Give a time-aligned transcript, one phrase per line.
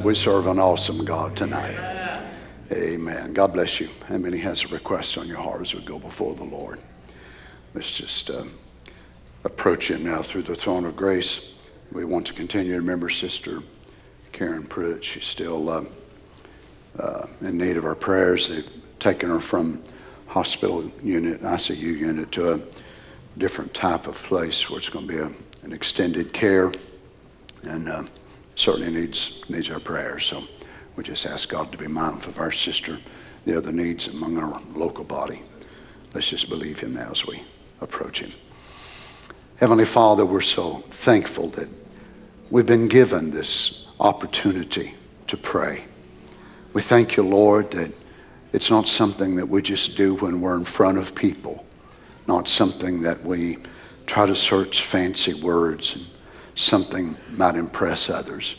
[0.00, 1.76] Glad we serve an awesome God tonight.
[2.72, 3.34] Amen.
[3.34, 3.90] God bless you.
[4.08, 6.78] How many has a request on your heart as we go before the Lord?
[7.74, 8.44] Let's just uh,
[9.44, 11.52] approach Him now through the throne of grace.
[11.92, 13.62] We want to continue to remember Sister
[14.32, 15.04] Karen Pruitt.
[15.04, 15.88] She's still um,
[16.98, 18.48] uh, in need of our prayers.
[18.48, 19.84] They've taken her from
[20.28, 22.60] hospital unit, ICU unit, to a
[23.36, 25.30] different type of place where it's going to be a,
[25.62, 26.72] an extended care,
[27.64, 28.04] and uh,
[28.60, 30.26] certainly needs needs our prayers.
[30.26, 30.44] So
[30.94, 32.98] we just ask God to be mindful of our sister,
[33.46, 35.42] the other needs among our local body.
[36.14, 37.42] Let's just believe Him now as we
[37.80, 38.32] approach Him.
[39.56, 41.68] Heavenly Father, we're so thankful that
[42.50, 44.94] we've been given this opportunity
[45.26, 45.84] to pray.
[46.72, 47.92] We thank you, Lord, that
[48.52, 51.64] it's not something that we just do when we're in front of people,
[52.26, 53.58] not something that we
[54.06, 56.10] try to search fancy words
[56.60, 58.56] something might impress others.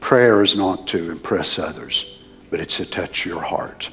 [0.00, 2.18] Prayer is not to impress others,
[2.50, 3.90] but it's to touch your heart.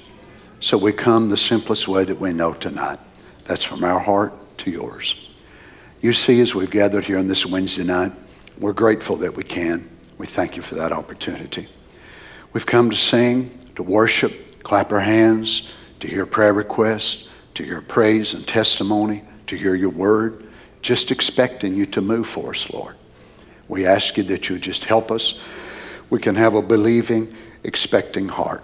[0.59, 2.99] So we come the simplest way that we know tonight.
[3.45, 5.29] That's from our heart to yours.
[6.01, 8.11] You see, as we've gathered here on this Wednesday night,
[8.57, 9.89] we're grateful that we can.
[10.17, 11.67] We thank you for that opportunity.
[12.53, 17.81] We've come to sing, to worship, clap our hands, to hear prayer requests, to hear
[17.81, 20.45] praise and testimony, to hear your word,
[20.81, 22.95] just expecting you to move for us, Lord.
[23.67, 25.39] We ask you that you just help us.
[26.09, 27.33] We can have a believing,
[27.63, 28.63] expecting heart.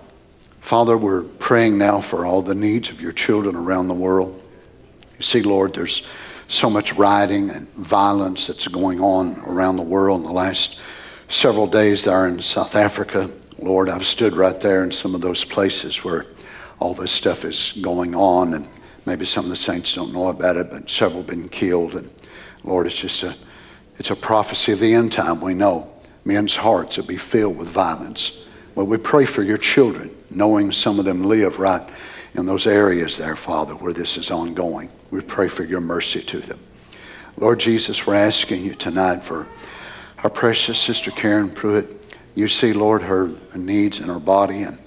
[0.59, 4.41] Father, we're praying now for all the needs of your children around the world.
[5.17, 6.05] You see, Lord, there's
[6.47, 10.81] so much rioting and violence that's going on around the world in the last
[11.29, 13.31] several days there in South Africa.
[13.57, 16.25] Lord, I've stood right there in some of those places where
[16.79, 18.67] all this stuff is going on, and
[19.05, 21.95] maybe some of the saints don't know about it, but several have been killed.
[21.95, 22.09] And
[22.63, 23.35] Lord, it's just a
[24.01, 25.39] it's a prophecy of the end time.
[25.39, 25.87] We know
[26.25, 28.47] men's hearts will be filled with violence.
[28.73, 31.87] Well, we pray for your children, knowing some of them live right
[32.33, 34.89] in those areas there, Father, where this is ongoing.
[35.11, 36.57] We pray for your mercy to them.
[37.37, 39.45] Lord Jesus, we're asking you tonight for
[40.23, 42.15] our precious sister Karen Pruitt.
[42.33, 44.79] You see, Lord, her needs in her body, and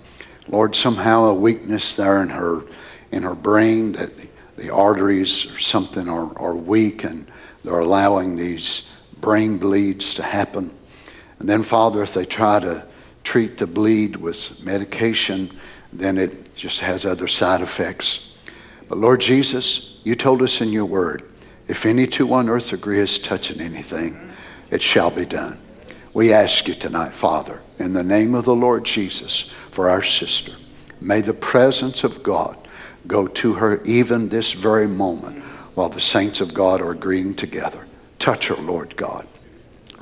[0.48, 2.64] Lord, somehow a weakness there in her
[3.12, 4.26] in her brain that the,
[4.56, 7.28] the arteries or something are, are weak and
[7.62, 8.90] they're allowing these
[9.24, 10.70] brain bleeds to happen.
[11.38, 12.86] And then, Father, if they try to
[13.24, 15.50] treat the bleed with medication,
[15.94, 18.36] then it just has other side effects.
[18.86, 21.22] But Lord Jesus, you told us in your word,
[21.68, 24.30] if any two on earth agree as touching anything,
[24.70, 25.58] it shall be done.
[26.12, 30.52] We ask you tonight, Father, in the name of the Lord Jesus, for our sister,
[31.00, 32.58] may the presence of God
[33.06, 35.42] go to her even this very moment
[35.74, 37.83] while the saints of God are agreeing together.
[38.24, 39.26] Touch her, Lord God.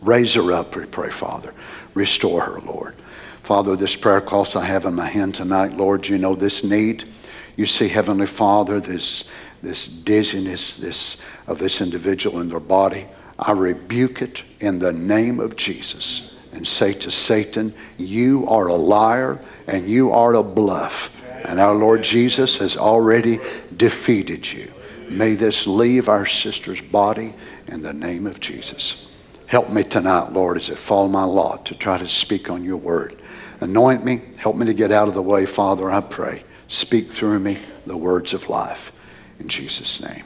[0.01, 1.53] Raise her up, we pray, Father.
[1.93, 2.95] Restore her, Lord.
[3.43, 7.11] Father, this prayer calls I have in my hand tonight, Lord, you know this need.
[7.57, 9.29] You see, Heavenly Father, this,
[9.61, 13.07] this dizziness this, of this individual in their body.
[13.41, 18.77] I rebuke it in the name of Jesus and say to Satan, You are a
[18.77, 21.13] liar and you are a bluff.
[21.45, 23.41] And our Lord Jesus has already
[23.77, 24.73] defeated you.
[25.11, 27.35] May this leave our sister's body
[27.73, 29.09] in the name of Jesus.
[29.47, 32.77] Help me tonight, Lord, as it fall my lot to try to speak on your
[32.77, 33.21] word.
[33.61, 34.21] Anoint me.
[34.37, 36.43] Help me to get out of the way, Father, I pray.
[36.69, 38.93] Speak through me the words of life.
[39.41, 40.25] In Jesus' name,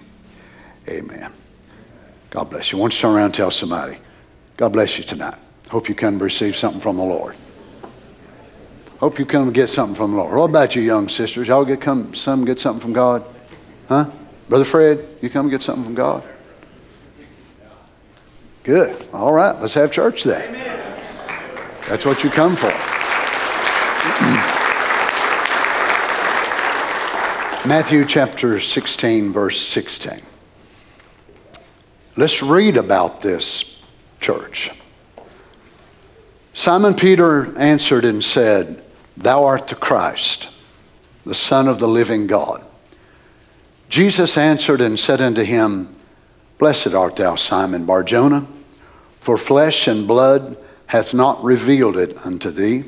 [0.88, 1.32] amen.
[2.31, 2.78] God bless you.
[2.78, 3.96] Why don't you turn around and tell somebody,
[4.56, 5.37] God bless you tonight.
[5.70, 7.34] Hope you come receive something from the Lord.
[8.98, 10.34] Hope you come get something from the Lord.
[10.34, 11.48] What about you young sisters?
[11.48, 13.25] Y'all get come some get something from God?
[13.88, 14.10] Huh?
[14.48, 16.25] Brother Fred, you come get something from God?
[18.67, 19.09] Good.
[19.13, 20.53] All right, let's have church then.
[21.89, 22.67] That's what you come for.
[27.65, 30.21] Matthew chapter 16, verse 16.
[32.17, 33.81] Let's read about this
[34.19, 34.73] church.
[36.53, 38.83] Simon Peter answered and said,
[39.17, 40.49] Thou art the Christ,
[41.25, 42.65] the Son of the living God.
[43.89, 45.95] Jesus answered and said unto him,
[46.59, 48.49] Blessed art thou, Simon Barjona,
[49.26, 50.56] for flesh and blood
[50.87, 52.84] hath not revealed it unto thee,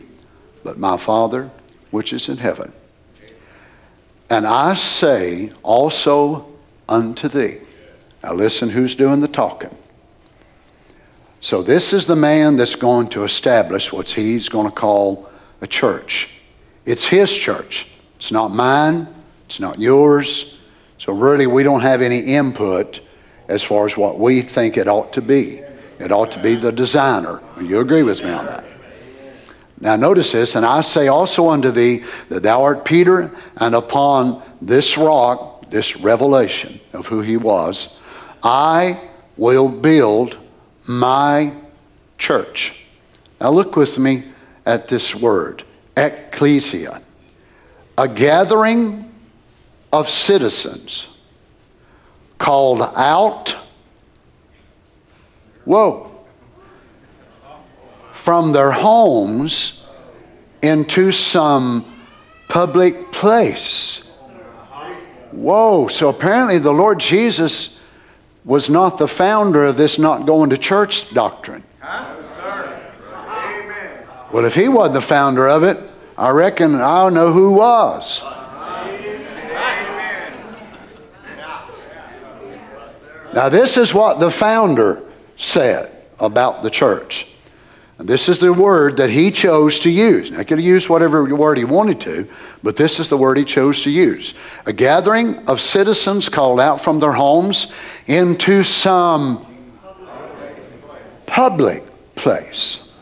[0.62, 1.50] but my Father
[1.90, 2.72] which is in heaven.
[4.30, 6.46] And I say also
[6.88, 7.58] unto thee.
[8.22, 9.76] Now listen who's doing the talking.
[11.40, 15.28] So this is the man that's going to establish what he's going to call
[15.60, 16.30] a church.
[16.84, 17.88] It's his church.
[18.14, 19.08] It's not mine.
[19.46, 20.56] It's not yours.
[20.98, 23.00] So really we don't have any input
[23.48, 25.64] as far as what we think it ought to be.
[25.98, 27.42] It ought to be the designer.
[27.60, 28.64] You agree with me on that?
[29.80, 34.42] Now, notice this, and I say also unto thee that thou art Peter, and upon
[34.60, 37.98] this rock, this revelation of who he was,
[38.42, 39.00] I
[39.36, 40.36] will build
[40.86, 41.52] my
[42.16, 42.84] church.
[43.40, 44.24] Now, look with me
[44.66, 45.62] at this word,
[45.96, 47.00] ecclesia,
[47.96, 49.12] a gathering
[49.92, 51.06] of citizens
[52.38, 53.56] called out,
[55.68, 56.10] whoa,
[58.12, 59.86] from their homes
[60.62, 61.84] into some
[62.48, 63.98] public place.
[65.30, 67.82] Whoa, so apparently the Lord Jesus
[68.46, 71.62] was not the founder of this not going to church doctrine.
[74.32, 75.76] Well, if he wasn't the founder of it,
[76.16, 78.22] I reckon I don't know who was.
[83.34, 85.02] Now, this is what the founder
[85.38, 85.90] said
[86.20, 87.26] about the church.
[87.98, 90.30] And this is the word that he chose to use.
[90.30, 92.28] Now, he could have used whatever word he wanted to,
[92.62, 94.34] but this is the word he chose to use.
[94.66, 97.72] A gathering of citizens called out from their homes
[98.06, 99.44] into some
[101.26, 101.82] public
[102.14, 102.92] place.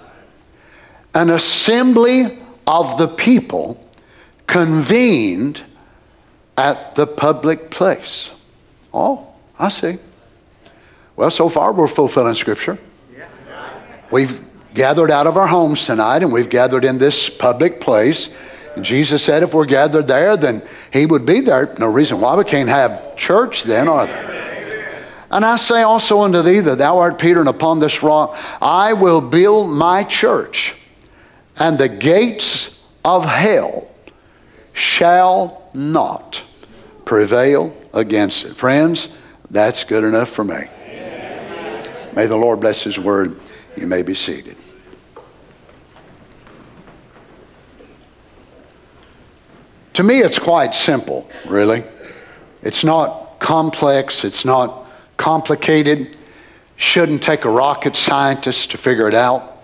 [1.15, 3.83] An assembly of the people
[4.47, 5.63] convened
[6.57, 8.31] at the public place.
[8.95, 9.29] Oh,
[9.59, 9.99] I see.
[11.17, 12.79] Well, so far we're fulfilling Scripture.
[14.11, 14.41] We've
[14.75, 18.29] gathered out of our homes tonight and we've gathered in this public place.
[18.77, 21.75] And Jesus said if we're gathered there, then He would be there.
[21.79, 25.05] No reason why we can't have church then, are there?
[25.31, 28.93] And I say also unto thee that thou art Peter, and upon this rock I
[28.93, 30.75] will build my church,
[31.59, 33.89] and the gates of hell
[34.73, 36.45] shall not
[37.05, 38.55] prevail against it.
[38.55, 39.09] Friends,
[39.51, 40.67] that's good enough for me.
[42.17, 43.39] May the Lord bless His word.
[43.77, 44.57] You may be seated.
[49.93, 51.85] To me, it's quite simple, really.
[52.63, 54.87] It's not complex, it's not
[55.17, 56.17] complicated.
[56.77, 59.63] Shouldn't take a rocket scientist to figure it out.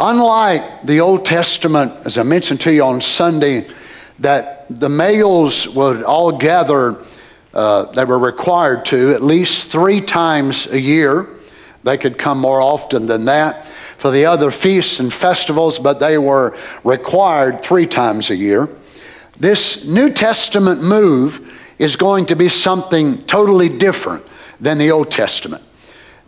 [0.00, 3.66] Unlike the Old Testament, as I mentioned to you on Sunday,
[4.18, 7.02] that the males would all gather,
[7.52, 11.28] uh, they were required to at least three times a year.
[11.84, 16.18] They could come more often than that for the other feasts and festivals, but they
[16.18, 18.68] were required three times a year.
[19.38, 24.24] This New Testament move is going to be something totally different
[24.60, 25.62] than the Old Testament.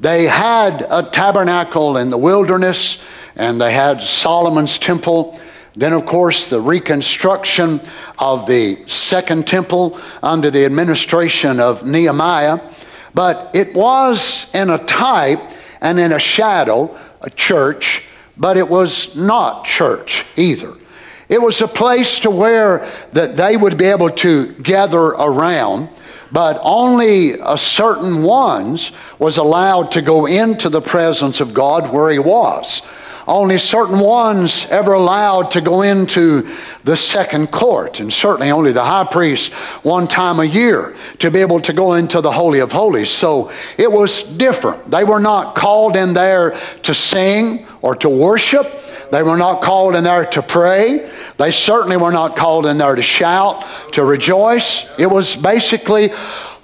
[0.01, 3.03] They had a tabernacle in the wilderness,
[3.37, 5.39] and they had Solomon's temple.
[5.75, 7.81] Then, of course, the reconstruction
[8.19, 12.61] of the second temple under the administration of Nehemiah.
[13.15, 15.41] But it was in a type
[15.81, 18.07] and in a shadow, a church,
[18.37, 20.75] but it was not church either.
[21.29, 25.89] It was a place to where that they would be able to gather around,
[26.31, 32.11] but only a certain ones was allowed to go into the presence of God where
[32.11, 32.83] he was.
[33.27, 36.47] Only certain ones ever allowed to go into
[36.85, 39.53] the second court, and certainly only the high priest
[39.83, 43.09] one time a year to be able to go into the Holy of Holies.
[43.09, 44.91] So it was different.
[44.91, 48.67] They were not called in there to sing or to worship.
[49.11, 51.11] They were not called in there to pray.
[51.39, 54.87] They certainly were not called in there to shout, to rejoice.
[54.99, 56.11] It was basically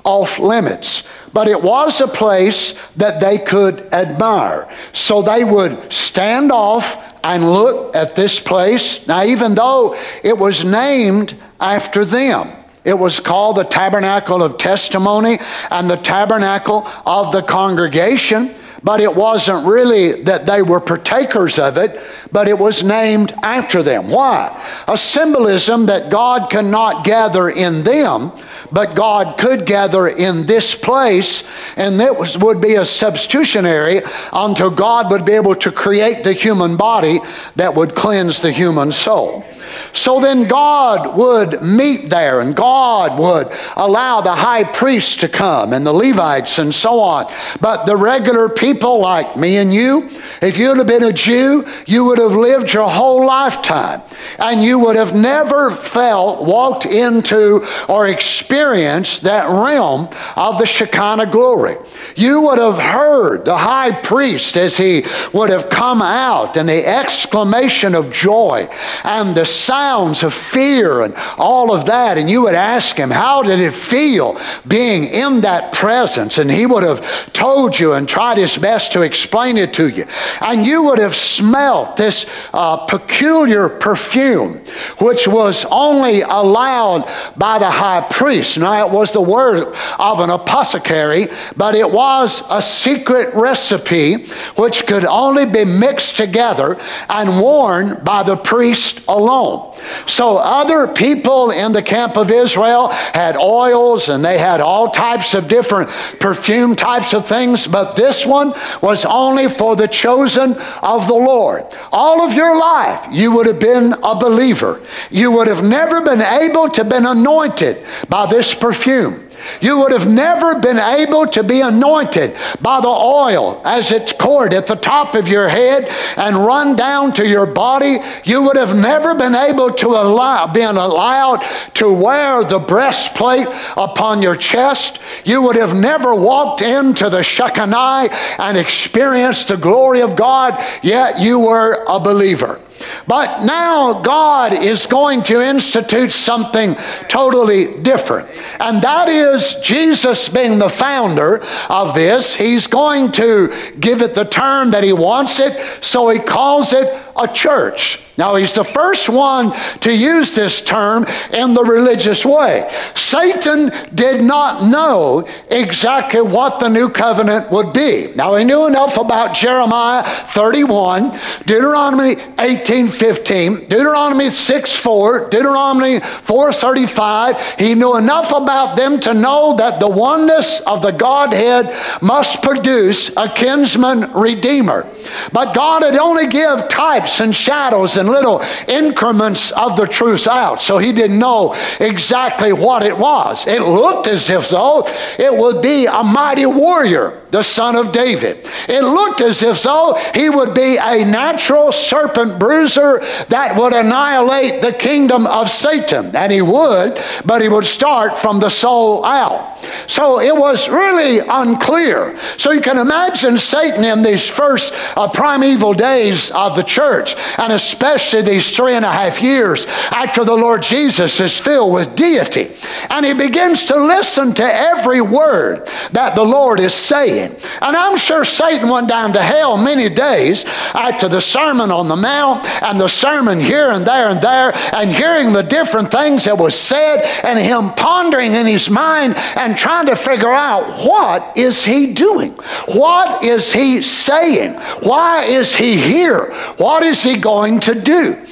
[0.05, 1.09] off limits.
[1.33, 4.69] But it was a place that they could admire.
[4.93, 9.07] So they would stand off and look at this place.
[9.07, 12.51] Now, even though it was named after them,
[12.85, 15.39] it was called the Tabernacle of Testimony
[15.71, 18.55] and the Tabernacle of the Congregation.
[18.83, 22.01] but it wasn't really that they were partakers of it,
[22.33, 24.09] but it was named after them.
[24.09, 24.57] Why?
[24.89, 28.33] A symbolism that God cannot gather in them,
[28.73, 34.71] but God could gather in this place, and that was, would be a substitutionary until
[34.71, 37.21] God would be able to create the human body
[37.57, 39.45] that would cleanse the human soul.
[39.93, 45.73] So then God would meet there and God would allow the high priest to come
[45.73, 47.33] and the Levites and so on.
[47.61, 50.11] But the regular people like me and you,
[50.43, 54.03] if you'd have been a Jew, you would have lived your whole lifetime
[54.39, 61.31] and you would have never felt, walked into, or experienced that realm of the Shekinah
[61.31, 61.77] glory.
[62.17, 66.87] You would have heard the high priest as he would have come out and the
[66.87, 68.69] exclamation of joy
[69.05, 72.19] and the sounds of fear and all of that.
[72.19, 74.37] And you would ask him, How did it feel
[74.67, 76.39] being in that presence?
[76.39, 80.07] And he would have told you and tried his best to explain it to you.
[80.41, 84.59] And you would have smelt this uh, peculiar perfume,
[84.99, 88.59] which was only allowed by the high priest.
[88.59, 94.85] Now, it was the word of an apothecary, but it was a secret recipe which
[94.89, 96.77] could only be mixed together
[97.09, 99.60] and worn by the priest alone.
[100.07, 105.35] So, other people in the camp of Israel had oils and they had all types
[105.35, 105.89] of different
[106.21, 108.53] perfume types of things, but this one
[108.83, 111.65] was only for the chosen of the Lord.
[111.93, 114.81] All of your life, you would have been a believer.
[115.11, 119.30] You would have never been able to been anointed by this perfume.
[119.61, 124.53] You would have never been able to be anointed by the oil as it's poured
[124.55, 127.99] at the top of your head and run down to your body.
[128.25, 131.45] You would have never been able to allow, been allowed
[131.75, 135.01] to wear the breastplate upon your chest.
[135.25, 141.21] You would have never walked into the Shekinah and experienced the glory of God, yet
[141.21, 142.61] you were a believer.
[143.07, 146.77] But now God is going to institute something
[147.09, 148.29] totally different.
[148.61, 152.35] And that is Jesus being the founder of this.
[152.35, 156.93] He's going to give it the term that he wants it, so he calls it
[157.17, 158.10] a church.
[158.21, 162.71] Now, he's the first one to use this term in the religious way.
[162.95, 168.13] Satan did not know exactly what the new covenant would be.
[168.15, 176.53] Now, he knew enough about Jeremiah 31, Deuteronomy 18 15, Deuteronomy 6 4, Deuteronomy 4
[176.53, 177.55] 35.
[177.59, 183.17] He knew enough about them to know that the oneness of the Godhead must produce
[183.17, 184.87] a kinsman redeemer.
[185.33, 190.61] But God had only give types and shadows and little increments of the truth out.
[190.61, 193.47] So he didn't know exactly what it was.
[193.47, 194.87] It looked as if though
[195.19, 198.47] it would be a mighty warrior, the son of David.
[198.69, 204.63] It looked as if though he would be a natural serpent bruiser that would annihilate
[204.63, 206.15] the kingdom of Satan.
[206.15, 209.59] And he would, but he would start from the soul out.
[209.87, 212.17] So it was really unclear.
[212.39, 217.53] So you can imagine Satan in these first uh, primeval days of the church, and
[217.53, 222.55] especially these three and a half years after the Lord Jesus is filled with deity.
[222.89, 227.20] And he begins to listen to every word that the Lord is saying.
[227.23, 231.97] And I'm sure Satan went down to hell many days after the Sermon on the
[231.97, 236.39] Mount and the sermon here and there and there, and hearing the different things that
[236.39, 241.65] was said, and him pondering in his mind and trying to figure out what is
[241.65, 242.33] he doing?
[242.69, 244.55] What is he saying?
[244.83, 246.33] Why is he here?
[246.57, 248.27] What is he going to do?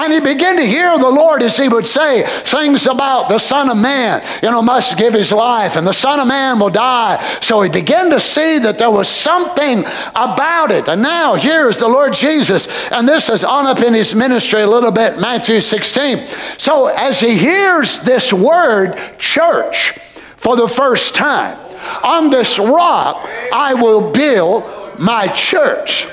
[0.00, 3.68] And he began to hear the Lord as he would say things about the Son
[3.68, 7.20] of Man, you know, must give his life, and the Son of Man will die.
[7.42, 9.80] So he began to see that there was something
[10.14, 10.86] about it.
[10.86, 14.68] And now here's the Lord Jesus, and this is on up in his ministry a
[14.68, 16.28] little bit, Matthew 16.
[16.58, 19.98] So as he hears this word, church,
[20.36, 21.58] for the first time,
[22.04, 24.62] on this rock I will build
[25.00, 26.06] my church.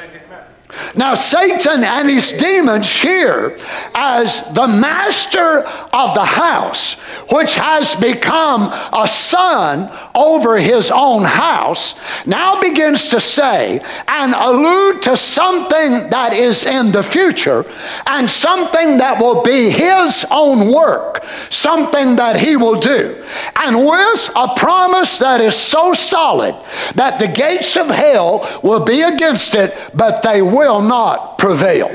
[0.95, 3.57] Now, Satan and his demons here,
[3.93, 5.59] as the master
[5.93, 6.93] of the house,
[7.31, 15.01] which has become a son over his own house, now begins to say and allude
[15.03, 17.65] to something that is in the future
[18.07, 23.23] and something that will be his own work, something that he will do.
[23.55, 26.55] And with a promise that is so solid
[26.95, 31.89] that the gates of hell will be against it, but they will not prevail.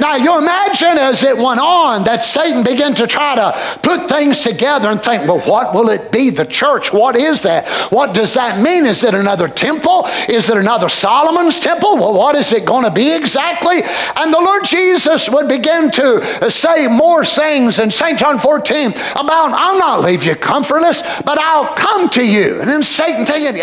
[0.00, 4.40] Now, you imagine as it went on that Satan began to try to put things
[4.40, 6.30] together and think, well, what will it be?
[6.30, 7.68] The church, what is that?
[7.92, 8.86] What does that mean?
[8.86, 10.06] Is it another temple?
[10.28, 11.96] Is it another Solomon's temple?
[11.96, 13.82] Well, what is it going to be exactly?
[14.16, 18.18] And the Lord Jesus would begin to say more things in St.
[18.18, 22.60] John 14 about, I'll not leave you comfortless, but I'll come to you.
[22.60, 23.62] And then Satan thinking,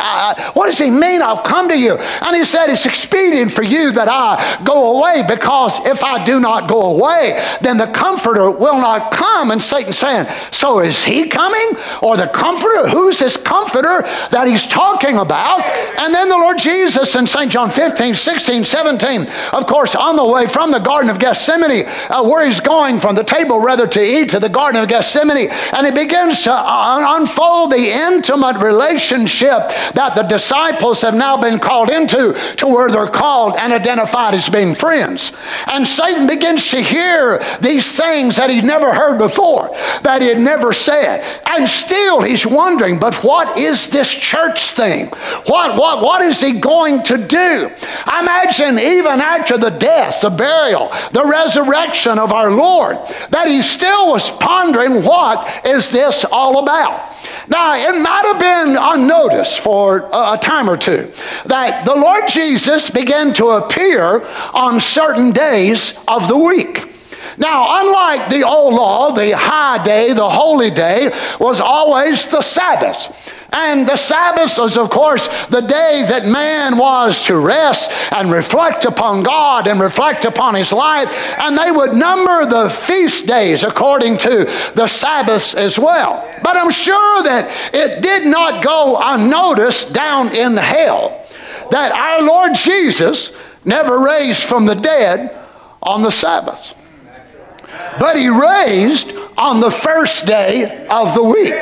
[0.53, 1.93] what does he mean, I'll come to you?
[1.95, 6.41] And he said, it's expedient for you that I go away because if I do
[6.41, 9.49] not go away, then the comforter will not come.
[9.49, 11.77] And Satan saying, so is he coming?
[12.03, 12.89] Or the comforter?
[12.89, 15.61] Who's this comforter that he's talking about?
[15.97, 17.49] And then the Lord Jesus in St.
[17.49, 22.23] John 15, 16, 17, of course, on the way from the Garden of Gethsemane, uh,
[22.23, 25.85] where he's going from the table rather to eat to the Garden of Gethsemane, and
[25.85, 31.89] he begins to un- unfold the intimate relationship that the disciples have now been called
[31.89, 35.31] into to where they're called and identified as being friends.
[35.67, 39.69] And Satan begins to hear these things that he'd never heard before,
[40.03, 41.23] that he had never said.
[41.45, 45.07] And still he's wondering, but what is this church thing?
[45.45, 47.69] What, what, what is he going to do?
[48.07, 52.97] Imagine even after the death, the burial, the resurrection of our Lord,
[53.29, 57.16] that he still was pondering what is this all about?
[57.47, 61.11] Now, it might have been unnoticed for a time or two
[61.45, 66.83] that the Lord Jesus began to appear on certain days of the week.
[67.37, 73.35] Now, unlike the old law, the high day, the holy day was always the Sabbath.
[73.53, 78.85] And the Sabbath was, of course, the day that man was to rest and reflect
[78.85, 81.07] upon God and reflect upon his life.
[81.39, 86.29] And they would number the feast days according to the Sabbaths as well.
[86.43, 91.25] But I'm sure that it did not go unnoticed down in hell
[91.71, 95.35] that our Lord Jesus never raised from the dead
[95.81, 96.73] on the Sabbath.
[97.99, 101.53] But he raised on the first day of the week.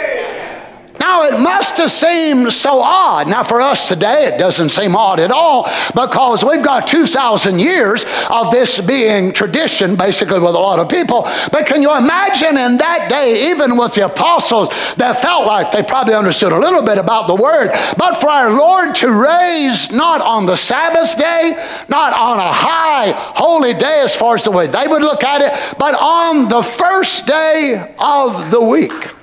[1.05, 3.27] Now, it must have seemed so odd.
[3.27, 8.05] Now, for us today, it doesn't seem odd at all because we've got 2,000 years
[8.27, 11.21] of this being tradition, basically, with a lot of people.
[11.51, 15.83] But can you imagine in that day, even with the apostles, that felt like they
[15.83, 20.21] probably understood a little bit about the word, but for our Lord to raise not
[20.21, 21.51] on the Sabbath day,
[21.87, 25.41] not on a high holy day as far as the way they would look at
[25.41, 29.14] it, but on the first day of the week,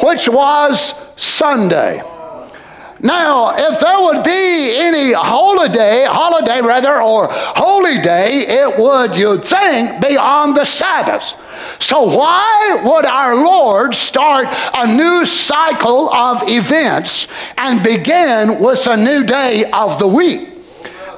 [0.00, 2.02] which was Sunday.
[3.04, 9.44] Now, if there would be any holiday, holiday rather, or holy day, it would, you'd
[9.44, 11.34] think, be on the Sabbath.
[11.82, 17.26] So, why would our Lord start a new cycle of events
[17.58, 20.51] and begin with a new day of the week?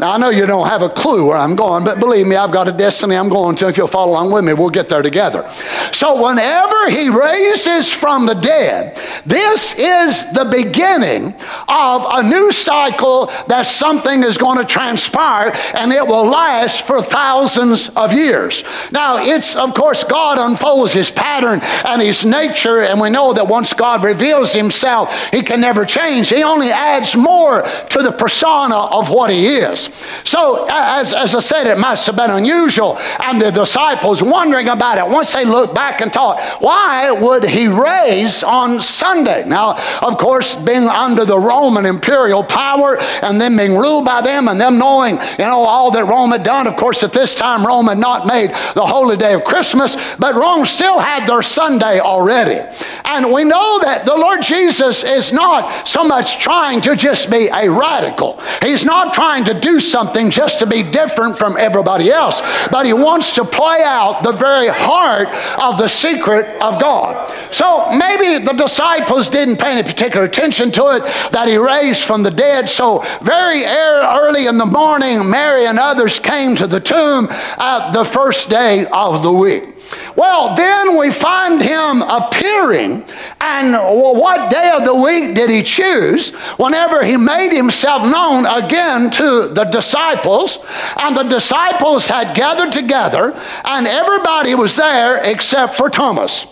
[0.01, 2.51] Now, I know you don't have a clue where I'm going, but believe me, I've
[2.51, 3.69] got a destiny I'm going to.
[3.69, 5.49] If you'll follow along with me, we'll get there together.
[5.93, 11.35] So, whenever he raises from the dead, this is the beginning
[11.69, 17.01] of a new cycle that something is going to transpire and it will last for
[17.01, 18.65] thousands of years.
[18.91, 23.47] Now, it's, of course, God unfolds his pattern and his nature, and we know that
[23.47, 26.29] once God reveals himself, he can never change.
[26.31, 29.84] He only adds more to the persona of what he is.
[30.25, 32.97] So, as, as I said, it must have been unusual.
[33.23, 35.11] And the disciples wondering about it.
[35.11, 39.45] Once they looked back and thought, why would he raise on Sunday?
[39.47, 44.49] Now, of course, being under the Roman imperial power and then being ruled by them
[44.49, 46.67] and them knowing, you know, all that Rome had done.
[46.67, 50.35] Of course, at this time, Rome had not made the holy day of Christmas, but
[50.35, 52.61] Rome still had their Sunday already.
[53.05, 57.49] And we know that the Lord Jesus is not so much trying to just be
[57.49, 58.41] a radical.
[58.63, 62.93] He's not trying to do something just to be different from everybody else, but he
[62.93, 65.29] wants to play out the very heart
[65.63, 67.31] of the secret of God.
[67.53, 72.23] So maybe the disciples didn't pay any particular attention to it that he raised from
[72.23, 72.69] the dead.
[72.69, 77.93] So very er, early in the morning, Mary and others came to the tomb at
[77.93, 79.74] the first day of the week.
[80.17, 83.05] Well, then we find him appearing.
[83.41, 86.35] And what day of the week did he choose?
[86.57, 90.59] Whenever he made himself known again to the disciples,
[91.01, 96.47] and the disciples had gathered together, and everybody was there except for Thomas.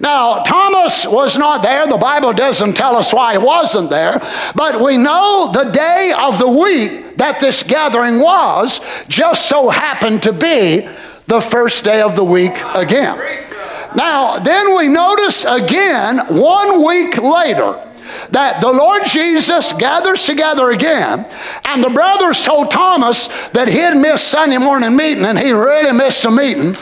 [0.00, 1.86] Now, Thomas was not there.
[1.86, 4.18] The Bible doesn't tell us why he wasn't there,
[4.54, 10.22] but we know the day of the week that this gathering was just so happened
[10.22, 10.88] to be
[11.30, 13.16] the first day of the week again.
[13.94, 17.86] Now, then we notice again, one week later,
[18.30, 21.24] that the Lord Jesus gathers together again,
[21.64, 25.92] and the brothers told Thomas that he had missed Sunday morning meeting, and he really
[25.92, 26.74] missed a meeting.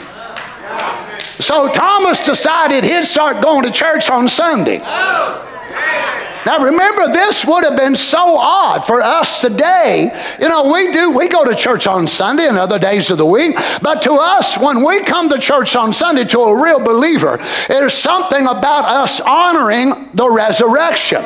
[1.39, 4.79] So Thomas decided he'd start going to church on Sunday.
[6.45, 10.11] Now remember, this would have been so odd for us today.
[10.39, 13.25] You know, we do, we go to church on Sunday and other days of the
[13.25, 17.39] week, but to us, when we come to church on Sunday to a real believer,
[17.67, 21.23] there's something about us honoring the resurrection.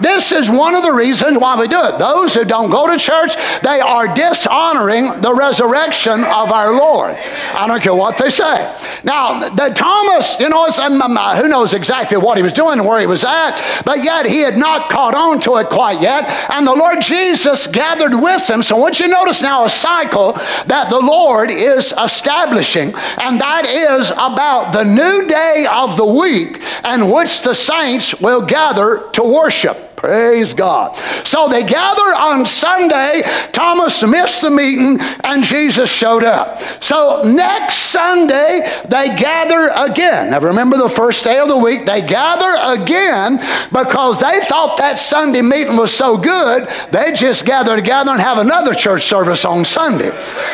[0.00, 1.98] This is one of the reasons why we do it.
[1.98, 7.16] Those who don't go to church, they are dishonoring the resurrection of our Lord.
[7.54, 8.74] I don't care what they say.
[9.04, 12.88] Now, the Thomas, you know, um, um, who knows exactly what he was doing and
[12.88, 16.24] where he was at, but yet he had not caught on to it quite yet.
[16.50, 18.62] And the Lord Jesus gathered with him.
[18.62, 20.32] So, once you notice now a cycle
[20.66, 26.62] that the Lord is establishing, and that is about the new day of the week
[26.84, 29.93] and which the saints will gather to worship.
[29.96, 30.96] Praise God.
[31.24, 33.22] So they gather on Sunday.
[33.52, 36.60] Thomas missed the meeting and Jesus showed up.
[36.82, 40.30] So next Sunday, they gather again.
[40.30, 43.38] Now remember the first day of the week, they gather again
[43.72, 48.38] because they thought that Sunday meeting was so good, they just gather together and have
[48.38, 50.10] another church service on Sunday.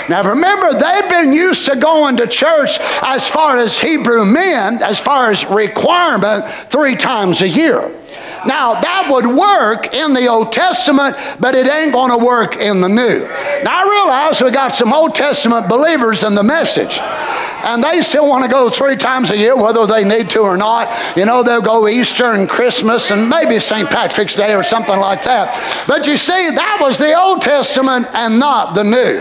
[0.09, 5.01] Now remember, they've been used to going to church as far as Hebrew men, as
[5.01, 7.91] far as requirement, three times a year.
[8.47, 12.81] Now, that would work in the Old Testament, but it ain't going to work in
[12.81, 13.21] the New.
[13.63, 17.01] Now, I realize we got some Old Testament believers in the message
[17.65, 20.57] and they still want to go three times a year, whether they need to or
[20.57, 21.17] not.
[21.17, 23.89] You know, they'll go Easter and Christmas and maybe St.
[23.91, 25.85] Patrick's Day or something like that.
[25.87, 29.21] But you see, that was the Old Testament and not the New.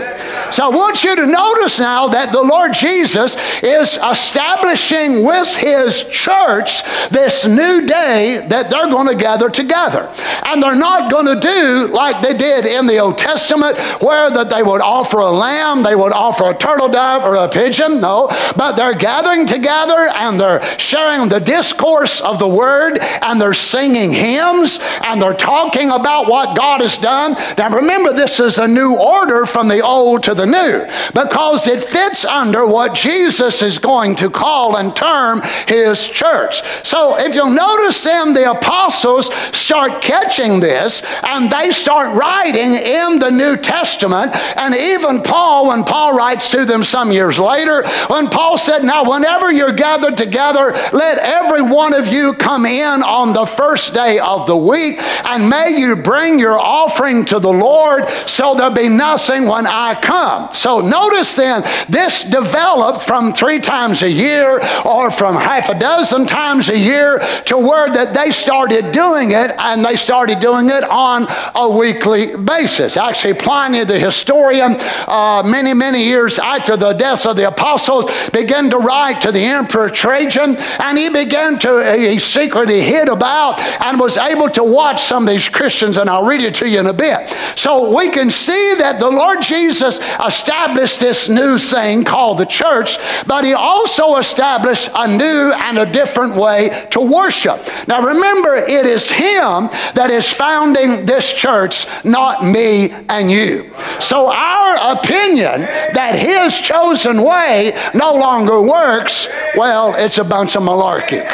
[0.52, 6.04] So I want you to notice now that the Lord Jesus is establishing with his
[6.10, 10.12] church this new day that they're going to gather together.
[10.46, 14.50] And they're not going to do like they did in the Old Testament, where that
[14.50, 18.00] they would offer a lamb, they would offer a turtle dove or a pigeon.
[18.00, 23.54] No, but they're gathering together and they're sharing the discourse of the word and they're
[23.54, 27.34] singing hymns and they're talking about what God has done.
[27.58, 31.82] Now remember, this is a new order from the old to the new because it
[31.82, 36.62] fits under what Jesus is going to call and term his church.
[36.84, 43.18] So if you'll notice then, the apostles start catching this and they start writing in
[43.18, 44.32] the New Testament.
[44.56, 49.08] And even Paul, when Paul writes to them some years later, when Paul said, Now,
[49.08, 54.18] whenever you're gathered together, let every one of you come in on the first day
[54.18, 58.88] of the week, and may you bring your offering to the Lord, so there'll be
[58.88, 60.54] nothing when I come.
[60.54, 66.26] So notice then, this developed from three times a year or from half a dozen
[66.26, 70.84] times a year to where that they started doing it, and they started doing it
[70.84, 72.96] on a weekly basis.
[72.96, 74.76] Actually, Pliny the historian,
[75.06, 79.44] uh, many, many years after the death of the apostles, began to write to the
[79.44, 85.02] Emperor Trajan, and he began to, he secretly hid about and was able to watch
[85.02, 87.28] some of these Christians, and I'll read it to you in a bit.
[87.56, 92.98] So we can see that the Lord Jesus established this new thing called the church,
[93.26, 97.58] but he also established a new and a different way to worship.
[97.88, 103.70] Now remember, it is him that is founding this church, not me and you.
[104.00, 110.62] So our opinion that his chosen way no longer works, well, it's a bunch of
[110.62, 111.26] malarkey.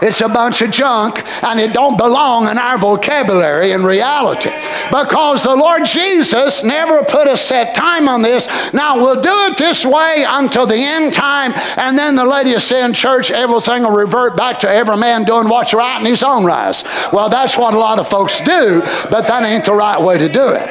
[0.00, 4.50] It's a bunch of junk and it don't belong in our vocabulary in reality.
[4.90, 8.48] Because the Lord Jesus never put a set time on this.
[8.72, 13.30] Now we'll do it this way until the end time, and then the Laodicean church,
[13.30, 16.84] everything will revert back to every man doing what's right in his own eyes.
[17.12, 20.28] Well, that's what a lot of folks do, but that ain't the right way to
[20.28, 20.68] do it.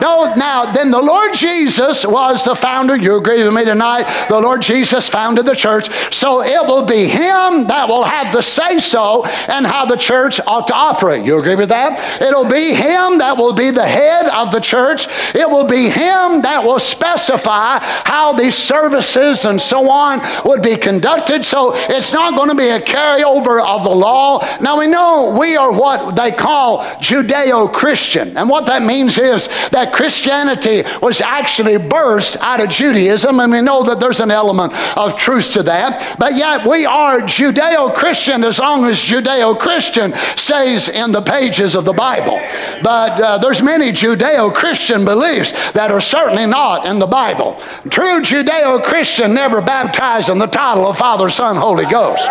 [0.00, 2.96] No, now then the Lord Jesus was the founder.
[2.96, 4.26] You agree with me tonight?
[4.28, 5.90] The Lord Jesus founded the church.
[6.12, 10.40] So it will be him that will have the say so and how the church
[10.46, 11.24] ought to operate.
[11.24, 12.20] You agree with that?
[12.20, 15.06] It'll be him that will be the head of the church.
[15.34, 20.76] It will be him that will specify how these services and so on would be
[20.76, 21.44] conducted.
[21.44, 24.40] So it's not going to be a carryover of the law.
[24.60, 28.36] Now we know we are what they call Judeo Christian.
[28.36, 33.40] And what that means is that Christianity was actually birthed out of Judaism.
[33.40, 36.16] And we know that there's an element of truth to that.
[36.18, 41.74] But yet we are Judeo Christian as long as Judeo Christian stays in the pages
[41.74, 42.40] of the Bible.
[42.82, 47.54] But uh, there's many Judeo-Christian beliefs that are certainly not in the Bible.
[47.90, 52.28] True Judeo-Christian never baptized in the title of Father, Son, Holy Ghost.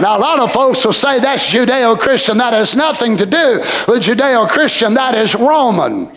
[0.00, 2.38] Now, a lot of folks will say that's Judeo-Christian.
[2.38, 4.94] That has nothing to do with Judeo-Christian.
[4.94, 6.12] That is Roman.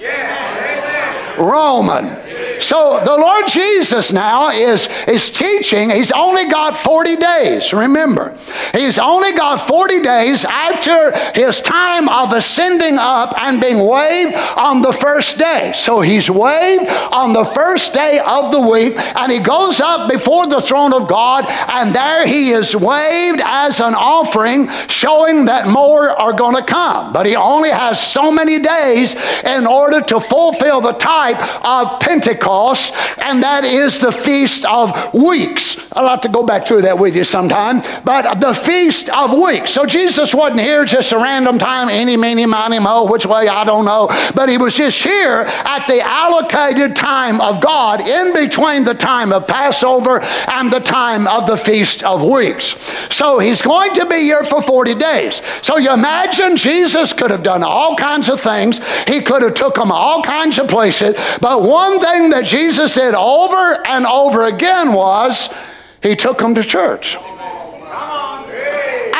[1.40, 2.23] Roman.
[2.64, 5.90] So the Lord Jesus now is, is teaching.
[5.90, 8.38] He's only got 40 days, remember.
[8.72, 14.82] He's only got 40 days after his time of ascending up and being waved on
[14.82, 15.74] the first day.
[15.76, 20.48] So he's waved on the first day of the week, and he goes up before
[20.48, 26.12] the throne of God, and there he is waved as an offering, showing that more
[26.12, 27.12] are going to come.
[27.12, 32.53] But he only has so many days in order to fulfill the type of Pentecost
[32.54, 32.94] Pentecost,
[33.26, 35.92] and that is the Feast of Weeks.
[35.94, 39.72] I'll have to go back through that with you sometime, but the Feast of Weeks.
[39.72, 43.64] So Jesus wasn't here just a random time, any, meeny, miny, mo, which way, I
[43.64, 48.84] don't know, but he was just here at the allocated time of God in between
[48.84, 52.76] the time of Passover and the time of the Feast of Weeks.
[53.10, 55.42] So he's going to be here for 40 days.
[55.62, 58.80] So you imagine Jesus could have done all kinds of things.
[59.08, 63.14] He could have took them all kinds of places, but one thing that Jesus did
[63.14, 65.54] over and over again was
[66.02, 67.18] he took them to church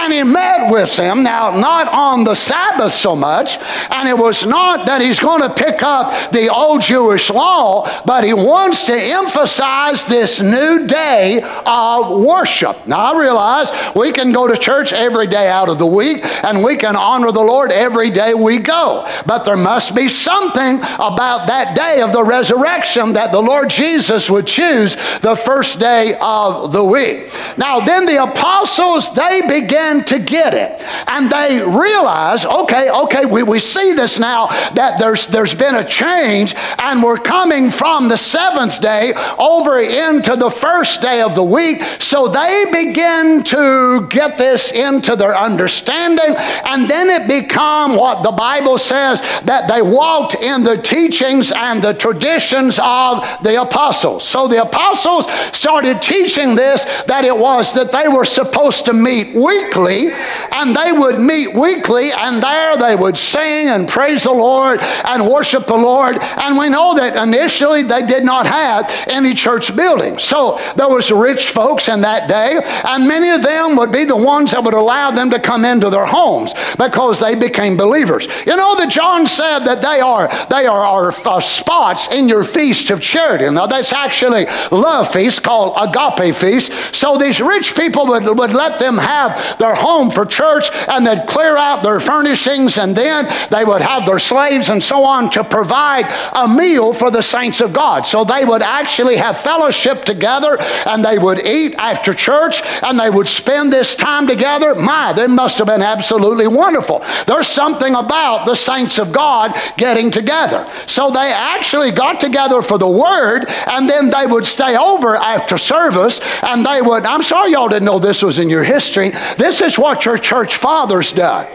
[0.04, 1.24] and he met with them.
[1.24, 3.58] Now, not on the Sabbath so much,
[3.90, 8.24] and it was not that he's going to pick up the old Jewish law, but
[8.24, 12.86] he wants to emphasize this new day of worship.
[12.86, 16.64] Now, I realize we can go to church every day out of the week, and
[16.64, 19.08] we can honor the Lord every day we go.
[19.26, 24.30] But there must be something about that day of the resurrection that the Lord Jesus
[24.30, 27.32] would choose the first day of the week.
[27.58, 30.84] Now, then the apostles, they began began to get it.
[31.08, 35.84] And they realize, okay, okay, we, we see this now that there's, there's been a
[35.84, 41.44] change and we're coming from the seventh day over into the first day of the
[41.44, 41.84] week.
[42.00, 46.36] So they begin to get this into their understanding.
[46.66, 51.84] And then it become what the Bible says that they walked in the teachings and
[51.84, 54.28] the traditions of the apostles.
[54.28, 59.36] So the apostles started teaching this that it was that they were supposed to meet
[59.36, 60.12] weekly weekly,
[60.52, 65.28] and they would meet weekly, and there they would sing and praise the Lord and
[65.28, 66.18] worship the Lord.
[66.20, 70.18] And we know that initially they did not have any church building.
[70.20, 74.16] So there was rich folks in that day, and many of them would be the
[74.16, 78.28] ones that would allow them to come into their homes because they became believers.
[78.46, 82.44] You know that John said that they are they are our uh, spots in your
[82.44, 83.50] feast of charity.
[83.50, 86.96] Now that's actually love feast called agape feast.
[86.96, 91.28] So these rich people would, would let them have their home for church and they'd
[91.28, 95.44] clear out their furnishings and then they would have their slaves and so on to
[95.44, 98.06] provide a meal for the saints of God.
[98.06, 103.10] So they would actually have fellowship together and they would eat after church and they
[103.10, 104.76] would spend this time together.
[104.76, 107.04] My, they must have been absolutely wonderful.
[107.28, 110.68] There's something about the saints of God getting together.
[110.88, 115.58] So they actually got together for the word and then they would stay over after
[115.58, 119.12] service and they would, I'm sorry y'all didn't know this was in your history.
[119.38, 121.48] This is what your church fathers done.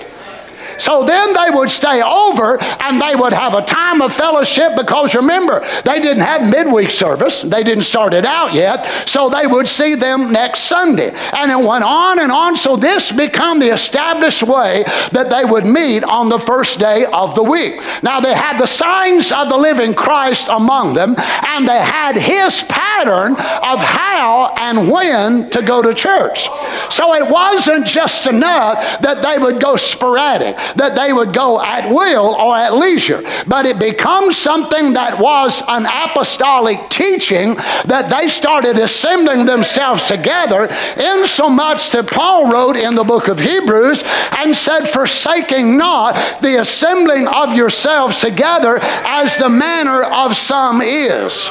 [0.78, 5.14] So then they would stay over and they would have a time of fellowship because
[5.14, 7.42] remember, they didn't have midweek service.
[7.42, 8.84] They didn't start it out yet.
[9.06, 11.12] So they would see them next Sunday.
[11.36, 12.56] And it went on and on.
[12.56, 17.34] So this became the established way that they would meet on the first day of
[17.34, 17.80] the week.
[18.02, 22.62] Now they had the signs of the living Christ among them and they had his
[22.64, 26.48] pattern of how and when to go to church.
[26.90, 31.90] So it wasn't just enough that they would go sporadic that they would go at
[31.90, 33.22] will or at leisure.
[33.46, 37.54] But it becomes something that was an apostolic teaching
[37.86, 40.64] that they started assembling themselves together,
[40.96, 44.02] insomuch that Paul wrote in the book of Hebrews
[44.36, 51.50] and said, Forsaking not the assembling of yourselves together as the manner of some is.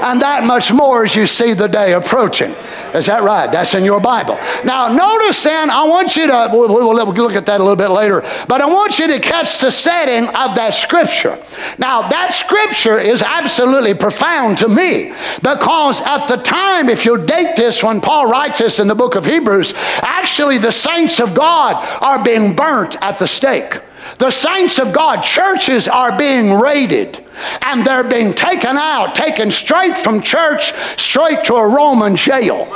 [0.00, 2.54] And that much more as you see the day approaching.
[2.94, 3.50] Is that right?
[3.50, 4.38] That's in your Bible.
[4.64, 7.90] Now, notice then, I want you to, we'll, we'll look at that a little bit
[7.90, 11.38] later, but I want you to catch the setting of that scripture.
[11.78, 17.56] Now, that scripture is absolutely profound to me because at the time, if you date
[17.56, 21.76] this when Paul writes this in the book of Hebrews, actually the saints of God
[22.02, 23.80] are being burnt at the stake.
[24.16, 27.24] The saints of God, churches are being raided
[27.62, 32.66] and they're being taken out, taken straight from church, straight to a Roman jail.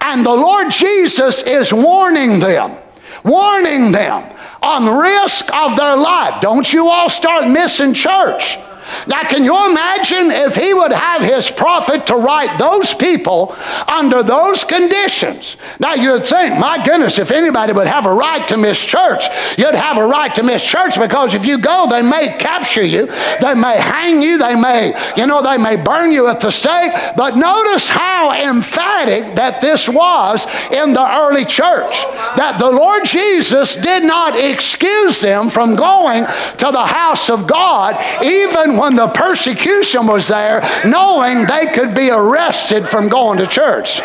[0.00, 2.78] And the Lord Jesus is warning them,
[3.24, 4.30] warning them
[4.62, 6.40] on risk of their life.
[6.40, 8.58] Don't you all start missing church.
[9.06, 13.54] Now, can you imagine if he would have his prophet to write those people
[13.88, 15.56] under those conditions?
[15.78, 19.24] Now, you'd think, my goodness, if anybody would have a right to miss church,
[19.58, 23.06] you'd have a right to miss church because if you go, they may capture you,
[23.40, 26.92] they may hang you, they may, you know, they may burn you at the stake.
[27.16, 32.04] But notice how emphatic that this was in the early church
[32.36, 37.94] that the Lord Jesus did not excuse them from going to the house of God,
[38.24, 44.00] even when the persecution was there, knowing they could be arrested from going to church.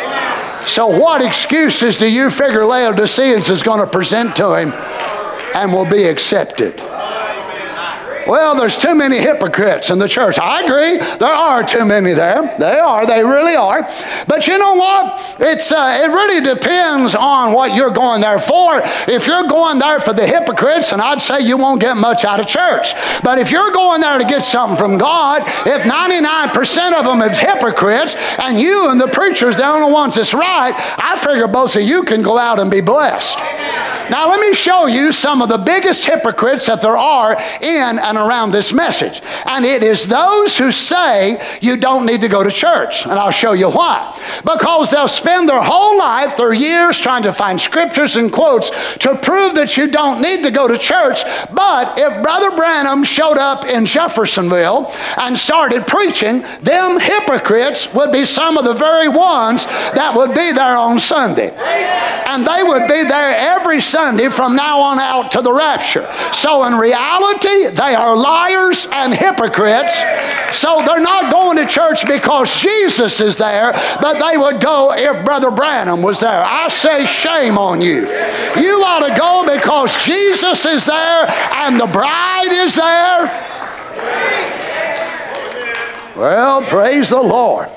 [0.67, 4.73] So, what excuses do you figure Laodiceans is going to present to him
[5.55, 6.79] and will be accepted?
[8.29, 10.37] Well, there's too many hypocrites in the church.
[10.37, 10.99] I agree.
[11.17, 12.55] There are too many there.
[12.59, 13.07] They are.
[13.07, 13.81] They really are.
[14.27, 15.35] But you know what?
[15.39, 18.81] It's uh, it really depends on what you're going there for.
[19.07, 22.39] If you're going there for the hypocrites, and I'd say you won't get much out
[22.39, 22.93] of church.
[23.23, 27.39] But if you're going there to get something from God, if 99% of them is
[27.39, 31.81] hypocrites, and you and the preacher's the only ones that's right, I figure both of
[31.81, 33.39] you can go out and be blessed.
[34.09, 38.17] Now, let me show you some of the biggest hypocrites that there are in and
[38.19, 39.21] around this message.
[39.45, 43.05] And it is those who say you don't need to go to church.
[43.05, 44.15] And I'll show you why.
[44.43, 49.15] Because they'll spend their whole life, their years, trying to find scriptures and quotes to
[49.15, 51.23] prove that you don't need to go to church.
[51.53, 58.25] But if Brother Branham showed up in Jeffersonville and started preaching, them hypocrites would be
[58.25, 61.51] some of the very ones that would be there on Sunday.
[62.27, 66.07] And they would be there every Sunday from now on out to the rapture.
[66.33, 70.03] So in reality, they are liars and hypocrites.
[70.51, 75.23] So they're not going to church because Jesus is there, but they would go if
[75.23, 76.43] Brother Branham was there.
[76.43, 78.07] I say shame on you.
[78.57, 83.27] You ought to go because Jesus is there and the bride is there.
[86.15, 87.69] Well, praise the Lord.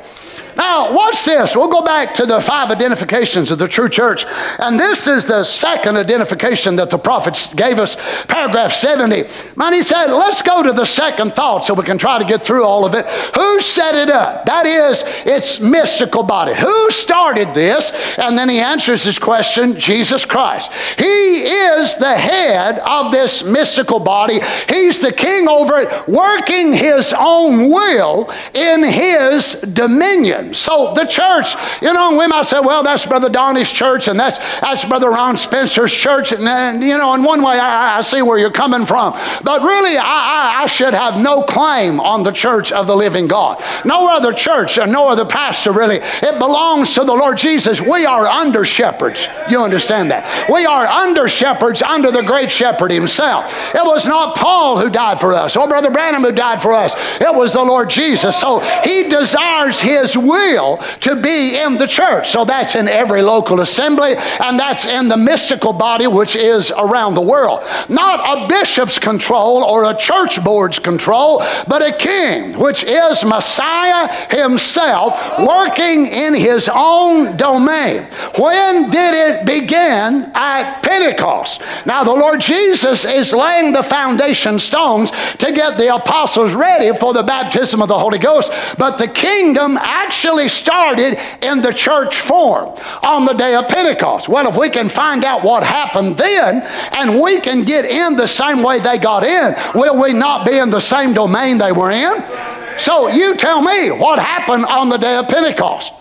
[0.56, 1.56] Now, watch this.
[1.56, 4.24] We'll go back to the five identifications of the true church.
[4.58, 9.24] And this is the second identification that the prophets gave us, paragraph 70.
[9.56, 12.44] Man, he said, let's go to the second thought so we can try to get
[12.44, 13.06] through all of it.
[13.34, 14.46] Who set it up?
[14.46, 16.54] That is, its mystical body.
[16.54, 17.90] Who started this?
[18.18, 20.72] And then he answers his question Jesus Christ.
[20.98, 27.14] He is the head of this mystical body, he's the king over it, working his
[27.16, 30.41] own will in his dominion.
[30.52, 34.38] So the church, you know, we might say, well, that's Brother Donnie's church and that's,
[34.60, 36.32] that's Brother Ron Spencer's church.
[36.32, 39.12] And, and you know, in one way, I, I, see where you're coming from.
[39.44, 43.28] But really, I, I, I should have no claim on the church of the living
[43.28, 43.62] God.
[43.84, 45.96] No other church and no other pastor, really.
[45.96, 47.80] It belongs to the Lord Jesus.
[47.80, 49.28] We are under shepherds.
[49.48, 50.48] You understand that?
[50.50, 53.74] We are under shepherds under the great shepherd himself.
[53.74, 56.94] It was not Paul who died for us or Brother Branham who died for us.
[57.20, 58.38] It was the Lord Jesus.
[58.38, 60.31] So he desires his will
[61.00, 62.30] to be in the church.
[62.30, 67.14] So that's in every local assembly, and that's in the mystical body, which is around
[67.14, 67.60] the world.
[67.88, 74.08] Not a bishop's control or a church board's control, but a king, which is Messiah
[74.30, 78.02] himself working in his own domain.
[78.38, 80.30] When did it begin?
[80.34, 81.62] At Pentecost.
[81.86, 87.12] Now, the Lord Jesus is laying the foundation stones to get the apostles ready for
[87.12, 92.20] the baptism of the Holy Ghost, but the kingdom actually actually started in the church
[92.20, 94.28] form on the day of Pentecost.
[94.28, 98.28] Well, if we can find out what happened then and we can get in the
[98.28, 101.90] same way they got in, will we not be in the same domain they were
[101.90, 102.22] in?
[102.78, 105.92] So you tell me what happened on the day of Pentecost.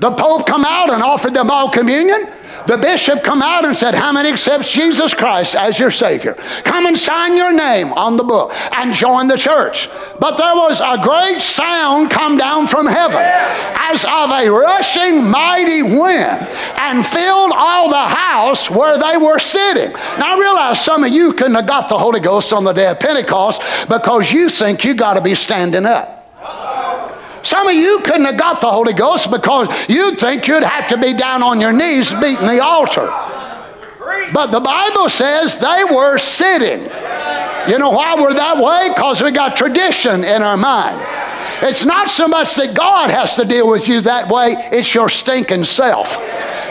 [0.00, 2.28] The Pope come out and offered them all communion
[2.66, 6.34] the bishop come out and said, How many accepts Jesus Christ as your Savior?
[6.64, 9.88] Come and sign your name on the book and join the church.
[10.18, 15.82] But there was a great sound come down from heaven as of a rushing mighty
[15.82, 16.48] wind
[16.78, 19.92] and filled all the house where they were sitting.
[20.18, 22.86] Now I realize some of you couldn't have got the Holy Ghost on the day
[22.86, 26.20] of Pentecost because you think you got to be standing up.
[27.42, 30.98] Some of you couldn't have got the Holy Ghost because you'd think you'd have to
[30.98, 33.06] be down on your knees beating the altar.
[34.32, 36.82] But the Bible says they were sitting.
[37.70, 38.88] You know why we're that way?
[38.94, 41.00] Because we got tradition in our mind.
[41.62, 45.08] It's not so much that God has to deal with you that way, it's your
[45.08, 46.18] stinking self.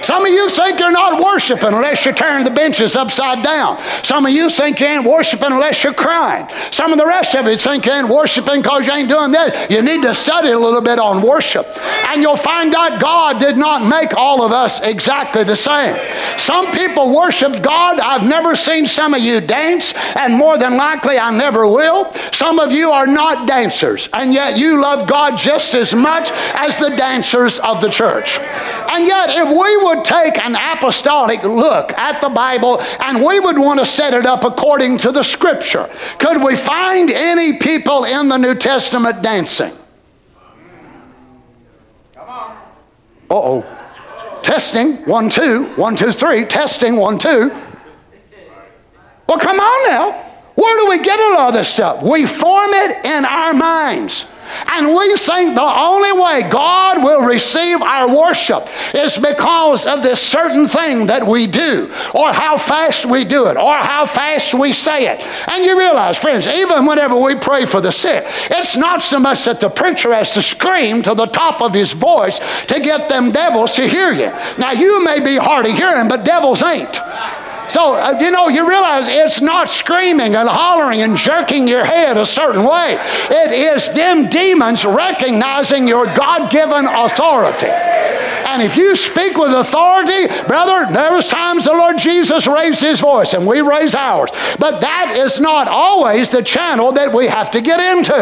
[0.04, 3.78] Some of you think you're not worshiping unless you're turning the benches upside down.
[4.04, 6.48] Some of you think you ain't worshiping unless you're crying.
[6.72, 9.70] Some of the rest of you think you ain't worshiping because you ain't doing that.
[9.70, 11.68] You need to study a little bit on worship.
[12.10, 15.96] And you'll find out God did not make all of us exactly the same.
[16.38, 18.00] Some people worship God.
[18.00, 22.12] I've never seen some of you dance, and more than likely I never will.
[22.32, 26.80] Some of you are not dancers, and yet you love God just as much as
[26.80, 28.40] the dancers of the church.
[28.40, 33.58] And yet, if we would take an apostolic look at the Bible and we would
[33.58, 38.28] want to set it up according to the scripture, could we find any people in
[38.28, 39.72] the New Testament dancing?
[42.14, 42.52] Come on.
[43.30, 43.78] Uh oh.
[44.44, 46.46] Testing, one, two, one, two, three.
[46.46, 47.52] Testing, one, two.
[49.28, 50.32] Well, come on now.
[50.56, 52.04] Where do we get a lot of this stuff?
[52.04, 54.26] We form it in our minds.
[54.70, 60.22] And we think the only way God will receive our worship is because of this
[60.22, 64.74] certain thing that we do, or how fast we do it, or how fast we
[64.74, 65.22] say it.
[65.50, 69.46] And you realize, friends, even whenever we pray for the sick, it's not so much
[69.46, 73.32] that the preacher has to scream to the top of his voice to get them
[73.32, 74.32] devils to hear you.
[74.58, 77.00] Now, you may be hard of hearing, but devils ain't.
[77.72, 82.18] So, uh, you know, you realize it's not screaming and hollering and jerking your head
[82.18, 82.98] a certain way.
[83.30, 87.72] It is them demons recognizing your God given authority.
[88.52, 93.00] And if you speak with authority, brother, there was times the Lord Jesus raised his
[93.00, 94.32] voice and we raise ours.
[94.60, 98.14] But that is not always the channel that we have to get into.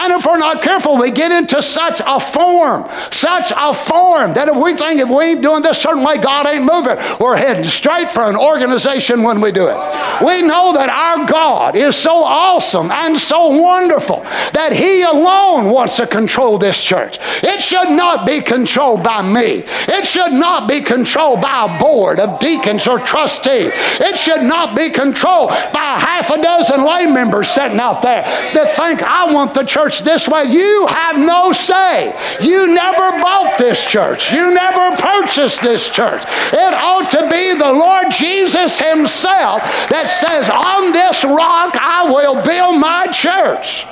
[0.00, 4.48] And if we're not careful, we get into such a form, such a form that
[4.48, 7.64] if we think if we ain't doing this certain way, God ain't moving, we're heading
[7.64, 9.76] straight for an organization when we do it.
[10.22, 14.20] We know that our God is so awesome and so wonderful
[14.52, 17.18] that He alone wants to control this church.
[17.42, 22.20] It should not be controlled by me, it should not be controlled by a board
[22.20, 23.72] of deacons or trustees.
[23.74, 28.76] It should not be controlled by half a dozen lay members sitting out there that
[28.76, 30.44] think I want the church this way.
[30.44, 32.14] You have no say.
[32.40, 36.22] You never bought this church, you never purchased this church.
[36.52, 42.42] It ought to be the Lord Jesus himself that says, On this rock I will
[42.42, 43.84] build my church.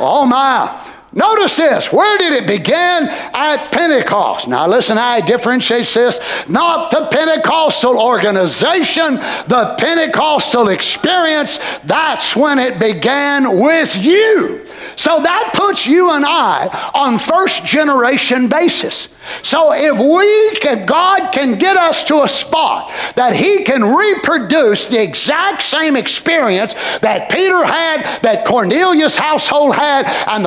[0.00, 0.81] Oh my.
[1.14, 1.92] Notice this.
[1.92, 3.08] Where did it begin?
[3.34, 4.48] At Pentecost.
[4.48, 6.20] Now listen, I differentiate this.
[6.48, 11.58] Not the Pentecostal organization, the Pentecostal experience.
[11.84, 14.66] That's when it began with you.
[14.96, 19.08] So that puts you and I on first generation basis.
[19.42, 24.88] So if we can, God can get us to a spot that He can reproduce
[24.88, 30.44] the exact same experience that Peter had, that Cornelius' household had, and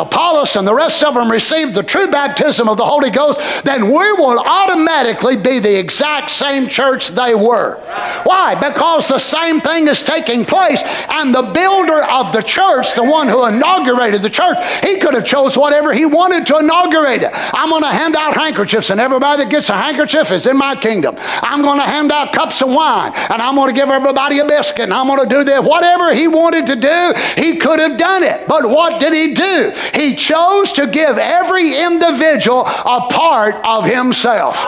[0.55, 4.11] And the rest of them received the true baptism of the Holy Ghost, then we
[4.13, 7.75] will automatically be the exact same church they were.
[8.23, 8.55] Why?
[8.55, 13.27] Because the same thing is taking place, and the builder of the church, the one
[13.27, 17.31] who inaugurated the church, he could have chose whatever he wanted to inaugurate it.
[17.33, 20.75] I'm going to hand out handkerchiefs, and everybody that gets a handkerchief is in my
[20.75, 21.15] kingdom.
[21.19, 24.45] I'm going to hand out cups of wine, and I'm going to give everybody a
[24.45, 25.63] biscuit, and I'm going to do that.
[25.63, 28.47] Whatever he wanted to do, he could have done it.
[28.47, 29.71] But what did he do?
[29.93, 30.44] He chose
[30.75, 34.63] to give every individual a part of himself.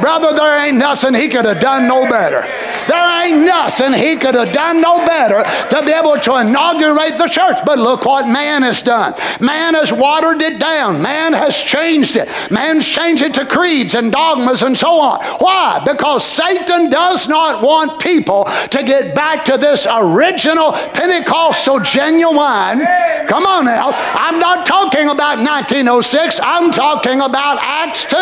[0.00, 2.42] Brother, there ain't nothing he could have done no better.
[2.86, 7.26] There ain't nothing he could have done no better to be able to inaugurate the
[7.26, 7.58] church.
[7.66, 9.14] But look what man has done.
[9.40, 11.02] Man has watered it down.
[11.02, 12.30] Man has changed it.
[12.50, 15.20] Man's changed it to creeds and dogmas and so on.
[15.38, 15.82] Why?
[15.84, 22.86] Because Satan does not want people to get back to this original Pentecostal genuine.
[23.26, 23.90] Come on now.
[24.14, 28.16] I'm not talking about 1906, I'm talking about Acts 2.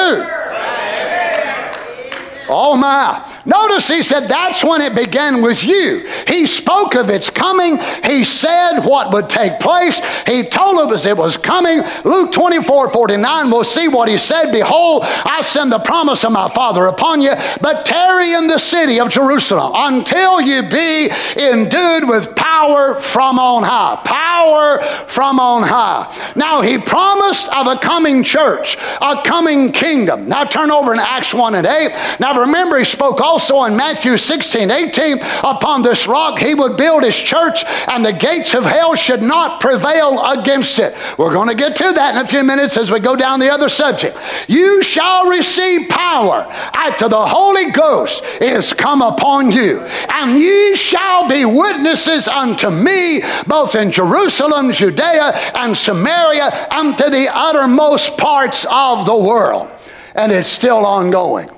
[2.48, 3.35] Oh my.
[3.46, 6.06] Notice he said that's when it began with you.
[6.26, 7.78] He spoke of its coming.
[8.04, 10.00] He said what would take place.
[10.26, 11.80] He told us it was coming.
[12.04, 14.50] Luke 24 49, we'll see what he said.
[14.50, 18.98] Behold, I send the promise of my Father upon you, but tarry in the city
[19.00, 24.00] of Jerusalem until you be endued with power from on high.
[24.04, 26.32] Power from on high.
[26.34, 30.28] Now, he promised of a coming church, a coming kingdom.
[30.28, 32.16] Now, turn over in Acts 1 and 8.
[32.20, 37.02] Now, remember, he spoke also in Matthew 16 18 upon this rock he would build
[37.02, 40.96] his church, and the gates of hell should not prevail against it.
[41.18, 43.52] We're going to get to that in a few minutes as we go down the
[43.52, 44.16] other subject.
[44.48, 51.28] You shall receive power after the Holy Ghost is come upon you, And ye shall
[51.28, 59.04] be witnesses unto me, both in Jerusalem, Judea, and Samaria, unto the uttermost parts of
[59.04, 59.68] the world.
[60.14, 61.50] And it's still ongoing.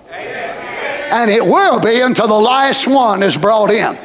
[1.11, 3.99] And it will be until the last one is brought in.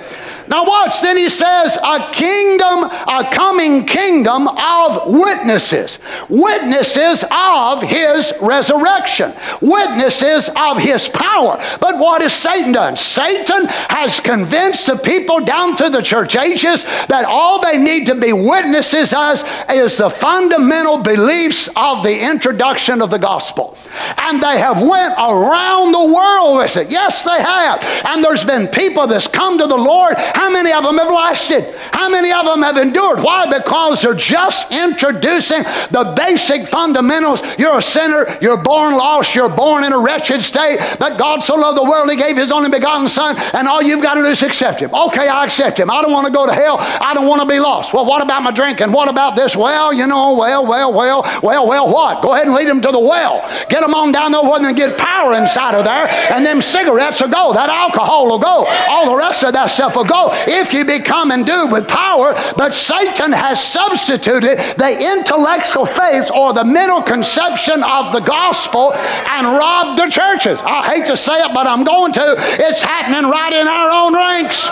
[0.47, 5.99] Now, watch, then he says, a kingdom, a coming kingdom of witnesses.
[6.29, 9.33] Witnesses of his resurrection.
[9.61, 11.57] Witnesses of his power.
[11.79, 12.97] But what has Satan done?
[12.97, 18.15] Satan has convinced the people down to the church ages that all they need to
[18.15, 23.77] be witnesses as is the fundamental beliefs of the introduction of the gospel.
[24.17, 26.91] And they have went around the world with it.
[26.91, 27.83] Yes, they have.
[28.05, 31.73] And there's been people that's come to the Lord how many of them have lasted?
[31.93, 33.21] How many of them have endured?
[33.21, 33.45] Why?
[33.47, 37.41] Because they're just introducing the basic fundamentals.
[37.57, 41.55] You're a sinner, you're born lost, you're born in a wretched state, but God so
[41.55, 44.27] loved the world, He gave His only begotten Son, and all you've got to do
[44.27, 44.93] is accept Him.
[44.93, 45.89] Okay, I accept Him.
[45.89, 47.93] I don't want to go to hell, I don't want to be lost.
[47.93, 48.91] Well, what about my drinking?
[48.91, 49.55] What about this?
[49.55, 52.21] Well, you know, well, well, well, well, well, what?
[52.21, 53.47] Go ahead and lead them to the well.
[53.69, 57.29] Get them on down there and get power inside of there, and them cigarettes will
[57.29, 57.53] go.
[57.53, 58.65] That alcohol will go.
[58.89, 62.73] All the rest of that stuff will go if you become endued with power, but
[62.73, 69.99] Satan has substituted the intellectual faith or the mental conception of the gospel and robbed
[69.99, 70.59] the churches.
[70.63, 72.35] I hate to say it, but I'm going to.
[72.59, 74.67] It's happening right in our own ranks.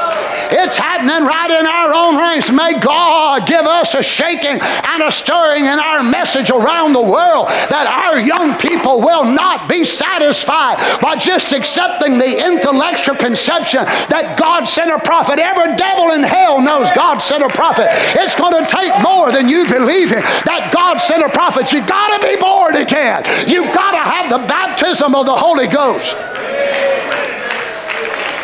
[0.51, 2.51] It's happening right in our own ranks.
[2.51, 7.47] May God give us a shaking and a stirring in our message around the world
[7.47, 14.37] that our young people will not be satisfied by just accepting the intellectual conception that
[14.37, 17.87] God sent a prophet Every devil in hell knows God sent a prophet.
[18.15, 21.73] It's going to take more than you believe believing that God sent a prophet.
[21.73, 23.23] You got to be born again.
[23.47, 26.15] You got to have the baptism of the Holy Ghost.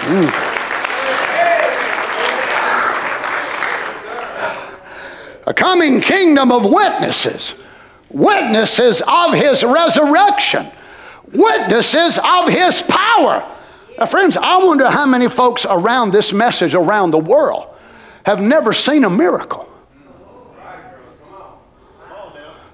[0.04, 0.54] Mm.
[5.48, 7.56] A coming kingdom of witnesses,
[8.10, 10.68] witnesses of his resurrection,
[11.34, 13.46] witnesses of his power.
[13.98, 17.68] Now, friends, I wonder how many folks around this message around the world
[18.26, 19.68] have never seen a miracle.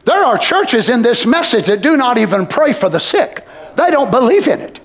[0.06, 3.46] There are churches in this message that do not even pray for the sick,
[3.76, 4.80] they don't believe in it.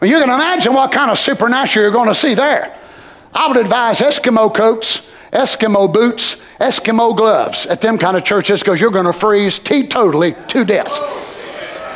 [0.00, 2.76] You can imagine what kind of supernatural you're going to see there.
[3.32, 8.80] I would advise Eskimo coats, Eskimo boots, Eskimo gloves at them kind of churches because
[8.80, 11.31] you're going to freeze teetotally to death.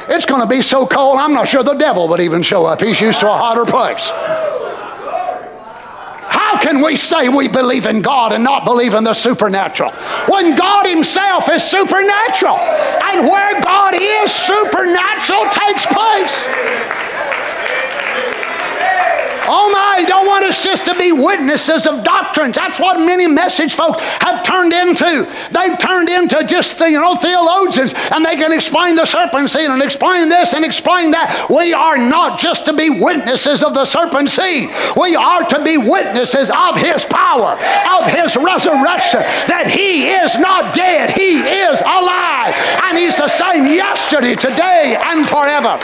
[0.08, 2.80] It's going to be so cold, I'm not sure the devil would even show up.
[2.80, 4.10] He's used to a hotter place.
[6.28, 9.90] How can we say we believe in God and not believe in the supernatural?
[10.28, 16.44] When God Himself is supernatural, and where God is, supernatural takes place.
[19.96, 22.56] My, don't want us just to be witnesses of doctrines.
[22.56, 25.24] That's what many message folks have turned into.
[25.50, 29.82] They've turned into just, you know, theologians and they can explain the serpent seed and
[29.82, 31.46] explain this and explain that.
[31.48, 34.68] We are not just to be witnesses of the serpent seed.
[34.98, 37.56] We are to be witnesses of his power,
[37.96, 42.52] of his resurrection, that he is not dead, he is alive.
[42.84, 45.80] And he's the same yesterday, today, and forever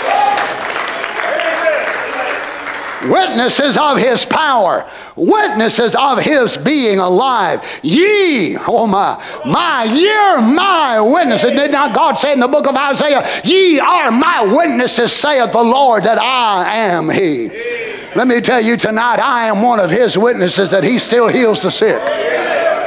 [3.09, 7.63] witnesses of his power, witnesses of his being alive.
[7.83, 11.51] Ye, oh my, my, you're my witnesses.
[11.51, 15.63] Did not God say in the book of Isaiah, Ye are my witnesses, saith the
[15.63, 17.49] Lord, that I am he.
[18.15, 21.63] Let me tell you tonight, I am one of his witnesses that he still heals
[21.63, 22.01] the sick.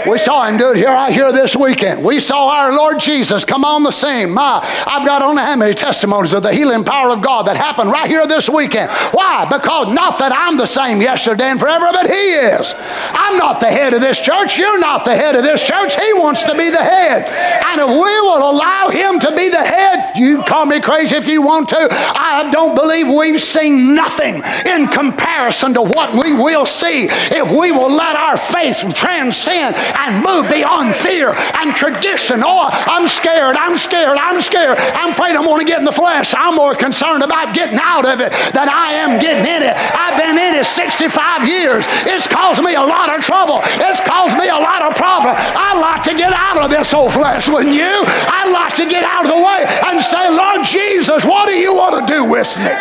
[0.07, 2.03] We saw him do it here out here this weekend.
[2.03, 4.31] We saw our Lord Jesus come on the scene.
[4.31, 7.91] My, I've got on how many testimonies of the healing power of God that happened
[7.91, 8.91] right here this weekend.
[9.11, 9.45] Why?
[9.45, 12.75] Because not that I'm the same yesterday and forever, but He is.
[12.77, 14.59] I'm not the head of this church.
[14.59, 15.95] You're not the head of this church.
[15.95, 17.25] He wants to be the head.
[17.65, 21.27] And if we will allow Him to be the head, you call me crazy if
[21.27, 21.87] you want to.
[21.89, 27.71] I don't believe we've seen nothing in comparison to what we will see if we
[27.71, 32.43] will let our faith transcend and move beyond fear and tradition.
[32.43, 34.77] Oh, I'm scared, I'm scared, I'm scared.
[34.95, 36.33] I'm afraid I'm going to get in the flesh.
[36.35, 39.75] I'm more concerned about getting out of it than I am getting in it.
[39.75, 41.85] I've been in it 65 years.
[42.05, 43.61] It's caused me a lot of trouble.
[43.81, 45.37] It's caused me a lot of problems.
[45.37, 48.03] I'd like to get out of this old flesh, wouldn't you?
[48.05, 51.73] I'd like to get out of the way and say, Lord Jesus, what do you
[51.73, 52.71] want to do with me?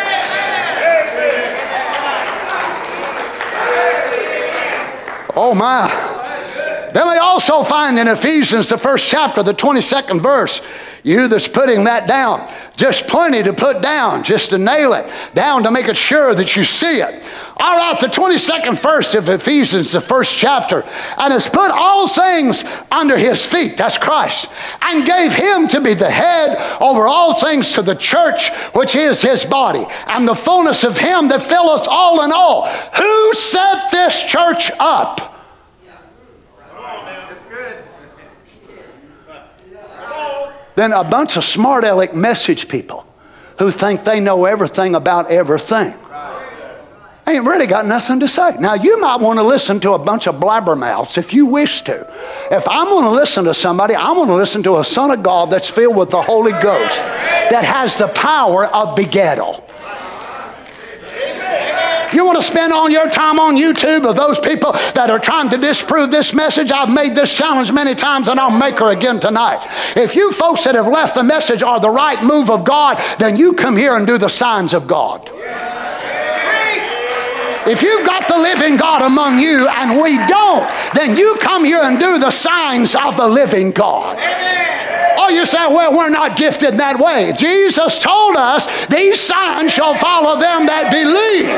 [5.37, 6.14] Oh my.
[6.95, 10.61] Then we also find in Ephesians, the first chapter, the 22nd verse,
[11.03, 15.63] you that's putting that down, just plenty to put down, just to nail it down
[15.63, 17.29] to make it sure that you see it.
[17.57, 20.83] All right, the 22nd verse of Ephesians, the first chapter,
[21.17, 24.47] and has put all things under his feet, that's Christ,
[24.81, 29.21] and gave him to be the head over all things to the church, which is
[29.21, 32.69] his body, and the fullness of him that filleth all in all.
[32.69, 35.34] Who set this church up?
[40.75, 43.07] Then a bunch of smart aleck message people
[43.59, 45.93] who think they know everything about everything.
[47.27, 48.55] Ain't really got nothing to say.
[48.59, 52.07] Now, you might want to listen to a bunch of blabbermouths if you wish to.
[52.51, 55.23] If I'm going to listen to somebody, I'm going to listen to a son of
[55.23, 59.63] God that's filled with the Holy Ghost, that has the power of begettal.
[62.13, 65.49] You want to spend all your time on YouTube of those people that are trying
[65.49, 66.71] to disprove this message?
[66.71, 69.65] I've made this challenge many times and I'll make her again tonight.
[69.95, 73.37] If you folks that have left the message are the right move of God, then
[73.37, 75.31] you come here and do the signs of God.
[77.67, 81.81] If you've got the living God among you and we don't, then you come here
[81.81, 84.19] and do the signs of the living God.
[85.25, 87.33] Oh, you say, well, we're not gifted that way.
[87.33, 91.49] Jesus told us these signs shall follow them that believe.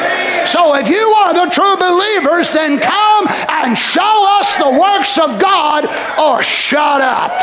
[0.47, 5.36] So if you are the true believers, then come and show us the works of
[5.36, 5.84] God
[6.15, 7.36] or shut up.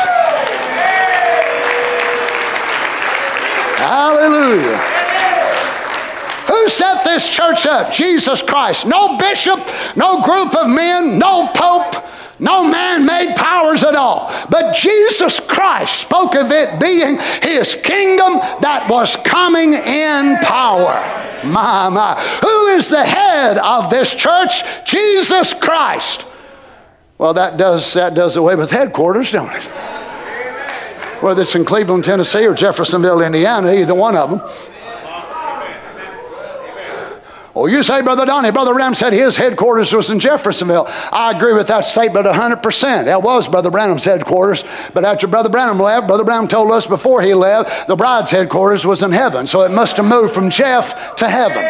[3.77, 4.81] Hallelujah.
[6.49, 7.91] Who set this church up?
[7.91, 8.87] Jesus Christ.
[8.87, 9.61] No bishop,
[9.95, 12.01] no group of men, no pope,
[12.39, 14.31] no man made powers at all.
[14.49, 21.23] But Jesus Christ spoke of it being his kingdom that was coming in power.
[21.45, 22.19] My, my.
[22.41, 24.63] Who is the head of this church?
[24.85, 26.25] Jesus Christ.
[27.17, 29.63] Well, that does, that does away with headquarters, don't it?
[31.21, 34.41] Whether it's in Cleveland, Tennessee, or Jeffersonville, Indiana, either one of them.
[37.57, 40.87] Oh, you say, Brother Donnie, Brother Branham said his headquarters was in Jeffersonville.
[40.87, 43.05] I agree with that statement 100%.
[43.05, 44.65] That was Brother Branham's headquarters.
[44.93, 48.85] But after Brother Branham left, Brother Branham told us before he left, the bride's headquarters
[48.85, 49.47] was in heaven.
[49.47, 51.63] So it must have moved from Jeff to heaven.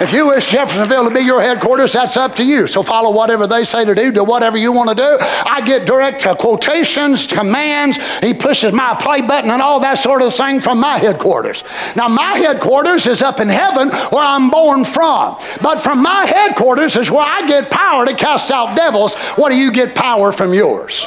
[0.00, 2.66] If you wish Jeffersonville to be your headquarters, that's up to you.
[2.66, 5.16] So follow whatever they say to do, do whatever you want to do.
[5.20, 7.98] I get direct uh, quotations, commands.
[8.18, 11.62] He pushes my play button and all that sort of thing from my headquarters.
[11.94, 15.38] Now, my headquarters is up in heaven where I'm born from.
[15.62, 19.14] But from my headquarters is where I get power to cast out devils.
[19.36, 21.06] What do you get power from yours?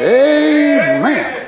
[0.00, 1.45] Amen.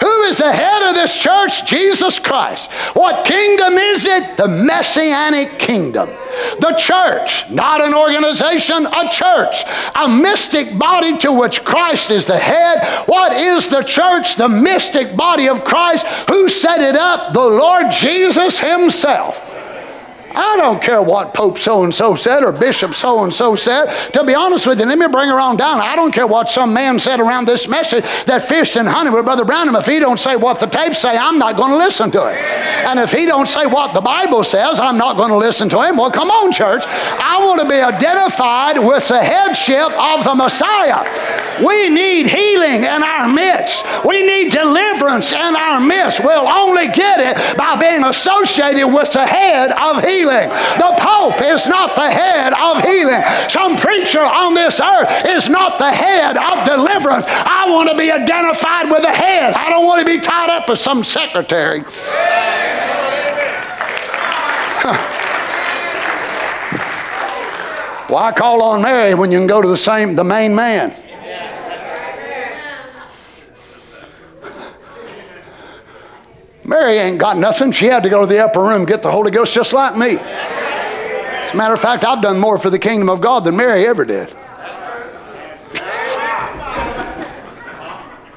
[0.00, 1.66] Who is the head of this church?
[1.66, 2.70] Jesus Christ.
[2.94, 4.36] What kingdom is it?
[4.36, 6.08] The Messianic kingdom.
[6.60, 12.38] The church, not an organization, a church, a mystic body to which Christ is the
[12.38, 12.86] head.
[13.06, 14.36] What is the church?
[14.36, 16.06] The mystic body of Christ.
[16.28, 17.32] Who set it up?
[17.32, 19.44] The Lord Jesus Himself.
[20.38, 23.86] I don't care what Pope so and so said or Bishop so and so said.
[24.12, 25.80] To be honest with you, let me bring it on down.
[25.80, 29.24] I don't care what some man said around this message that fished and hunted with
[29.24, 29.74] Brother Branham.
[29.74, 32.36] If he don't say what the tapes say, I'm not going to listen to it.
[32.86, 35.82] And if he don't say what the Bible says, I'm not going to listen to
[35.82, 35.96] him.
[35.96, 36.84] Well, come on, church.
[36.86, 41.02] I want to be identified with the headship of the Messiah.
[41.64, 43.84] We need healing in our midst.
[44.04, 46.22] We need deliverance in our midst.
[46.22, 50.48] We'll only get it by being associated with the head of healing healing.
[50.76, 53.22] The Pope is not the head of healing.
[53.48, 57.26] Some preacher on this earth is not the head of deliverance.
[57.28, 59.54] I want to be identified with the head.
[59.54, 61.80] I don't want to be tied up with some secretary.
[68.08, 70.94] Why call on Mary when you can go to the same, the main man?
[76.68, 77.72] Mary ain't got nothing.
[77.72, 80.18] She had to go to the upper room get the Holy Ghost just like me.
[80.18, 83.86] As a matter of fact, I've done more for the kingdom of God than Mary
[83.86, 84.28] ever did.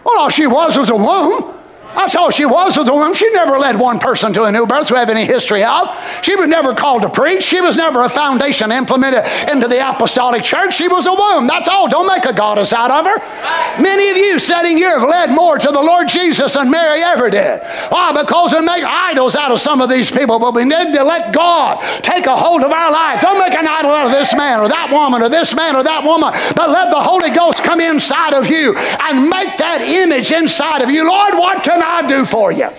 [0.06, 1.62] Well, all she was was a womb.
[1.94, 3.14] That's all she was with the woman.
[3.14, 5.90] She never led one person to a new birth we have any history of.
[6.22, 7.44] She was never called to preach.
[7.44, 10.74] She was never a foundation implemented into the apostolic church.
[10.74, 11.48] She was a womb.
[11.48, 11.90] That's all.
[11.90, 13.82] Don't make a goddess out of her.
[13.82, 17.30] Many of you sitting here have led more to the Lord Jesus than Mary ever
[17.30, 17.61] did.
[17.89, 18.11] Why?
[18.13, 21.34] Because we make idols out of some of these people, but we need to let
[21.34, 23.22] God take a hold of our life.
[23.22, 25.84] Don't make an idol out of this man or that woman or this man or
[25.84, 30.32] that woman, but let the Holy Ghost come inside of you and make that image
[30.32, 31.07] inside of you.
[31.07, 32.69] Lord, what can I do for you?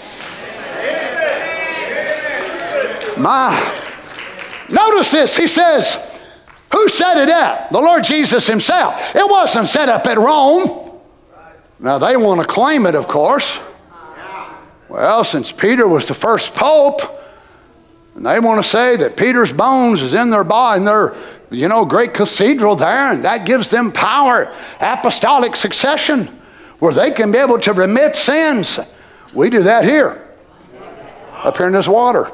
[3.18, 3.52] My,
[4.68, 5.36] notice this.
[5.36, 5.96] He says,
[6.72, 7.70] Who set it up?
[7.70, 9.14] The Lord Jesus Himself.
[9.14, 10.81] It wasn't set up at Rome.
[11.82, 13.58] Now, they want to claim it, of course.
[14.88, 17.00] Well, since Peter was the first pope,
[18.14, 21.14] and they want to say that Peter's bones is in their body, in their,
[21.50, 26.26] you know, great cathedral there, and that gives them power, apostolic succession,
[26.78, 28.78] where they can be able to remit sins.
[29.34, 30.22] We do that here,
[31.32, 32.30] up here in this water.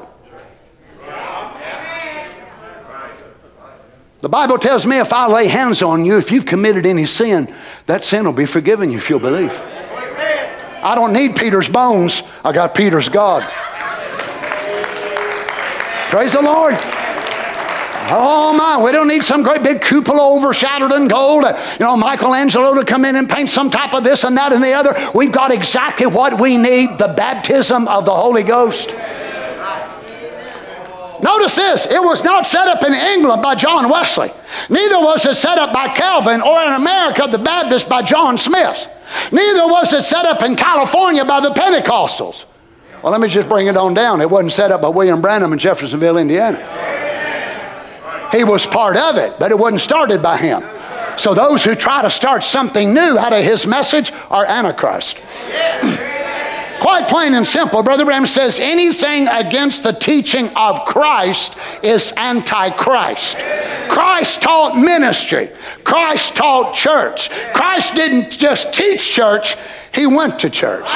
[4.21, 7.53] The Bible tells me if I lay hands on you, if you've committed any sin,
[7.85, 9.53] that sin will be forgiven you if you'll believe.
[10.81, 13.43] I don't need Peter's bones, I got Peter's God.
[16.09, 16.75] Praise the Lord.
[18.11, 21.43] Oh my, we don't need some great big cupola overshadowed in gold.
[21.43, 24.63] You know, Michelangelo to come in and paint some type of this and that and
[24.63, 24.95] the other.
[25.13, 28.89] We've got exactly what we need the baptism of the Holy Ghost.
[31.21, 34.31] Notice this it was not set up in England by John Wesley,
[34.69, 38.87] neither was it set up by Calvin or in America, the Baptist, by John Smyth.
[39.31, 42.45] Neither was it set up in California by the Pentecostals.
[43.01, 44.21] Well, let me just bring it on down.
[44.21, 46.57] It wasn't set up by William Branham in Jeffersonville, Indiana.
[48.31, 50.63] He was part of it, but it wasn't started by him.
[51.17, 55.19] So those who try to start something new out of his message are Antichrist.
[56.81, 63.37] Quite plain and simple, Brother Branham says anything against the teaching of Christ is antichrist.
[63.89, 65.49] Christ taught ministry,
[65.83, 67.29] Christ taught church.
[67.53, 69.55] Christ didn't just teach church,
[69.93, 70.89] he went to church.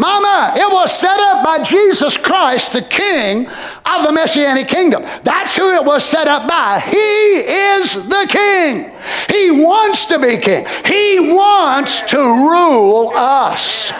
[0.00, 3.46] Mama, it was set up by Jesus Christ, the King
[3.84, 5.04] of the Messianic kingdom.
[5.24, 6.80] That's who it was set up by.
[6.80, 8.90] He is the King.
[9.28, 10.64] He wants to be King.
[10.86, 13.92] He wants to rule us.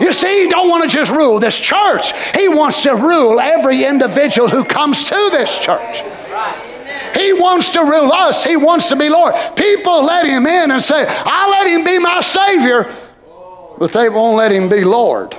[0.00, 2.12] You see, he don't want to just rule this church.
[2.34, 6.02] He wants to rule every individual who comes to this church.
[7.14, 8.42] He wants to rule us.
[8.42, 9.34] He wants to be Lord.
[9.54, 12.84] People let him in and say, I let him be my Savior,
[13.78, 15.34] but they won't let him be Lord.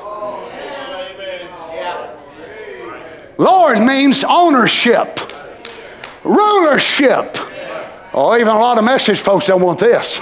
[3.37, 5.19] Lord means ownership,
[6.23, 7.37] rulership.
[8.13, 10.21] Oh, even a lot of message folks don't want this.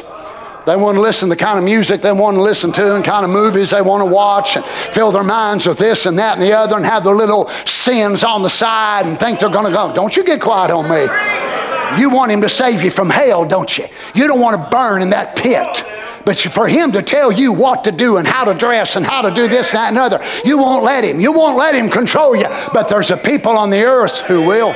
[0.65, 3.03] They want to listen to the kind of music they want to listen to and
[3.03, 6.37] kind of movies they want to watch and fill their minds with this and that
[6.37, 9.65] and the other and have their little sins on the side and think they're going
[9.65, 9.91] to go.
[9.93, 11.99] Don't you get quiet on me.
[11.99, 13.85] You want him to save you from hell, don't you?
[14.13, 15.83] You don't want to burn in that pit.
[16.25, 19.21] But for him to tell you what to do and how to dress and how
[19.21, 21.19] to do this, that, and other, you won't let him.
[21.19, 22.47] You won't let him control you.
[22.73, 24.73] But there's a people on the earth who will.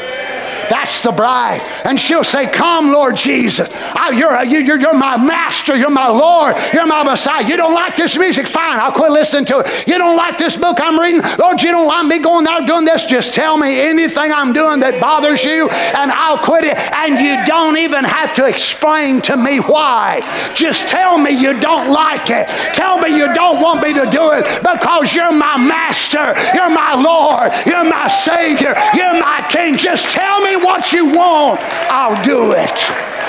[0.70, 1.61] That's the bride.
[1.86, 3.70] And she'll say, Come, Lord Jesus.
[3.72, 5.76] I, you're, you're, you're my master.
[5.76, 6.55] You're my Lord.
[6.74, 7.47] You're my Messiah.
[7.47, 8.47] You don't like this music?
[8.47, 9.88] Fine, I'll quit listening to it.
[9.88, 11.22] You don't like this book I'm reading?
[11.38, 13.05] Lord, you don't like me going out doing this?
[13.05, 16.78] Just tell me anything I'm doing that bothers you and I'll quit it.
[16.78, 20.22] And you don't even have to explain to me why.
[20.55, 22.47] Just tell me you don't like it.
[22.74, 26.34] Tell me you don't want me to do it because you're my master.
[26.53, 27.51] You're my Lord.
[27.66, 28.74] You're my Savior.
[28.93, 29.78] You're my King.
[29.78, 33.26] Just tell me what you want, I'll do it.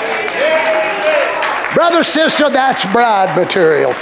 [1.73, 3.93] Brother, sister, that's bride material.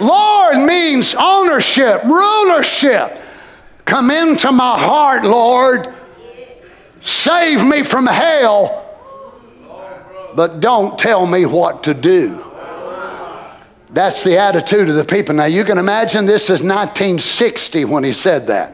[0.00, 3.18] Lord means ownership, rulership.
[3.84, 5.92] Come into my heart, Lord.
[7.02, 8.80] Save me from hell,
[10.34, 12.42] but don't tell me what to do.
[13.90, 15.34] That's the attitude of the people.
[15.34, 18.73] Now, you can imagine this is 1960 when he said that.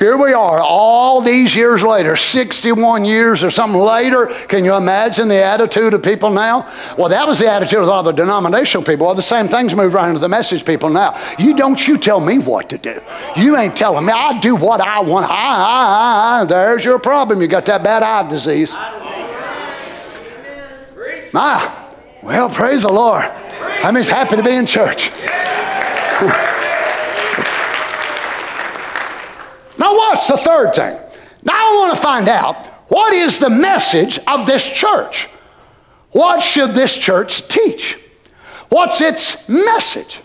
[0.00, 4.28] Here we are, all these years later, 61 years or something later.
[4.48, 6.66] Can you imagine the attitude of people now?
[6.96, 9.04] Well, that was the attitude of all the denominational people.
[9.04, 11.20] Well, the same things move right into the message people now.
[11.38, 12.98] You don't you tell me what to do.
[13.36, 14.12] You ain't telling me.
[14.14, 15.26] I do what I want.
[15.28, 16.44] I, I, I.
[16.46, 17.42] There's your problem.
[17.42, 18.72] You got that bad eye disease.
[21.34, 21.92] My,
[22.22, 23.24] well, praise the Lord.
[23.84, 25.10] I'm just happy to be in church.
[29.80, 30.94] Now, what's the third thing?
[31.42, 35.26] Now, I want to find out what is the message of this church?
[36.10, 37.98] What should this church teach?
[38.68, 40.20] What's its message?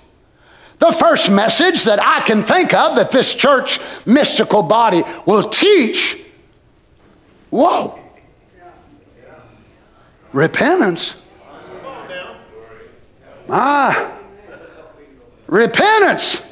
[0.79, 6.21] The first message that I can think of that this church mystical body will teach
[7.49, 7.97] whoa,
[10.33, 11.15] repentance.
[13.49, 14.19] Ah,
[15.47, 16.44] repentance.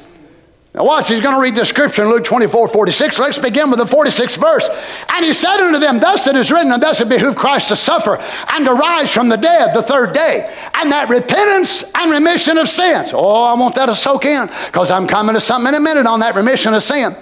[0.74, 3.20] Now watch, he's going to read the scripture in Luke 24, 46.
[3.20, 4.68] Let's begin with the 46th verse.
[5.08, 7.76] And he said unto them, Thus it is written, and thus it behooved Christ to
[7.76, 8.18] suffer
[8.52, 12.68] and to rise from the dead the third day, and that repentance and remission of
[12.68, 13.12] sins.
[13.14, 16.06] Oh, I want that to soak in, because I'm coming to something in a minute
[16.06, 17.14] on that remission of sin.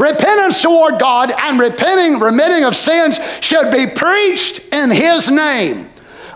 [0.00, 5.90] Repentance toward God and repenting, remitting of sins should be preached in His name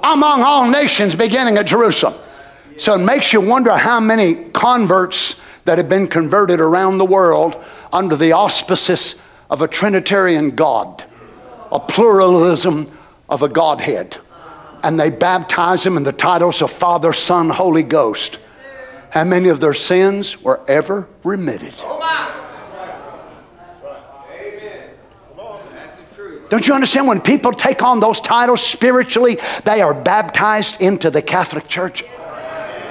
[0.04, 2.14] among all nations, beginning at Jerusalem.
[2.78, 5.40] So it makes you wonder how many converts
[5.70, 7.56] that have been converted around the world
[7.92, 9.14] under the auspices
[9.48, 11.04] of a Trinitarian God,
[11.70, 12.90] a pluralism
[13.28, 14.16] of a Godhead.
[14.82, 18.40] And they baptize them in the titles of Father, Son, Holy Ghost.
[19.10, 21.76] How many of their sins were ever remitted?
[26.48, 27.06] Don't you understand?
[27.06, 32.02] When people take on those titles spiritually, they are baptized into the Catholic Church.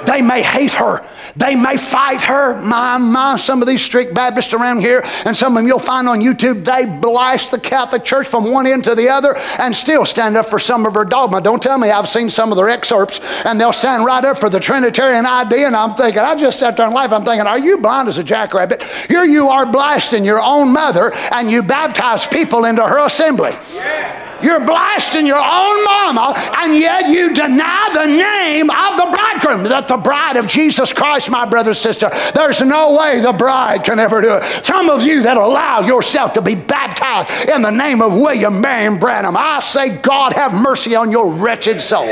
[0.05, 1.05] They may hate her.
[1.35, 2.59] They may fight her.
[2.61, 6.09] My, my, some of these strict Baptists around here, and some of them you'll find
[6.09, 10.05] on YouTube, they blast the Catholic Church from one end to the other and still
[10.05, 11.41] stand up for some of her dogma.
[11.41, 14.49] Don't tell me I've seen some of their excerpts, and they'll stand right up for
[14.49, 17.59] the Trinitarian idea, and I'm thinking, I just sat there in life, I'm thinking, are
[17.59, 18.83] you blind as a jackrabbit?
[19.07, 23.51] Here you are blasting your own mother, and you baptize people into her assembly.
[23.73, 24.28] Yeah.
[24.41, 29.87] You're blasting your own mama, and yet you deny the name of the bridegroom, that
[29.87, 32.09] the bride of Jesus Christ, my brother, sister.
[32.33, 34.65] There's no way the bride can ever do it.
[34.65, 38.97] Some of you that allow yourself to be baptized in the name of William Marion
[38.99, 42.07] Branham, I say, God have mercy on your wretched soul.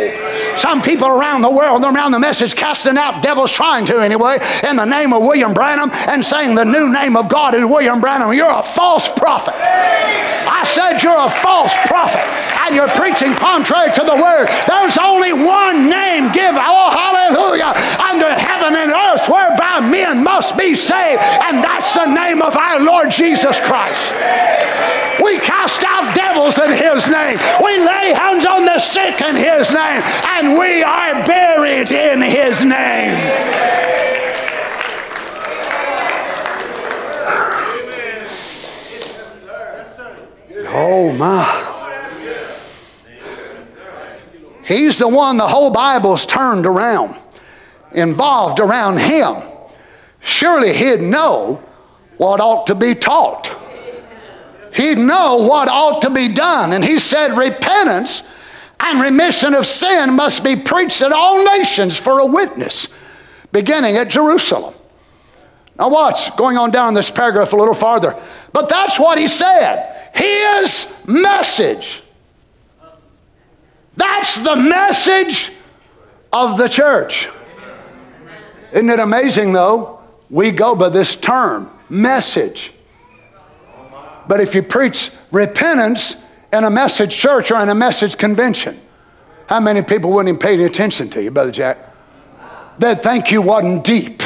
[0.56, 4.76] Some people around the world, around the message, casting out devils, trying to anyway, in
[4.76, 8.34] the name of William Branham, and saying the new name of God is William Branham.
[8.34, 9.56] You're a false prophet.
[9.56, 12.17] I said you're a false prophet
[12.66, 14.48] and you're preaching contrary to the word.
[14.68, 20.76] There's only one name given, oh hallelujah, under heaven and earth whereby men must be
[20.76, 24.14] saved, and that's the name of our Lord Jesus Christ.
[25.24, 27.38] We cast out devils in His name.
[27.64, 32.64] We lay hands on the sick in His name, and we are buried in His
[32.64, 33.18] name.
[40.70, 41.77] Oh my.
[44.68, 47.16] He's the one the whole Bible's turned around,
[47.94, 49.38] involved around him.
[50.20, 51.64] Surely he'd know
[52.18, 53.50] what ought to be taught.
[54.76, 56.74] He'd know what ought to be done.
[56.74, 58.24] And he said, Repentance
[58.82, 62.90] and remission of sin must be preached at all nations for a witness,
[63.54, 64.74] beginning at Jerusalem.
[65.80, 68.20] Now, watch, going on down this paragraph a little farther.
[68.52, 70.12] But that's what he said.
[70.14, 72.04] His message
[73.98, 75.52] that's the message
[76.32, 77.28] of the church.
[78.72, 80.00] Isn't it amazing, though?
[80.30, 82.74] We go by this term, message.
[84.28, 86.16] But if you preach repentance
[86.54, 88.80] in a message church or in a message convention,
[89.48, 91.78] how many people wouldn't even pay any attention to you, Brother Jack?
[92.78, 94.22] They'd think you wasn't deep.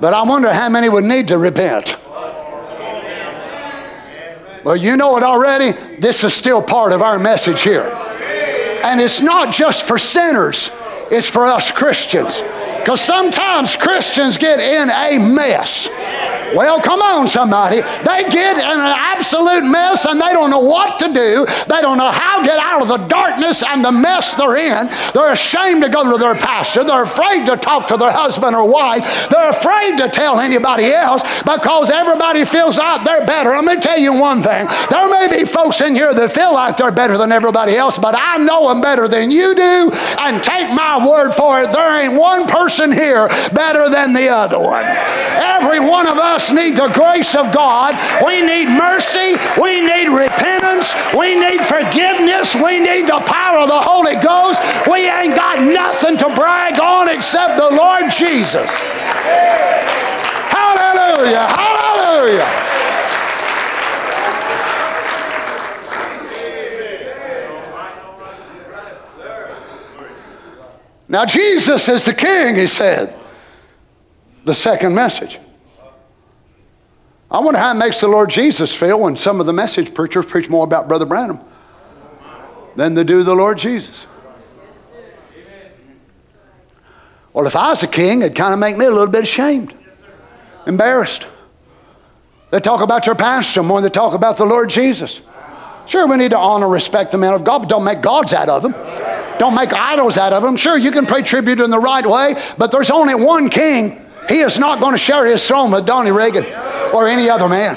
[0.00, 1.96] But I wonder how many would need to repent.
[4.64, 5.72] Well, you know it already.
[5.98, 7.97] This is still part of our message here.
[8.84, 10.70] And it's not just for sinners,
[11.10, 12.42] it's for us Christians.
[12.78, 15.88] Because sometimes Christians get in a mess.
[16.54, 17.82] Well, come on, somebody.
[17.82, 21.44] They get in an absolute mess and they don't know what to do.
[21.68, 24.88] They don't know how to get out of the darkness and the mess they're in.
[25.12, 26.84] They're ashamed to go to their pastor.
[26.84, 29.28] They're afraid to talk to their husband or wife.
[29.28, 33.50] They're afraid to tell anybody else because everybody feels like they're better.
[33.50, 34.66] Let me tell you one thing.
[34.88, 38.14] There may be folks in here that feel like they're better than everybody else, but
[38.16, 39.90] I know them better than you do.
[40.20, 44.58] And take my word for it, there ain't one person here better than the other
[44.58, 44.84] one.
[44.84, 47.98] Every one of us us need the grace of God.
[48.24, 49.34] We need mercy.
[49.60, 50.94] We need repentance.
[51.16, 52.54] We need forgiveness.
[52.54, 54.62] We need the power of the Holy Ghost.
[54.86, 58.70] We ain't got nothing to brag on except the Lord Jesus.
[60.54, 61.48] Hallelujah.
[61.50, 62.67] Hallelujah.
[71.08, 73.18] Now, Jesus is the king, he said.
[74.44, 75.38] The second message.
[77.30, 80.26] I wonder how it makes the Lord Jesus feel when some of the message preachers
[80.26, 81.40] preach more about Brother Branham
[82.76, 84.06] than they do the Lord Jesus.
[87.34, 89.74] Well, if I was a king, it'd kind of make me a little bit ashamed,
[90.66, 91.26] embarrassed.
[92.50, 95.20] They talk about your pastor more than they talk about the Lord Jesus.
[95.86, 98.48] Sure, we need to honor, respect the man of God, but don't make gods out
[98.48, 98.74] of them.
[99.38, 100.56] Don't make idols out of them.
[100.56, 104.04] Sure, you can pay tribute in the right way, but there's only one king.
[104.28, 106.44] He is not going to share his throne with Donnie Reagan
[106.92, 107.76] or any other man.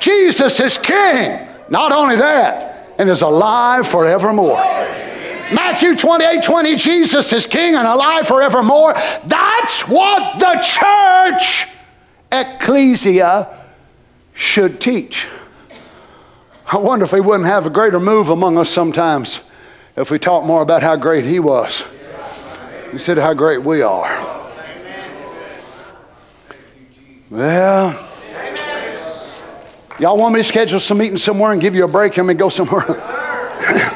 [0.00, 1.48] Jesus is king.
[1.68, 4.56] Not only that, and is alive forevermore.
[5.52, 8.94] Matthew 28 20, Jesus is king and alive forevermore.
[9.24, 11.68] That's what the church
[12.32, 13.48] ecclesia
[14.34, 15.28] should teach.
[16.74, 19.38] I wonder if he wouldn't have a greater move among us sometimes
[19.94, 21.84] if we talked more about how great he was
[22.90, 24.10] instead of how great we are.
[27.30, 27.92] Well,
[30.00, 32.34] y'all want me to schedule some meeting somewhere and give you a break and me
[32.34, 32.82] go somewhere?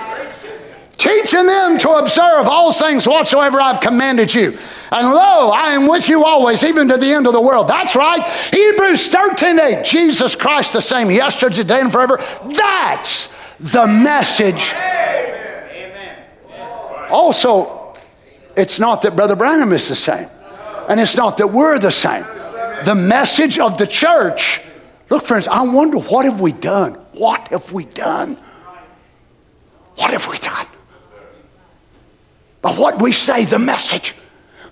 [0.99, 4.59] Teaching them to observe all things whatsoever I've commanded you.
[4.91, 7.69] And lo, I am with you always, even to the end of the world.
[7.69, 8.21] That's right.
[8.53, 9.85] Hebrews 13 8.
[9.85, 12.17] Jesus Christ the same yesterday, today, and forever.
[12.53, 14.73] That's the message.
[14.73, 16.25] Amen.
[17.11, 17.97] Also,
[18.57, 20.29] it's not that Brother Branham is the same,
[20.89, 22.25] and it's not that we're the same.
[22.85, 24.63] The message of the church.
[25.11, 26.95] Look, friends, I wonder what have we done?
[27.13, 28.37] What have we done?
[29.95, 30.67] What have we done?
[32.61, 34.15] By what we say, the message.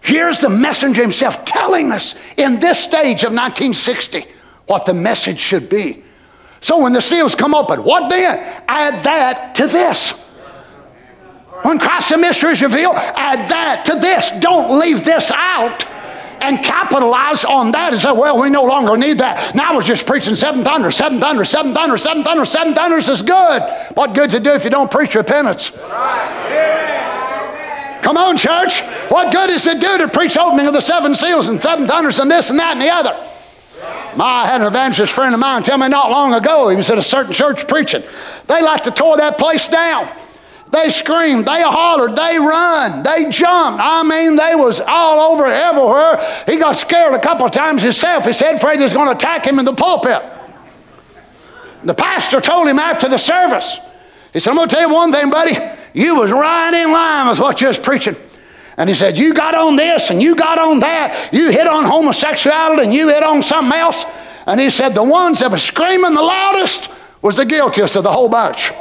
[0.01, 4.25] Here's the messenger himself telling us in this stage of 1960
[4.67, 6.03] what the message should be.
[6.61, 8.39] So when the seals come open, what then?
[8.69, 10.13] Add that to this.
[11.63, 14.31] When Christ's mystery is revealed, add that to this.
[14.41, 15.87] Don't leave this out
[16.41, 19.55] and capitalize on that and say, well, we no longer need that.
[19.55, 23.23] Now we're just preaching seven thunders, seven thunders, seven thunders, seven thunders, seven thunders is
[23.23, 23.63] good.
[23.95, 25.71] What good's it do if you don't preach repentance?
[28.07, 28.83] Come on, church.
[29.09, 32.21] What good does it do to preach opening of the seven seals and seven thunders
[32.21, 33.11] and this and that and the other?
[34.17, 36.89] My, I had an evangelist friend of mine tell me not long ago, he was
[36.89, 38.05] at a certain church preaching.
[38.47, 40.09] They like to tore that place down.
[40.71, 43.81] They screamed, they hollered, they run, they jumped.
[43.83, 46.45] I mean, they was all over everywhere.
[46.47, 48.25] He got scared a couple of times himself.
[48.25, 50.23] He said, afraid was going to attack him in the pulpit.
[51.83, 53.81] The pastor told him after the service,
[54.33, 55.57] he said, I'm going to tell you one thing, buddy.
[55.97, 58.17] You was right in line with what you was preaching.
[58.77, 61.31] And he said, You got on this and you got on that.
[61.33, 64.05] You hit on homosexuality and you hit on something else.
[64.47, 66.91] And he said, The ones that were screaming the loudest
[67.23, 68.73] was the guiltiest of the whole bunch.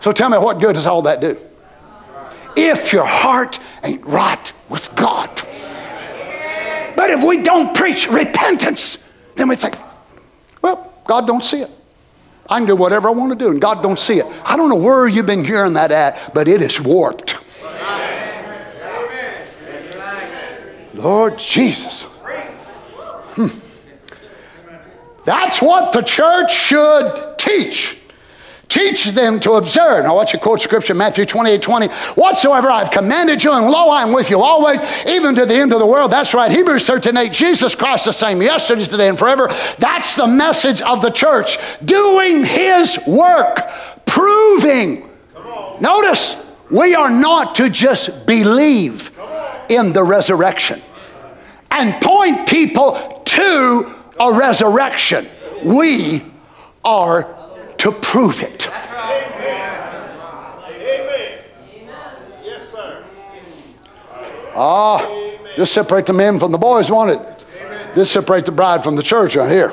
[0.00, 1.36] So tell me, what good does all that do?
[2.56, 5.30] If your heart ain't right with God.
[6.96, 9.76] But if we don't preach repentance, then we think,
[10.62, 11.70] well, God don't see it.
[12.50, 14.26] I can do whatever I want to do, and God don't see it.
[14.44, 17.36] I don't know where you've been hearing that at, but it is warped.
[20.94, 22.02] Lord Jesus.
[23.36, 23.46] Hmm.
[25.24, 27.98] That's what the church should teach.
[28.70, 30.04] Teach them to observe.
[30.04, 31.88] Now, watch your quote scripture, Matthew 28 20.
[32.14, 35.72] Whatsoever I've commanded you, and lo, I am with you always, even to the end
[35.72, 36.12] of the world.
[36.12, 36.52] That's right.
[36.52, 37.32] Hebrews 13 8.
[37.32, 39.50] Jesus Christ the same yesterday, today, and forever.
[39.78, 41.58] That's the message of the church.
[41.84, 43.58] Doing his work,
[44.06, 45.10] proving.
[45.80, 46.36] Notice,
[46.70, 49.10] we are not to just believe
[49.68, 50.80] in the resurrection
[51.72, 55.26] and point people to a resurrection.
[55.64, 56.22] We
[56.84, 57.39] are
[57.80, 58.68] to prove it.
[58.68, 59.32] Amen.
[62.44, 63.02] Yes, sir.
[64.54, 65.00] Ah,
[65.56, 67.20] just separate the men from the boys, won't it?
[67.94, 69.72] Just separate the bride from the church right here.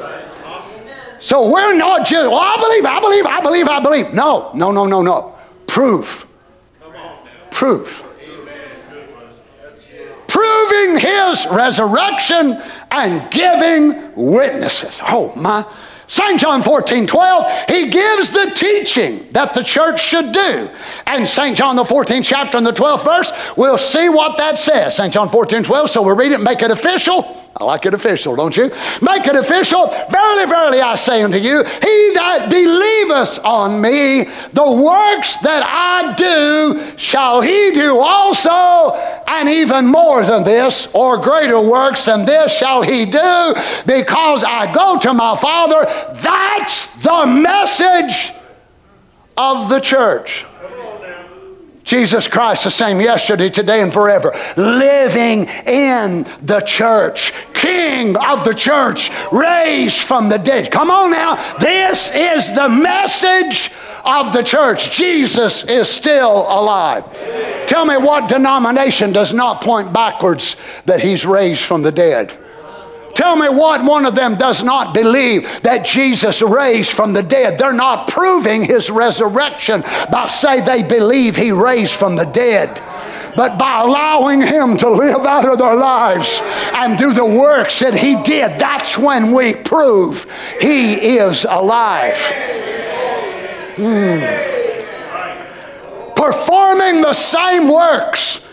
[1.20, 4.14] So we're not just, well, I believe, I believe, I believe, I believe.
[4.14, 5.36] No, no, no, no, no.
[5.66, 6.26] Prove.
[7.51, 8.05] Proof.
[10.28, 15.01] Proving his resurrection and giving witnesses.
[15.05, 15.66] Oh, my.
[16.08, 16.39] St.
[16.39, 20.70] John 14, 12, he gives the teaching that the church should do.
[21.05, 21.58] And St.
[21.58, 24.95] John, the 14th chapter and the 12th verse, we'll see what that says.
[24.95, 25.14] St.
[25.14, 27.24] John 14, 12, so we'll read it, make it official.
[27.60, 28.72] I like it official, don't you?
[29.01, 29.88] Make it official.
[29.88, 36.14] Verily, verily, I say unto you, he that believeth on me, the works that I
[36.14, 38.95] do, shall he do also,
[39.28, 43.55] and even more than this, or greater works than this shall he do,
[43.88, 45.86] because I go to my Father.
[46.22, 48.34] That's the message
[49.36, 50.45] of the church.
[51.88, 54.34] Jesus Christ, the same yesterday, today, and forever.
[54.58, 57.32] Living in the church.
[57.54, 59.10] King of the church.
[59.32, 60.70] Raised from the dead.
[60.70, 61.36] Come on now.
[61.60, 63.72] This is the message
[64.04, 64.92] of the church.
[64.92, 67.06] Jesus is still alive.
[67.68, 72.38] Tell me what denomination does not point backwards that he's raised from the dead?
[73.18, 77.57] Tell me what one of them does not believe that Jesus raised from the dead.
[77.57, 82.80] They're not proving his resurrection by say they believe he raised from the dead
[83.36, 86.41] but by allowing Him to live out of their lives
[86.74, 90.26] and do the works that He did, that's when we prove
[90.59, 92.18] He is alive.
[93.76, 94.18] Hmm.
[96.15, 98.47] Performing the same works,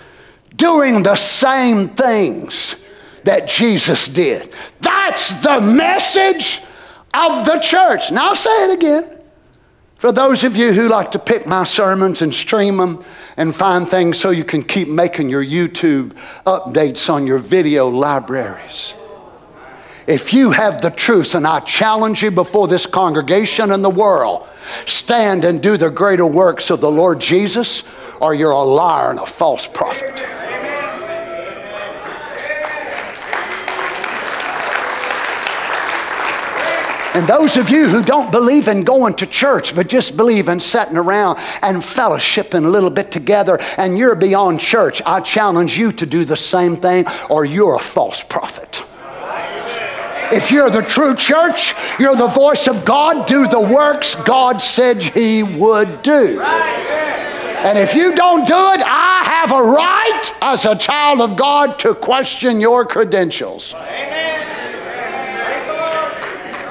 [0.54, 2.76] doing the same things
[3.24, 4.54] that Jesus did.
[4.80, 6.60] That's the message
[7.12, 8.10] of the church.
[8.10, 9.10] Now I'll say it again.
[9.96, 13.02] For those of you who like to pick my sermons and stream them
[13.36, 16.12] and find things so you can keep making your YouTube
[16.44, 18.92] updates on your video libraries.
[20.06, 24.46] If you have the truth, and I challenge you before this congregation and the world,
[24.84, 27.84] stand and do the greater works of the Lord Jesus,
[28.20, 30.43] or you're a liar and a false prophet.
[37.14, 40.58] And those of you who don't believe in going to church, but just believe in
[40.58, 45.92] sitting around and fellowshipping a little bit together, and you're beyond church, I challenge you
[45.92, 48.82] to do the same thing, or you're a false prophet.
[50.32, 55.00] If you're the true church, you're the voice of God, do the works God said
[55.00, 56.40] He would do.
[56.40, 61.78] And if you don't do it, I have a right as a child of God
[61.80, 63.72] to question your credentials.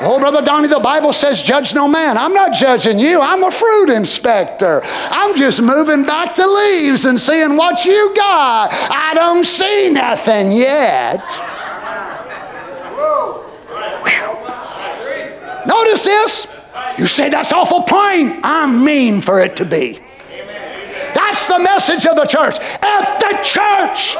[0.05, 2.17] Oh, Brother Donnie, the Bible says, judge no man.
[2.17, 3.21] I'm not judging you.
[3.21, 4.81] I'm a fruit inspector.
[4.83, 8.69] I'm just moving back the leaves and seeing what you got.
[8.71, 11.23] I don't see nothing yet.
[15.65, 16.47] Notice this.
[16.97, 18.41] You say that's awful plain.
[18.43, 19.99] I mean for it to be.
[21.13, 22.57] That's the message of the church.
[22.59, 24.17] If the church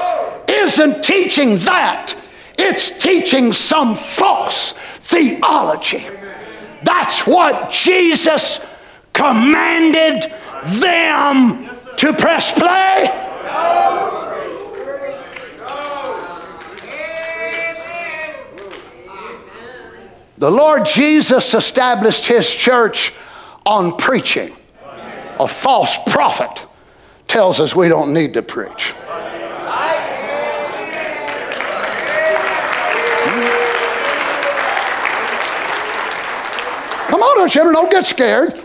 [0.50, 2.16] isn't teaching that,
[2.58, 4.74] it's teaching some false
[5.14, 6.06] theology.
[6.84, 8.66] That's what Jesus
[9.14, 10.34] commanded
[10.66, 13.20] them to press play.
[20.38, 23.14] The Lord Jesus established his church
[23.66, 24.52] on preaching.
[25.40, 26.68] A false prophet
[27.28, 28.94] tells us we don't need to preach.
[37.14, 38.60] Come on, now, children, don't get scared.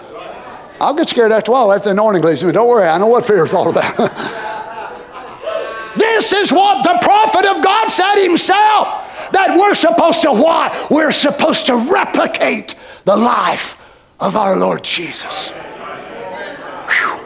[0.81, 2.51] I'll get scared after a while after the anointing leaves me.
[2.51, 3.95] Don't worry, I know what fear is all about.
[5.99, 8.89] this is what the prophet of God said himself
[9.33, 10.91] that we're supposed to what?
[10.91, 12.75] We're supposed to replicate
[13.05, 13.79] the life
[14.19, 15.51] of our Lord Jesus.
[15.51, 17.21] Whew.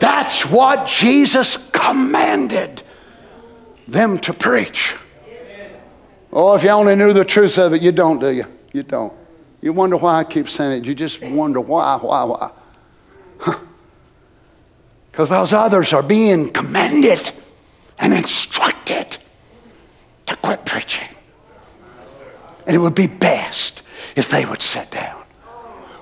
[0.00, 2.82] That's what Jesus commanded
[3.86, 4.96] them to preach.
[6.32, 8.46] Oh, if you only knew the truth of it, you don't, do you?
[8.72, 9.12] You don't.
[9.64, 10.84] You wonder why I keep saying it.
[10.84, 12.50] You just wonder why, why, why.
[15.10, 17.30] Because those others are being commanded
[17.98, 19.16] and instructed
[20.26, 21.08] to quit preaching.
[22.66, 23.80] And it would be best
[24.14, 25.22] if they would sit down.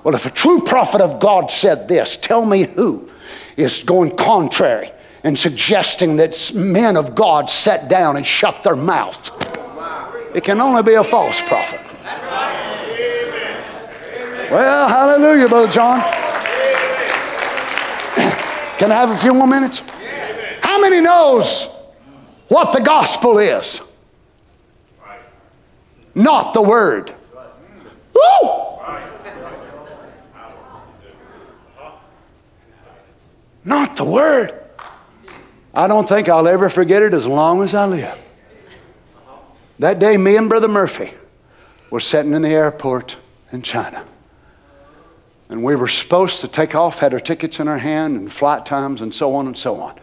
[0.02, 3.08] Well, if a true prophet of God said this, tell me who
[3.56, 4.90] is going contrary
[5.22, 9.30] and suggesting that men of God sat down and shut their mouth.
[10.34, 11.78] It can only be a false prophet.
[14.52, 16.00] Well, hallelujah, Brother John.
[18.78, 19.78] Can I have a few more minutes?
[20.62, 21.68] How many knows
[22.48, 23.80] what the gospel is?
[26.14, 27.14] Not the word.
[28.12, 28.50] Woo!
[33.64, 34.52] Not the word.
[35.72, 38.18] I don't think I'll ever forget it as long as I live.
[39.78, 41.14] That day, me and Brother Murphy
[41.88, 43.16] were sitting in the airport
[43.50, 44.04] in China.
[45.48, 48.64] And we were supposed to take off, had our tickets in our hand and flight
[48.64, 49.94] times and so on and so on.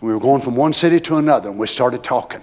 [0.00, 2.42] We were going from one city to another and we started talking.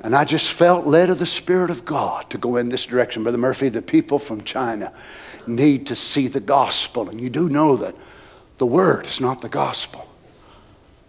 [0.00, 3.22] And I just felt led of the Spirit of God to go in this direction.
[3.22, 4.92] Brother Murphy, the people from China
[5.46, 7.08] need to see the gospel.
[7.08, 7.94] And you do know that
[8.58, 10.10] the word is not the gospel.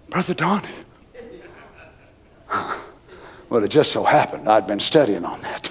[0.10, 0.68] Brother Donnie.
[3.48, 5.70] Well, it just so happened I'd been studying on that.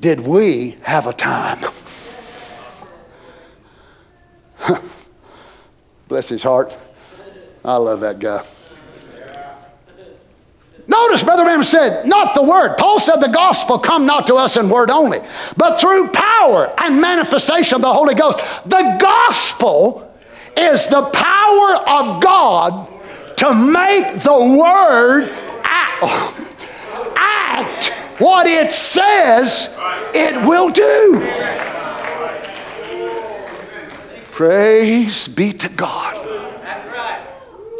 [0.00, 1.58] Did we have a time?
[6.08, 6.76] Bless his heart.
[7.64, 8.44] I love that guy.
[10.86, 12.76] Notice, Brother Branham said, not the word.
[12.78, 15.20] Paul said the gospel come not to us in word only,
[15.54, 18.38] but through power and manifestation of the Holy Ghost.
[18.64, 20.10] The gospel
[20.56, 22.88] is the power of God
[23.36, 25.30] to make the word
[25.62, 26.48] act,
[27.16, 29.68] act what it says
[30.14, 31.67] it will do.
[34.38, 36.14] Praise be to God.
[36.62, 37.26] That's right.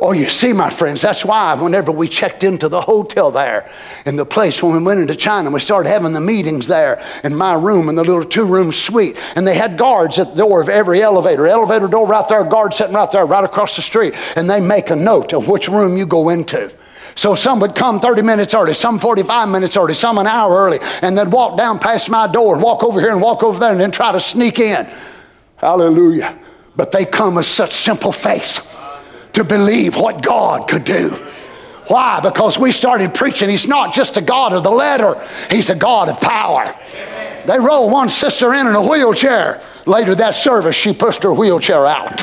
[0.02, 3.70] Oh, you see, my friends, that's why whenever we checked into the hotel there
[4.04, 7.36] in the place when we went into China, we started having the meetings there in
[7.36, 9.20] my room in the little two room suite.
[9.36, 11.46] And they had guards at the door of every elevator.
[11.46, 14.16] Elevator door right there, guard sitting right there, right across the street.
[14.34, 16.76] And they make a note of which room you go into.
[17.14, 20.80] So some would come 30 minutes early, some 45 minutes early, some an hour early,
[21.02, 23.70] and they'd walk down past my door and walk over here and walk over there
[23.70, 24.88] and then try to sneak in.
[25.58, 26.36] Hallelujah.
[26.78, 28.64] But they come with such simple faith
[29.32, 31.08] to believe what God could do.
[31.88, 32.20] Why?
[32.20, 33.50] Because we started preaching.
[33.50, 36.72] He's not just a God of the letter, He's a God of power.
[37.46, 39.60] They rolled one sister in in a wheelchair.
[39.86, 42.20] Later that service, she pushed her wheelchair out.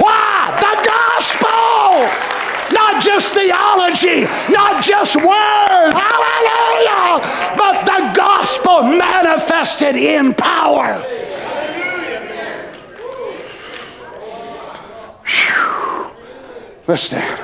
[0.00, 0.50] Why?
[0.58, 2.10] The gospel!
[2.74, 4.22] Not just theology,
[4.52, 7.22] not just word, hallelujah,
[7.56, 11.19] but the gospel manifested in power.
[15.30, 16.10] Whew.
[16.86, 17.38] Let's stand.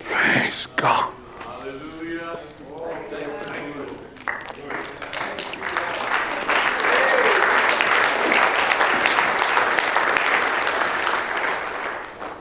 [0.00, 1.12] Praise God.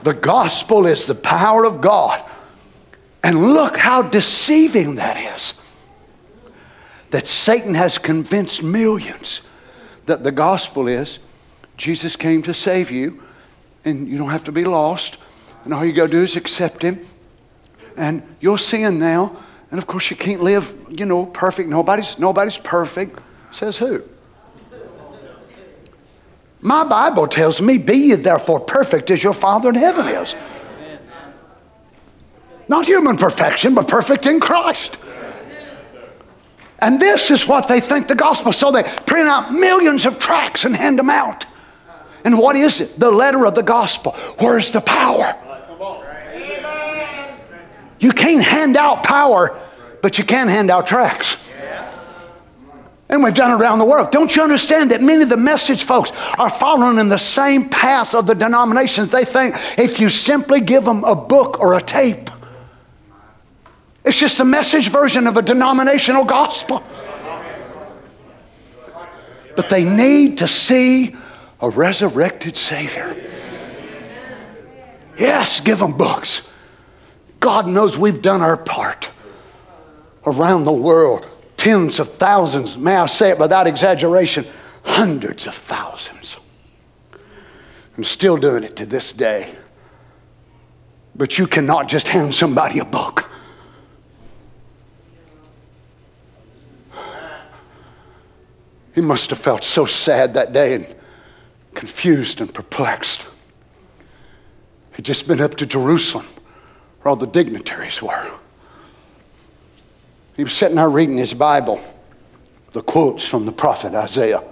[0.04, 2.24] The gospel is the power of God.
[3.24, 5.62] And look how deceiving that is.
[7.12, 9.42] That Satan has convinced millions
[10.06, 11.20] that the gospel is
[11.82, 13.24] Jesus came to save you,
[13.86, 15.18] and you don't have to be lost.
[15.66, 17.04] And all you got to do is accept him.
[17.98, 19.36] And you're sin now.
[19.72, 21.70] And of course, you can't live, you know, perfect.
[21.70, 23.20] Nobody's, nobody's perfect.
[23.50, 24.04] Says who?
[26.62, 30.36] My Bible tells me, Be ye therefore perfect as your Father in heaven is.
[32.68, 34.98] Not human perfection, but perfect in Christ.
[36.78, 38.52] And this is what they think the gospel.
[38.52, 41.48] So they print out millions of tracts and hand them out.
[42.24, 43.00] And what is it?
[43.00, 44.12] The letter of the gospel.
[44.40, 45.36] Where's the power?
[48.00, 49.58] You can't hand out power,
[50.02, 51.38] but you can hand out tracts.
[53.10, 54.10] And we've done it around the world.
[54.12, 58.16] Don't you understand that many of the message folks are following in the same path
[58.16, 59.10] of the denominations?
[59.10, 62.30] They think if you simply give them a book or a tape,
[64.06, 66.82] it's just a message version of a denominational gospel.
[69.58, 71.14] But they need to see
[71.62, 73.16] a resurrected Savior.
[75.18, 76.42] Yes, give them books.
[77.40, 79.12] God knows we've done our part
[80.26, 81.28] around the world.
[81.58, 84.46] Tens of thousands, may I say it without exaggeration,
[84.84, 86.38] hundreds of thousands.
[87.98, 89.56] I'm still doing it to this day.
[91.16, 93.30] But you cannot just hand somebody a book.
[98.96, 100.96] He must have felt so sad that day and
[101.74, 103.26] confused and perplexed.
[104.96, 106.26] He'd just been up to Jerusalem
[107.02, 108.32] where all the dignitaries were.
[110.36, 111.80] He was sitting there reading his Bible,
[112.74, 114.44] the quotes from the prophet Isaiah.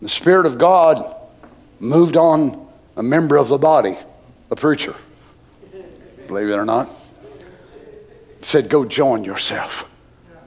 [0.00, 1.14] The Spirit of God
[1.78, 3.96] moved on a member of the body,
[4.50, 4.94] a preacher,
[6.26, 6.88] believe it or not.
[8.42, 9.88] Said, Go join yourself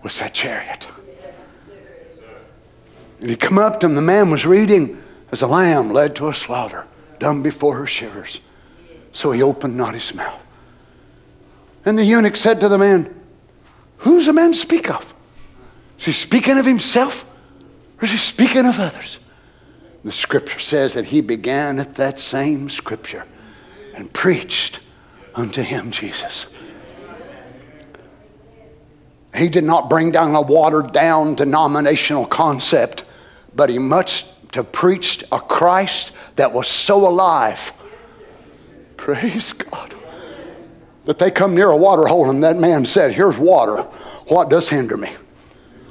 [0.01, 0.87] with that chariot.
[3.23, 5.01] And he come up to him, the man was reading,
[5.31, 6.85] as a lamb led to a slaughter,
[7.19, 8.41] dumb before her shivers.
[9.13, 10.43] So he opened not his mouth.
[11.85, 13.17] And the eunuch said to the man,
[13.99, 15.13] Who's the man speak of?
[15.99, 17.23] Is he speaking of himself
[18.01, 19.19] or is he speaking of others?
[20.03, 23.25] The scripture says that he began at that same scripture
[23.95, 24.81] and preached
[25.33, 26.47] unto him Jesus.
[29.33, 33.05] He did not bring down a watered down denominational concept,
[33.55, 37.71] but he must have preached a Christ that was so alive.
[38.97, 39.93] Praise God.
[41.05, 43.83] That they come near a water hole and that man said, Here's water.
[44.27, 45.11] What does hinder me?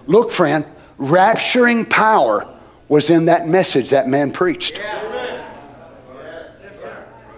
[0.07, 0.65] Look, friend,
[0.99, 2.49] rapturing power
[2.89, 4.81] was in that message that man preached.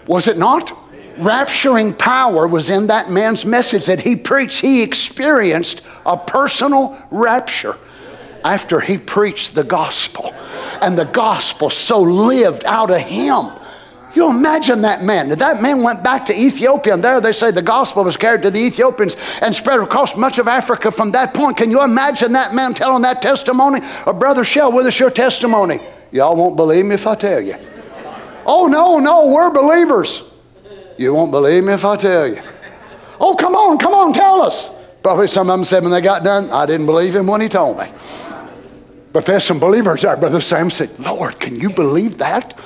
[0.07, 0.69] Was it not?
[1.17, 4.61] Rapturing power was in that man's message that he preached.
[4.61, 7.77] He experienced a personal rapture
[8.45, 10.33] after he preached the gospel.
[10.81, 13.51] And the gospel so lived out of him.
[14.15, 15.31] You imagine that man.
[15.31, 18.51] That man went back to Ethiopia, and there they say the gospel was carried to
[18.51, 21.57] the Ethiopians and spread across much of Africa from that point.
[21.57, 23.81] Can you imagine that man telling that testimony?
[24.07, 25.81] A brother Shell, with us your testimony.
[26.13, 27.57] Y'all won't believe me if I tell you.
[28.47, 30.23] Oh, no, no, we're believers.
[30.97, 32.41] You won't believe me if I tell you.
[33.19, 34.69] Oh, come on, come on, tell us.
[35.03, 37.49] Probably some of them said when they got done, I didn't believe him when he
[37.49, 37.87] told me.
[39.15, 40.17] But there's some believers there.
[40.17, 42.59] Brother Sam said, Lord, can you believe that?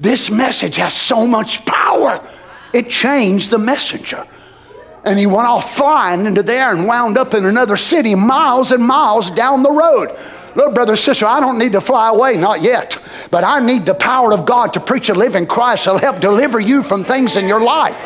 [0.00, 2.26] This message has so much power.
[2.72, 4.24] It changed the messenger.
[5.04, 8.82] And he went off flying into there and wound up in another city miles and
[8.82, 10.16] miles down the road.
[10.56, 12.96] Look, brother, and sister, I don't need to fly away, not yet.
[13.30, 16.58] But I need the power of God to preach a living Christ that'll help deliver
[16.58, 17.96] you from things in your life.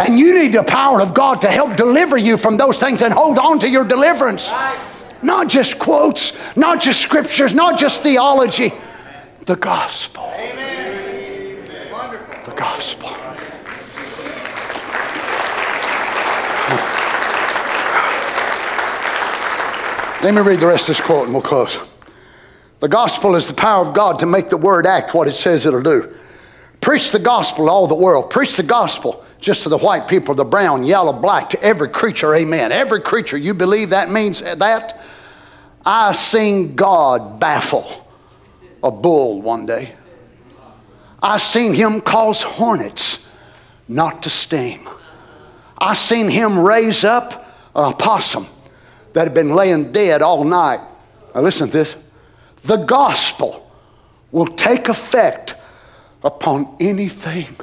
[0.00, 3.12] And you need the power of God to help deliver you from those things and
[3.12, 4.50] hold on to your deliverance.
[5.22, 8.72] Not just quotes, not just scriptures, not just theology,
[9.46, 10.28] the gospel.
[12.44, 13.08] The gospel.
[20.22, 21.78] Let me read the rest of this quote and we'll close.
[22.78, 25.66] The gospel is the power of God to make the word act what it says
[25.66, 26.14] it'll do.
[26.80, 28.30] Preach the gospel to all the world.
[28.30, 32.34] Preach the gospel just to the white people, the brown, yellow, black, to every creature,
[32.34, 32.70] amen.
[32.70, 35.01] Every creature, you believe that means that?
[35.84, 38.06] I seen God baffle
[38.82, 39.92] a bull one day.
[41.22, 43.26] I seen him cause hornets
[43.88, 44.86] not to sting.
[45.78, 48.46] I seen him raise up a possum
[49.12, 50.80] that had been laying dead all night.
[51.34, 51.96] Now, listen to this
[52.64, 53.70] the gospel
[54.30, 55.54] will take effect
[56.22, 57.56] upon anything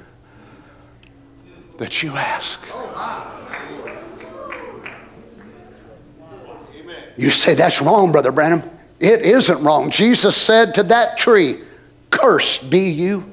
[1.77, 2.59] that you ask.
[2.71, 3.38] Oh,
[7.19, 8.63] You say that's wrong, Brother Branham.
[8.97, 9.91] It isn't wrong.
[9.91, 11.59] Jesus said to that tree,
[12.11, 13.29] Cursed be you.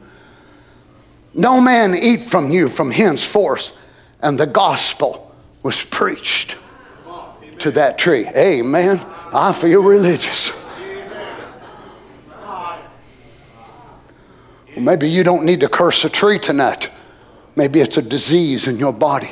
[1.33, 3.73] No man eat from you from henceforth.
[4.21, 5.33] And the gospel
[5.63, 6.57] was preached
[7.61, 8.27] to that tree.
[8.27, 8.99] Amen.
[9.33, 10.51] I feel religious.
[14.75, 16.91] Well, maybe you don't need to curse a tree tonight.
[17.55, 19.31] Maybe it's a disease in your body.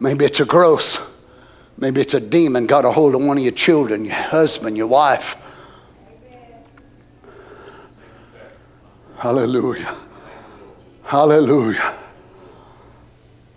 [0.00, 1.13] Maybe it's a growth.
[1.84, 4.86] Maybe it's a demon got a hold of one of your children, your husband, your
[4.86, 5.36] wife.
[9.18, 9.94] Hallelujah.
[11.02, 11.94] Hallelujah.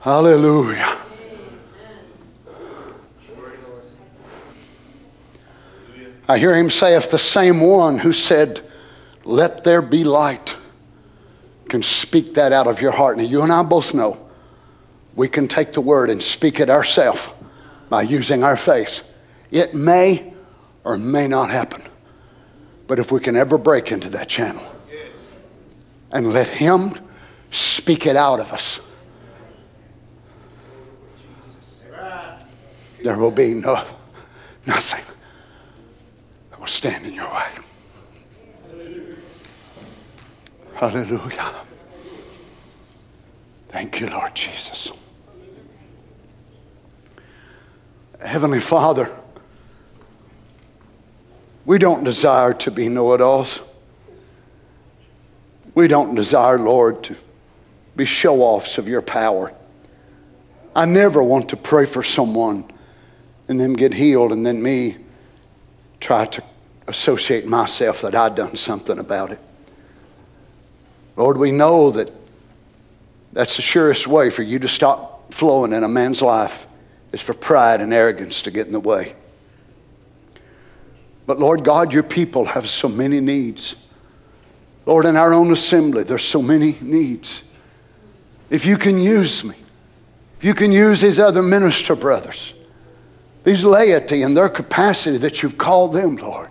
[0.02, 0.98] Hallelujah.
[6.28, 8.60] I hear him say, if the same one who said,
[9.24, 10.58] Let there be light,
[11.70, 13.16] can speak that out of your heart.
[13.16, 14.28] Now, you and I both know
[15.16, 17.30] we can take the word and speak it ourselves
[17.89, 19.03] by using our faith.
[19.51, 20.34] It may
[20.84, 21.81] or may not happen.
[22.88, 24.64] But if we can ever break into that channel
[26.11, 26.93] and let Him
[27.51, 28.80] speak it out of us,
[33.03, 33.84] there will be no,
[34.65, 35.03] nothing
[36.49, 37.45] that will stand in your way.
[40.76, 41.55] Hallelujah.
[43.69, 44.91] Thank you, Lord Jesus.
[48.28, 49.10] Heavenly Father,
[51.66, 53.62] we don't desire to be know it alls.
[55.74, 57.16] We don't desire, Lord, to
[57.95, 59.54] be show offs of your power.
[60.76, 62.70] I never want to pray for someone
[63.48, 64.98] and them get healed and then me
[66.02, 66.44] try to
[66.90, 69.40] associate myself that I've done something about it.
[71.16, 72.12] Lord, we know that
[73.32, 76.68] that's the surest way for you to stop flowing in a man's life
[77.11, 79.15] is for pride and arrogance to get in the way.
[81.25, 83.75] But Lord God, your people have so many needs.
[84.85, 87.43] Lord, in our own assembly, there's so many needs.
[88.49, 89.55] If you can use me,
[90.38, 92.53] if you can use these other minister brothers,
[93.43, 96.49] these laity in their capacity that you've called them, Lord,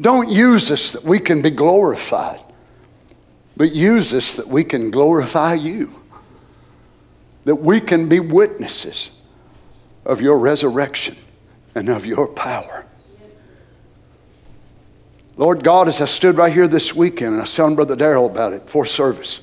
[0.00, 2.40] don't use us that we can be glorified,
[3.56, 6.00] but use us that we can glorify you
[7.48, 9.08] that we can be witnesses
[10.04, 11.16] of your resurrection
[11.74, 12.84] and of your power.
[15.38, 18.26] Lord God, as I stood right here this weekend and I was telling Brother Darrell
[18.26, 19.40] about it for service,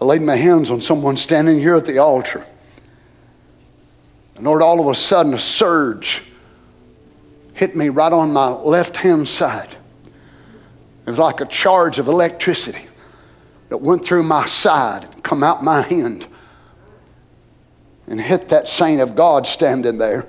[0.00, 2.46] I laid my hands on someone standing here at the altar.
[4.36, 6.22] And Lord, all of a sudden, a surge
[7.54, 9.74] hit me right on my left hand side.
[11.06, 12.87] It was like a charge of electricity
[13.68, 16.26] that went through my side come out my hand
[18.06, 20.26] and hit that saint of God standing there.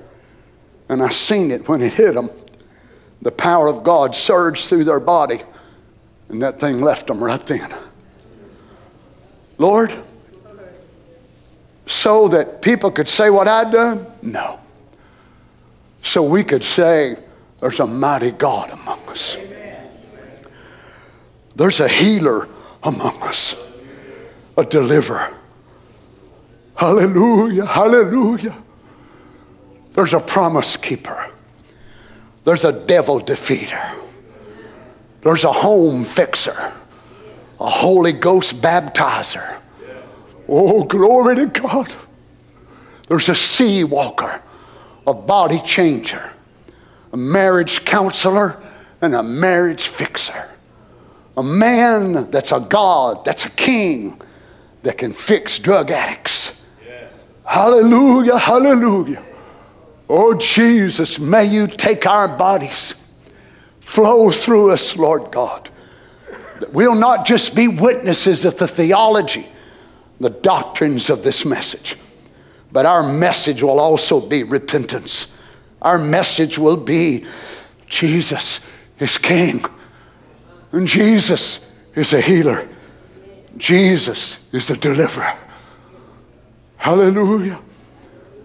[0.90, 2.30] And I seen it when it hit them.
[3.22, 5.40] The power of God surged through their body,
[6.28, 7.74] and that thing left them right then.
[9.57, 9.94] Lord,
[11.86, 14.06] so that people could say what I'd done?
[14.22, 14.60] No.
[16.02, 17.18] So we could say,
[17.60, 19.38] there's a mighty God among us.
[21.56, 22.48] There's a healer
[22.84, 23.56] among us,
[24.57, 25.34] a deliverer.
[26.76, 28.56] Hallelujah, hallelujah.
[29.93, 31.30] There's a promise keeper.
[32.43, 33.95] There's a devil defeater.
[35.22, 36.73] There's a home fixer,
[37.60, 39.60] a Holy Ghost baptizer.
[40.47, 41.93] Oh, glory to God.
[43.07, 44.41] There's a sea walker,
[45.06, 46.31] a body changer,
[47.11, 48.61] a marriage counselor,
[49.01, 50.49] and a marriage fixer.
[51.40, 54.22] A man that's a God, that's a king,
[54.84, 56.52] that can fix drug addicts.
[57.45, 59.24] Hallelujah, hallelujah.
[60.10, 62.94] Oh, Jesus, may you take our bodies,
[63.80, 65.70] flow through us, Lord God.
[66.60, 69.48] That we'll not just be witnesses of the theology,
[70.20, 71.95] the doctrines of this message,
[72.70, 75.34] but our message will also be repentance.
[75.82, 77.26] Our message will be
[77.88, 78.60] Jesus
[78.99, 79.64] is King,
[80.72, 81.66] and Jesus
[81.96, 82.68] is a healer,
[83.58, 85.34] Jesus is a deliverer.
[86.78, 87.62] Hallelujah.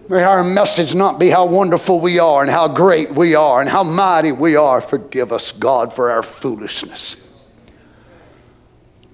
[0.07, 3.69] May our message not be how wonderful we are and how great we are and
[3.69, 4.81] how mighty we are.
[4.81, 7.15] Forgive us, God, for our foolishness.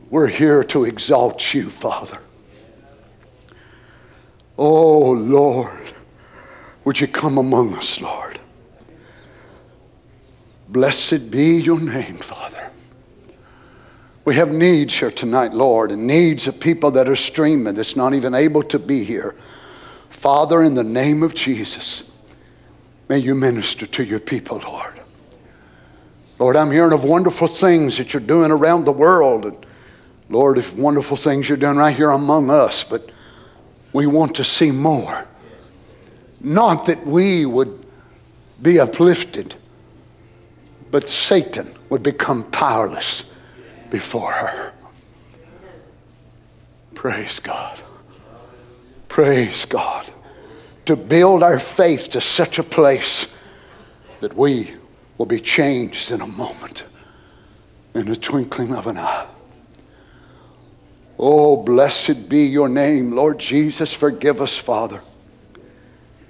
[0.10, 2.20] We're here to exalt you, Father.
[4.58, 5.94] Oh, Lord,
[6.84, 8.38] would you come among us, Lord?
[10.68, 12.61] Blessed be your name, Father.
[14.23, 18.14] We have needs here tonight, Lord, and needs of people that are streaming that's not
[18.14, 19.35] even able to be here.
[20.10, 22.11] Father, in the name of Jesus,
[23.10, 24.99] may you minister to your people, Lord.
[26.38, 29.45] Lord, I'm hearing of wonderful things that you're doing around the world.
[29.45, 29.65] And
[30.30, 33.11] Lord, if wonderful things you're doing right here among us, but
[33.91, 35.26] we want to see more.
[36.39, 37.85] Not that we would
[38.61, 39.56] be uplifted,
[40.91, 43.31] but Satan would become powerless
[43.92, 44.74] before her.
[46.96, 47.80] Praise God.
[49.08, 50.10] Praise God.
[50.86, 53.28] To build our faith to such a place
[54.22, 54.72] that we
[55.18, 56.86] will be changed in a moment,
[57.94, 59.28] in the twinkling of an eye.
[61.20, 63.94] Oh, blessed be your name, Lord Jesus.
[63.94, 65.02] Forgive us, Father,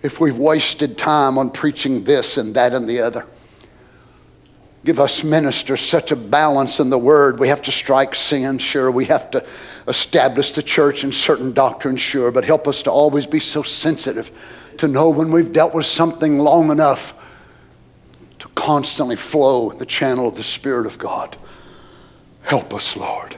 [0.03, 3.25] if we've wasted time on preaching this and that and the other.
[4.83, 7.39] Give us ministers such a balance in the word.
[7.39, 8.89] We have to strike sin, sure.
[8.89, 9.45] We have to
[9.87, 12.31] establish the church in certain doctrines, sure.
[12.31, 14.31] But help us to always be so sensitive
[14.77, 17.13] to know when we've dealt with something long enough
[18.39, 21.37] to constantly flow the channel of the Spirit of God.
[22.41, 23.35] Help us, Lord.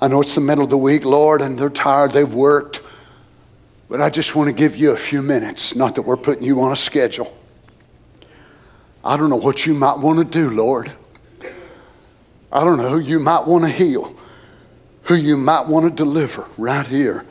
[0.00, 2.80] I know it's the middle of the week, Lord, and they're tired, they've worked.
[3.90, 5.76] But I just want to give you a few minutes.
[5.76, 7.36] Not that we're putting you on a schedule.
[9.06, 10.90] I don't know what you might want to do, Lord.
[12.50, 14.12] I don't know who you might want to heal,
[15.02, 17.24] who you might want to deliver right here.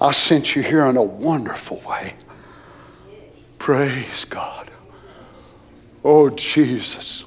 [0.00, 2.14] I sent you here in a wonderful way.
[3.58, 4.72] Praise God.
[6.02, 7.22] Oh, Jesus,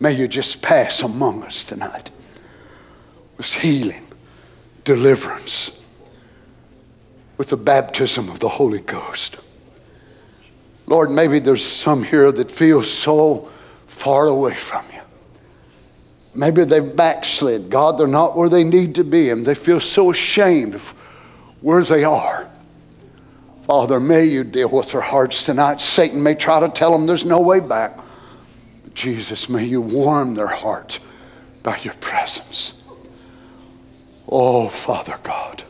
[0.00, 2.10] may you just pass among us tonight
[3.36, 4.04] with healing,
[4.82, 5.80] deliverance,
[7.36, 9.36] with the baptism of the Holy Ghost.
[10.88, 13.50] Lord, maybe there's some here that feel so
[13.86, 15.00] far away from you.
[16.34, 17.68] Maybe they've backslid.
[17.68, 20.88] God, they're not where they need to be, and they feel so ashamed of
[21.60, 22.48] where they are.
[23.64, 25.82] Father, may you deal with their hearts tonight.
[25.82, 27.98] Satan may try to tell them there's no way back.
[28.82, 31.00] But Jesus, may you warm their hearts
[31.62, 32.82] by your presence.
[34.26, 35.64] Oh, Father God.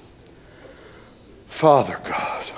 [1.48, 2.52] Father God.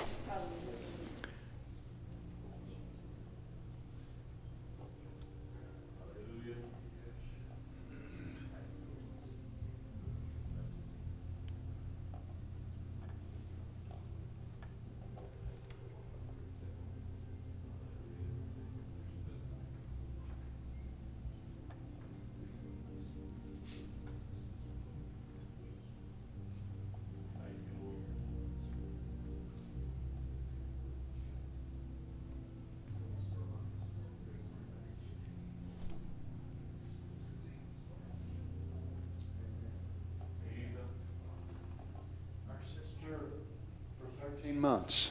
[44.60, 45.10] Months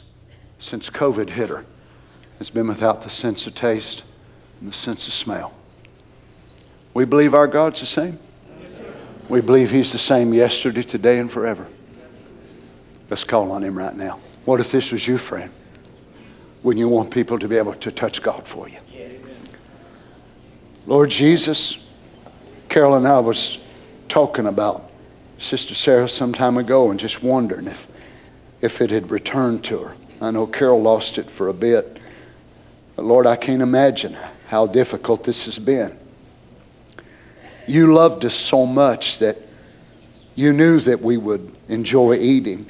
[0.59, 1.65] since COVID hit her,
[2.37, 4.03] has been without the sense of taste
[4.59, 5.53] and the sense of smell.
[6.93, 8.19] We believe our God's the same.
[9.29, 11.67] We believe He's the same yesterday, today, and forever.
[13.09, 14.19] Let's call on Him right now.
[14.45, 15.51] What if this was you, friend?
[16.63, 18.77] Wouldn't you want people to be able to touch God for you?
[20.85, 21.85] Lord Jesus,
[22.67, 23.59] Carol and I was
[24.07, 24.89] talking about
[25.37, 27.87] Sister Sarah some time ago and just wondering if,
[28.61, 29.95] if it had returned to her.
[30.21, 31.99] I know Carol lost it for a bit.
[32.95, 34.17] But Lord, I can't imagine
[34.47, 35.97] how difficult this has been.
[37.67, 39.37] You loved us so much that
[40.35, 42.65] you knew that we would enjoy eating,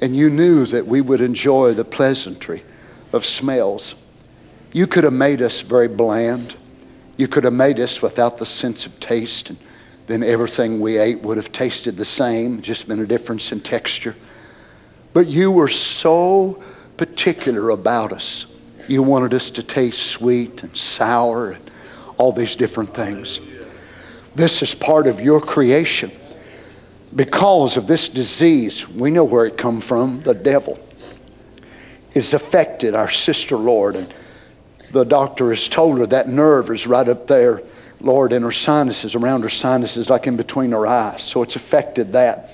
[0.00, 2.62] and you knew that we would enjoy the pleasantry
[3.12, 3.94] of smells.
[4.72, 6.56] You could have made us very bland.
[7.16, 9.58] You could have made us without the sense of taste, and
[10.06, 14.14] then everything we ate would have tasted the same, just been a difference in texture.
[15.16, 16.62] But you were so
[16.98, 18.44] particular about us.
[18.86, 21.70] You wanted us to taste sweet and sour and
[22.18, 23.40] all these different things.
[24.34, 26.10] This is part of your creation.
[27.14, 30.78] Because of this disease, we know where it come from, the devil.
[32.12, 34.12] It's affected our sister, Lord, and
[34.90, 37.62] the doctor has told her that nerve is right up there,
[38.02, 41.22] Lord, in her sinuses, around her sinuses, like in between her eyes.
[41.22, 42.50] So it's affected that.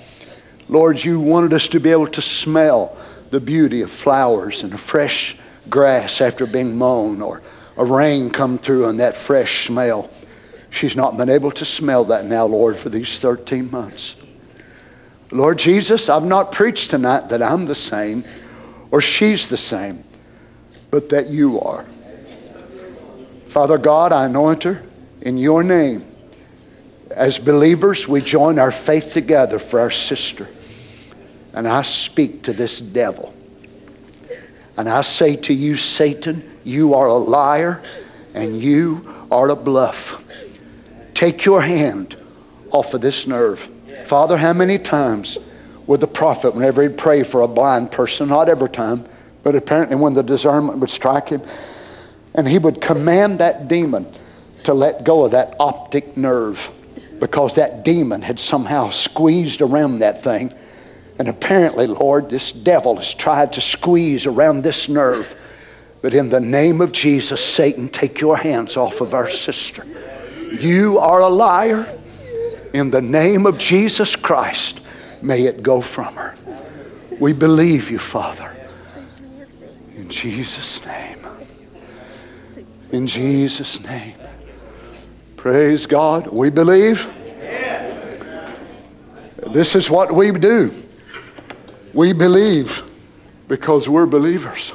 [0.73, 2.97] Lord, you wanted us to be able to smell
[3.29, 5.37] the beauty of flowers and fresh
[5.69, 7.43] grass after being mown or
[7.77, 10.09] a rain come through and that fresh smell.
[10.71, 14.15] She's not been able to smell that now, Lord, for these 13 months.
[15.29, 18.23] Lord Jesus, I've not preached tonight that I'm the same
[18.89, 20.03] or she's the same,
[20.89, 21.83] but that you are.
[23.45, 24.81] Father God, I anoint her
[25.21, 26.03] in your name.
[27.11, 30.47] As believers, we join our faith together for our sister.
[31.53, 33.33] And I speak to this devil.
[34.77, 37.81] And I say to you, Satan, you are a liar
[38.33, 40.19] and you are a bluff.
[41.13, 42.15] Take your hand
[42.71, 43.59] off of this nerve.
[44.05, 45.37] Father, how many times
[45.85, 49.05] would the prophet, whenever he'd pray for a blind person, not every time,
[49.43, 51.41] but apparently when the discernment would strike him,
[52.33, 54.07] and he would command that demon
[54.63, 56.69] to let go of that optic nerve
[57.19, 60.53] because that demon had somehow squeezed around that thing.
[61.19, 65.39] And apparently, Lord, this devil has tried to squeeze around this nerve.
[66.01, 69.85] But in the name of Jesus, Satan, take your hands off of our sister.
[70.51, 71.87] You are a liar.
[72.73, 74.81] In the name of Jesus Christ,
[75.21, 76.35] may it go from her.
[77.19, 78.55] We believe you, Father.
[79.95, 81.19] In Jesus' name.
[82.91, 84.15] In Jesus' name.
[85.37, 86.27] Praise God.
[86.27, 87.09] We believe.
[89.47, 90.73] This is what we do.
[91.93, 92.83] We believe
[93.47, 94.73] because we're believers.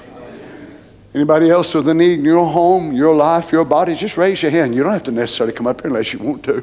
[1.15, 4.51] Anybody else with a need in your home, your life, your body, just raise your
[4.53, 4.75] hand.
[4.75, 6.61] You don't have to necessarily come up here unless you want to.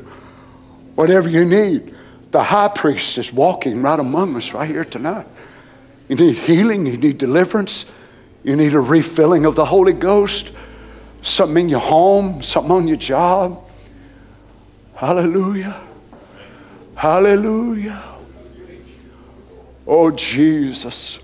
[0.95, 1.94] Whatever you need.
[2.32, 5.26] The high priest is walking right among us right here tonight.
[6.07, 7.91] You need healing, you need deliverance,
[8.44, 10.52] you need a refilling of the Holy Ghost,
[11.22, 13.64] something in your home, something on your job.
[14.95, 15.82] Hallelujah.
[16.95, 18.14] Hallelujah.
[19.87, 21.19] Oh, Jesus,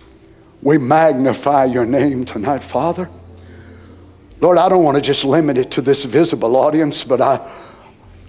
[0.62, 3.10] we magnify your name tonight, Father.
[4.40, 7.52] Lord, I don't want to just limit it to this visible audience, but I,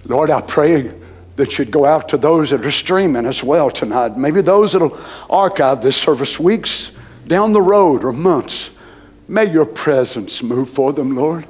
[0.05, 0.91] Lord, I pray
[1.35, 4.17] that you'd go out to those that are streaming as well tonight.
[4.17, 4.97] Maybe those that'll
[5.29, 6.91] archive this service weeks
[7.27, 8.69] down the road or months.
[9.27, 11.47] May your presence move for them, Lord.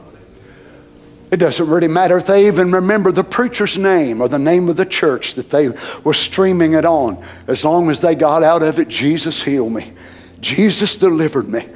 [1.34, 4.76] It doesn't really matter if they even remember the preacher's name or the name of
[4.76, 5.70] the church that they
[6.04, 7.26] were streaming it on.
[7.48, 9.94] As long as they got out of it, Jesus healed me.
[10.42, 11.68] Jesus delivered me.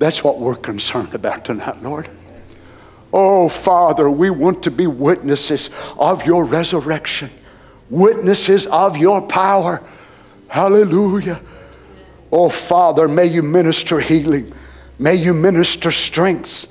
[0.00, 2.08] That's what we're concerned about tonight, Lord.
[3.12, 7.30] Oh, Father, we want to be witnesses of your resurrection,
[7.90, 9.80] witnesses of your power.
[10.48, 11.40] Hallelujah.
[12.32, 14.52] Oh, Father, may you minister healing.
[14.98, 16.66] May you minister strength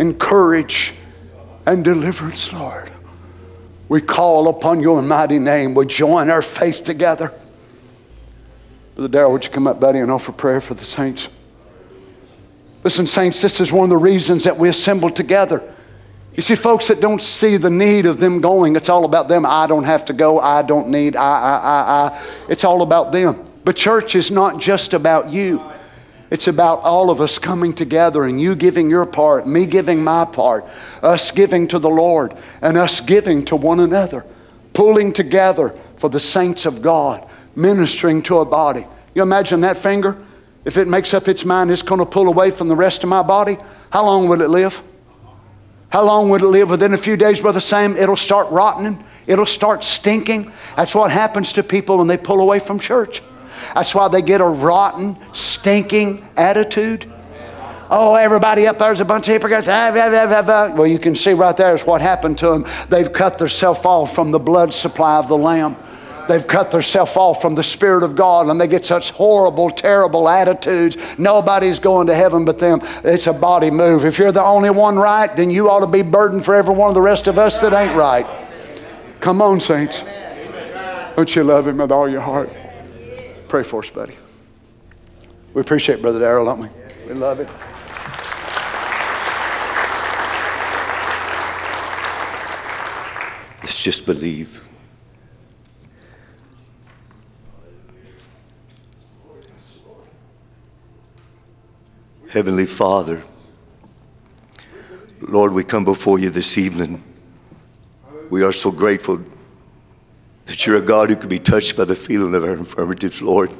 [0.00, 0.92] and courage
[1.66, 2.90] and deliverance, Lord.
[3.88, 5.74] We call upon your mighty name.
[5.74, 7.32] We join our faith together.
[8.94, 11.28] Brother Darrell, would you come up, buddy, and offer prayer for the saints?
[12.82, 15.62] Listen, saints, this is one of the reasons that we assemble together.
[16.34, 19.46] You see, folks that don't see the need of them going, it's all about them.
[19.46, 20.38] I don't have to go.
[20.38, 21.16] I don't need.
[21.16, 22.22] I, I, I, I.
[22.48, 23.42] It's all about them.
[23.64, 25.64] But church is not just about you.
[26.30, 30.24] It's about all of us coming together and you giving your part, me giving my
[30.24, 30.64] part,
[31.02, 34.24] us giving to the Lord, and us giving to one another,
[34.72, 38.86] pulling together for the saints of God, ministering to a body.
[39.14, 40.16] You imagine that finger?
[40.64, 43.08] If it makes up its mind it's going to pull away from the rest of
[43.08, 43.56] my body,
[43.90, 44.82] how long will it live?
[45.88, 46.70] How long would it live?
[46.70, 49.02] Within a few days, Brother Sam, it'll start rotting.
[49.26, 50.52] It'll start stinking.
[50.76, 53.22] That's what happens to people when they pull away from church.
[53.74, 57.10] That's why they get a rotten, stinking attitude.
[57.88, 59.68] Oh, everybody up there's a bunch of hypocrites.
[59.68, 62.64] Ah, well, you can see right there is what happened to them.
[62.88, 65.76] They've cut themselves off from the blood supply of the Lamb.
[66.28, 70.28] They've cut themselves off from the Spirit of God and they get such horrible, terrible
[70.28, 70.96] attitudes.
[71.18, 72.80] Nobody's going to heaven but them.
[73.04, 74.04] It's a body move.
[74.04, 76.88] If you're the only one right, then you ought to be burdened for every one
[76.88, 78.26] of the rest of us that ain't right.
[79.20, 80.02] Come on, saints.
[81.14, 82.50] Don't you love Him with all your heart?
[83.48, 84.16] Pray for us, buddy.
[85.54, 86.68] We appreciate Brother Darrell, don't we?
[87.06, 87.48] We love it.
[93.62, 94.62] Let's just believe.
[102.28, 103.22] Heavenly Father,
[105.20, 107.02] Lord, we come before you this evening.
[108.28, 109.24] We are so grateful
[110.46, 113.52] that you're a God who can be touched by the feeling of our infirmities, Lord.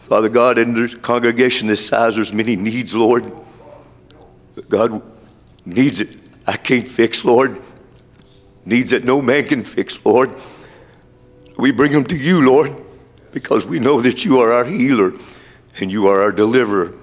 [0.00, 3.32] Father God, in this congregation this size, there's many needs, Lord.
[4.54, 5.02] But God
[5.64, 7.60] needs it I can't fix, Lord.
[8.64, 10.30] Needs that no man can fix, Lord.
[11.58, 12.80] We bring them to you, Lord,
[13.32, 15.12] because we know that you are our healer
[15.80, 16.94] and you are our deliverer.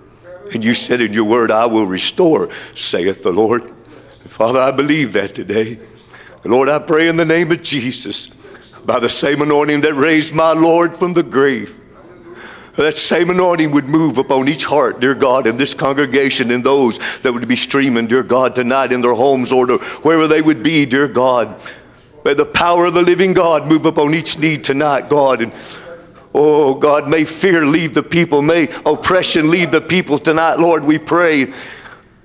[0.53, 3.72] And you said in your word, I will restore, saith the Lord.
[4.26, 5.80] Father, I believe that today.
[6.45, 8.28] Lord, I pray in the name of Jesus,
[8.86, 11.80] by the same anointing that raised my Lord from the grave,
[12.76, 16.99] that same anointing would move upon each heart, dear God, in this congregation and those
[17.20, 20.86] that would be streaming, dear God, tonight in their homes or wherever they would be,
[20.86, 21.56] dear God.
[22.26, 25.41] May the power of the living God move upon each need tonight, God.
[25.41, 25.53] And
[26.34, 28.41] oh, God, may fear leave the people.
[28.41, 31.53] May oppression leave the people tonight, Lord, we pray.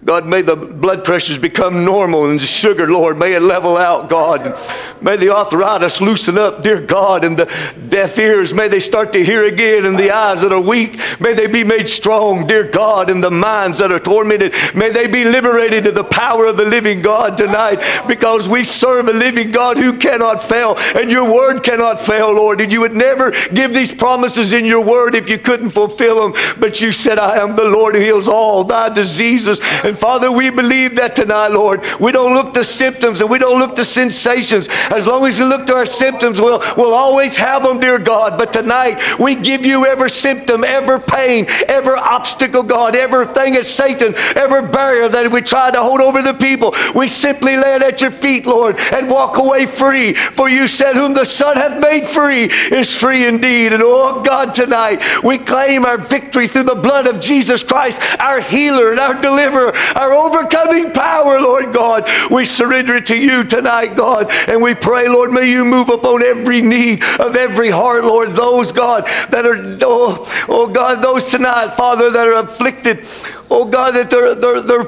[0.04, 4.08] God, may the blood pressures become normal and the sugar, Lord, may it level out,
[4.08, 4.56] God.
[5.02, 7.46] May the arthritis loosen up, dear God, and the
[7.88, 11.34] deaf ears, may they start to hear again, and the eyes that are weak, may
[11.34, 15.24] they be made strong, dear God, and the minds that are tormented, may they be
[15.24, 19.78] liberated to the power of the living God tonight, because we serve a living God
[19.78, 23.92] who cannot fail, and your word cannot fail, Lord, and you would never give these
[23.92, 27.68] promises in your word if you couldn't fulfill them, but you said, I am the
[27.68, 29.60] Lord who heals all thy diseases.
[29.88, 31.82] And Father, we believe that tonight, Lord.
[31.98, 34.68] We don't look to symptoms and we don't look to sensations.
[34.90, 38.36] As long as we look to our symptoms, we'll, we'll always have them, dear God.
[38.36, 44.14] But tonight, we give you every symptom, every pain, every obstacle, God, everything is Satan,
[44.36, 46.74] every barrier that we try to hold over the people.
[46.94, 50.12] We simply lay it at your feet, Lord, and walk away free.
[50.12, 53.72] For you said, Whom the Son hath made free is free indeed.
[53.72, 58.42] And oh God, tonight, we claim our victory through the blood of Jesus Christ, our
[58.42, 62.08] healer and our deliverer, our overcoming power, Lord God.
[62.30, 66.22] We surrender it to you tonight, God, and we pray, Lord, may you move upon
[66.22, 68.30] every need of every heart, Lord.
[68.30, 73.04] Those, God, that are, oh, oh God, those tonight, Father, that are afflicted,
[73.50, 74.84] oh God, that they're, they're, they're,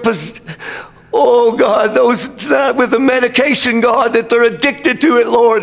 [1.13, 2.29] Oh God, those
[2.77, 5.63] with the medication, God, that they're addicted to it, Lord.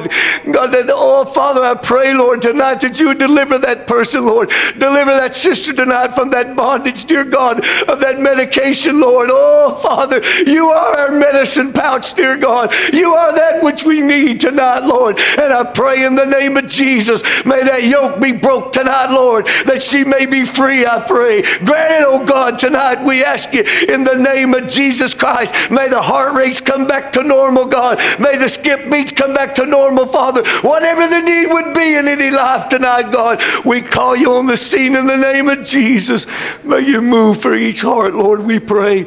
[0.51, 4.49] God, that, oh Father, I pray, Lord, tonight that you would deliver that person, Lord.
[4.77, 9.29] Deliver that sister tonight from that bondage, dear God, of that medication, Lord.
[9.31, 12.73] Oh Father, you are our medicine pouch, dear God.
[12.93, 15.17] You are that which we need tonight, Lord.
[15.17, 19.45] And I pray in the name of Jesus, may that yoke be broke tonight, Lord,
[19.65, 21.41] that she may be free, I pray.
[21.41, 25.36] Grant it, oh God, tonight we ask you in the name of Jesus Christ.
[25.69, 27.99] May the heart rates come back to normal, God.
[28.19, 30.43] May the skip beats come back to normal, Father.
[30.61, 34.57] Whatever the need would be in any life tonight, God, we call you on the
[34.57, 36.25] scene in the name of Jesus.
[36.63, 39.05] May you move for each heart, Lord, we pray.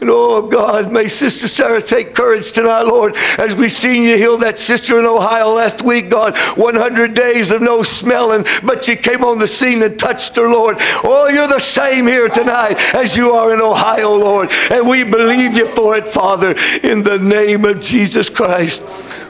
[0.00, 4.38] And oh God, may Sister Sarah take courage tonight, Lord, as we seen you heal
[4.38, 6.36] that sister in Ohio last week, God.
[6.56, 10.76] 100 days of no smelling, but she came on the scene and touched her, Lord.
[11.02, 14.50] Oh, you're the same here tonight as you are in Ohio, Lord.
[14.70, 18.82] And we believe you for it, Father, in the name of Jesus Christ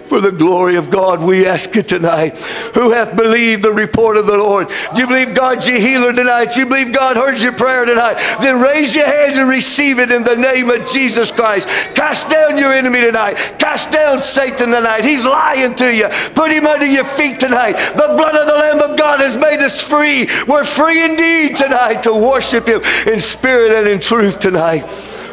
[0.08, 2.36] for the glory of God, we ask you tonight.
[2.74, 4.68] Who hath believed the report of the Lord?
[4.94, 6.52] Do you believe God's your healer tonight?
[6.52, 8.14] Do you believe God heard your prayer tonight?
[8.40, 11.68] Then raise your hands and receive it in the name of Jesus Christ.
[11.94, 13.34] Cast down your enemy tonight.
[13.58, 15.04] Cast down Satan tonight.
[15.04, 16.08] He's lying to you.
[16.34, 17.72] Put him under your feet tonight.
[17.72, 20.28] The blood of the Lamb of God has made us free.
[20.46, 24.84] We're free indeed tonight to worship him in spirit and in truth tonight.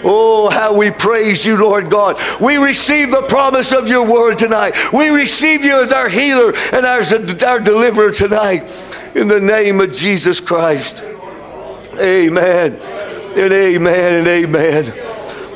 [0.04, 2.20] Oh, how we praise you, Lord God.
[2.42, 4.76] We receive the promise of your word tonight.
[4.94, 8.64] We receive you as our healer and as our deliverer tonight.
[9.16, 11.04] In the name of Jesus Christ.
[12.00, 12.80] Amen.
[13.38, 14.94] And amen and amen.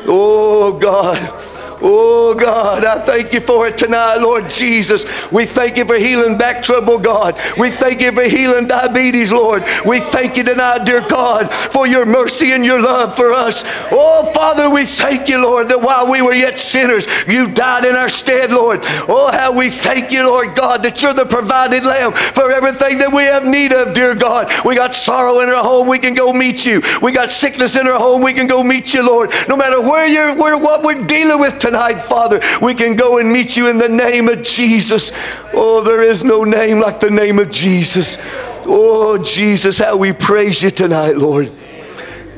[0.08, 1.49] Oh, God.
[1.82, 5.06] Oh God, I thank you for it tonight, Lord Jesus.
[5.32, 7.40] We thank you for healing back trouble, God.
[7.58, 9.64] We thank you for healing diabetes, Lord.
[9.86, 13.64] We thank you tonight, dear God, for your mercy and your love for us.
[13.92, 17.96] Oh Father, we thank you, Lord, that while we were yet sinners, you died in
[17.96, 18.80] our stead, Lord.
[19.08, 23.14] Oh, how we thank you, Lord God, that you're the provided lamb for everything that
[23.14, 24.52] we have need of, dear God.
[24.66, 26.82] We got sorrow in our home, we can go meet you.
[27.02, 29.32] We got sickness in our home, we can go meet you, Lord.
[29.48, 33.20] No matter where you're, where, what we're dealing with tonight tonight, Father, we can go
[33.20, 35.12] and meet you in the name of Jesus.
[35.54, 38.18] Oh, there is no name like the name of Jesus.
[38.66, 41.52] Oh, Jesus, how we praise you tonight, Lord.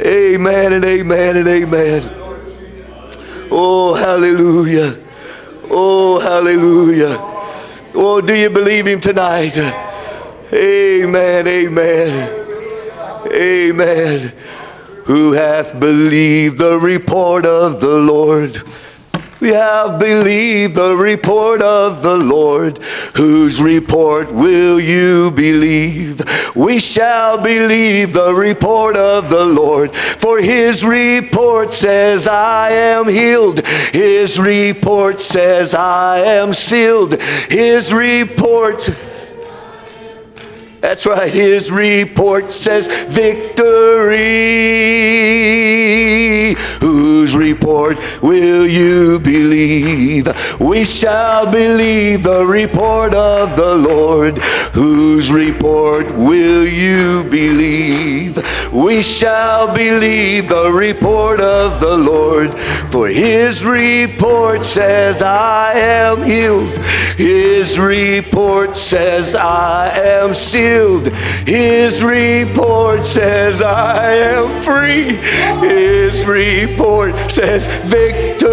[0.02, 2.02] Amen and amen and amen.
[3.50, 5.00] Oh, hallelujah.
[5.70, 7.16] Oh, hallelujah.
[7.96, 9.58] Oh, do you believe him tonight?
[10.54, 12.48] Amen, amen,
[13.34, 14.34] amen.
[15.06, 18.62] Who hath believed the report of the Lord?
[19.42, 22.78] We have believed the report of the Lord.
[23.16, 26.22] Whose report will you believe?
[26.56, 29.96] We shall believe the report of the Lord.
[29.96, 33.66] For his report says, I am healed.
[33.66, 37.20] His report says, I am sealed.
[37.50, 38.92] His report.
[40.82, 41.32] That's right.
[41.32, 44.22] His report says victory.
[46.80, 50.28] Whose report will you believe?
[50.60, 54.40] We shall believe the report of the Lord.
[54.74, 58.40] Whose report will you believe?
[58.74, 62.58] We shall believe the report of the Lord.
[62.90, 66.78] For his report says, I am healed.
[67.18, 70.34] His report says, I am
[70.72, 71.08] sealed.
[71.46, 75.18] His report says, I am free.
[75.68, 78.52] His report says, victory.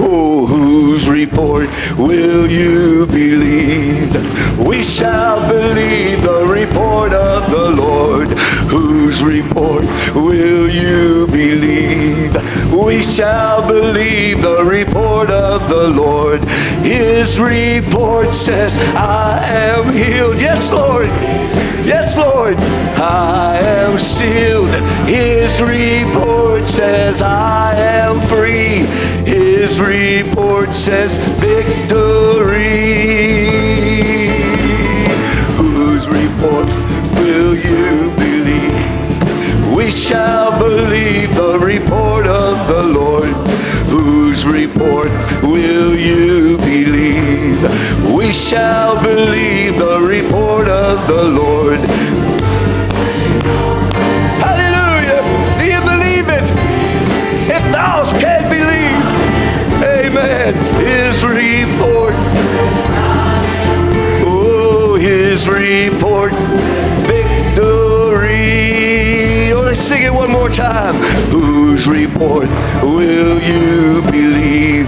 [0.00, 1.68] Oh, whose report
[1.98, 4.10] will you believe?
[4.58, 8.28] We shall believe the report of the Lord.
[8.68, 12.49] Whose report will you believe?
[12.70, 16.44] We shall believe the report of the Lord.
[16.84, 20.40] His report says, I am healed.
[20.40, 21.08] Yes, Lord.
[21.84, 22.56] Yes, Lord.
[22.96, 24.68] I am sealed.
[25.08, 28.86] His report says, I am free.
[29.28, 32.70] His report says, victory.
[35.56, 36.79] Whose report
[39.90, 43.34] We shall believe the report of the Lord.
[43.90, 45.10] Whose report
[45.42, 47.60] will you believe?
[48.08, 51.80] We shall believe the report of the Lord.
[54.46, 55.22] Hallelujah!
[55.58, 56.48] Do you believe it?
[57.50, 59.06] If thou can believe,
[59.82, 60.54] amen.
[60.86, 62.14] His report.
[64.24, 66.32] Oh, his report.
[69.80, 70.94] Sing it one more time.
[71.30, 72.48] Whose report
[72.82, 74.86] will you believe?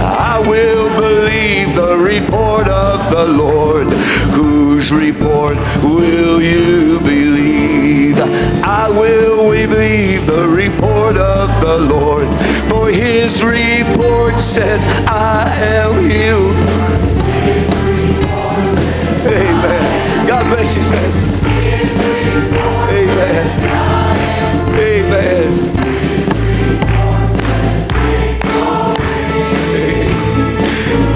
[0.00, 3.88] I will believe the report of the Lord.
[4.34, 8.18] Whose report will you believe?
[8.64, 12.28] I will believe the report of the Lord.
[12.68, 16.56] For his report says, I am healed.
[19.26, 20.26] Amen.
[20.26, 21.16] God bless you, saints.
[22.90, 23.95] Amen.
[24.78, 25.76] Amen.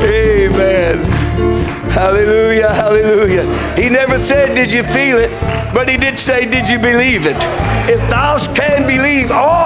[0.03, 0.99] Amen.
[1.91, 3.75] Hallelujah, hallelujah.
[3.77, 5.31] He never said, Did you feel it?
[5.75, 7.37] But he did say, Did you believe it?
[7.89, 9.60] If thou can believe, all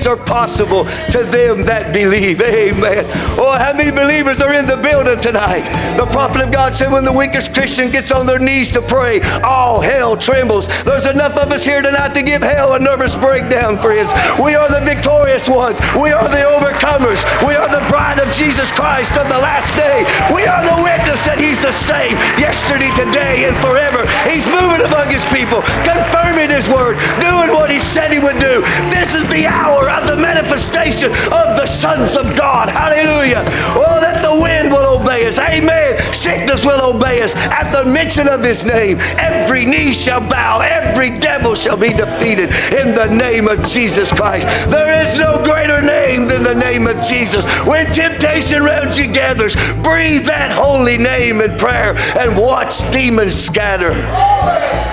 [0.00, 2.40] things are possible to them that believe.
[2.40, 3.04] Amen.
[3.36, 5.68] Oh, how many believers are in the building tonight?
[5.96, 9.20] The prophet of God said, When the weakest Christian gets on their knees to pray,
[9.44, 10.68] all hell trembles.
[10.84, 14.12] There's enough of us here tonight to give hell a nervous breakdown, friends.
[14.40, 15.80] We are the victorious ones.
[15.92, 17.20] We are the overcomers.
[17.46, 20.08] We are the bride of Jesus Christ of the last day.
[20.32, 24.08] We are the witness that He's the same yesterday, today, and forever.
[24.24, 28.64] He's moving among His people, confirming His word, doing what He said He would do.
[28.88, 32.70] This is the hour of the manifestation of the sons of God.
[32.70, 33.42] Hallelujah.
[33.74, 35.38] Oh, that the wind will obey us.
[35.38, 35.98] Amen.
[36.12, 37.34] Sickness will obey us.
[37.34, 42.50] At the mention of His name, every knee shall bow, every devil shall be defeated
[42.72, 44.46] in the name of Jesus Christ.
[44.70, 47.44] There is no greater name than the name of Jesus.
[47.64, 53.92] When temptation round you gathers, breathe that holy name in prayer and watch demons scatter.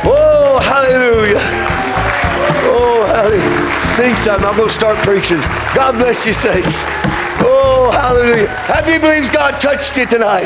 [0.05, 1.41] Oh, hallelujah.
[2.69, 3.46] Oh, hallelujah.
[3.97, 4.45] Sing something.
[4.45, 5.39] I'm going to start preaching.
[5.73, 6.81] God bless you, saints.
[7.41, 8.47] Oh, hallelujah.
[8.47, 10.45] How you believe God touched you tonight?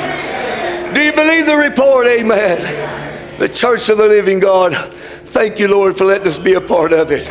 [0.94, 2.08] Do you believe the report?
[2.08, 3.38] Amen.
[3.40, 4.74] The church of the living God.
[5.26, 7.28] Thank you, Lord, for letting us be a part of it.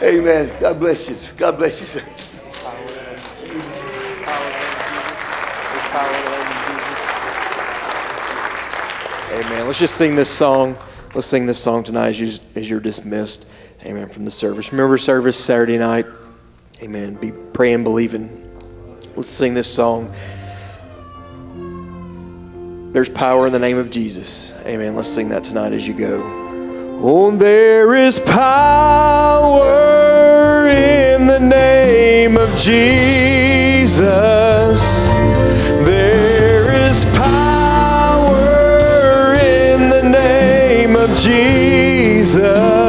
[0.00, 0.56] Amen.
[0.60, 1.16] God bless you.
[1.36, 2.28] God bless you, saints.
[9.32, 9.66] Amen.
[9.66, 10.76] Let's just sing this song.
[11.16, 13.44] Let's sing this song tonight as, you, as you're dismissed.
[13.84, 14.08] Amen.
[14.08, 14.70] From the service.
[14.72, 16.06] Remember service Saturday night.
[16.80, 17.14] Amen.
[17.14, 18.38] Be praying, believing.
[19.16, 20.14] Let's sing this song.
[22.92, 24.54] There's power in the name of Jesus.
[24.66, 24.94] Amen.
[24.94, 26.22] Let's sing that tonight as you go.
[27.02, 29.62] Oh, there is power
[30.68, 33.98] in the name of Jesus.
[35.84, 38.36] There is power
[39.34, 42.81] in the name of Jesus.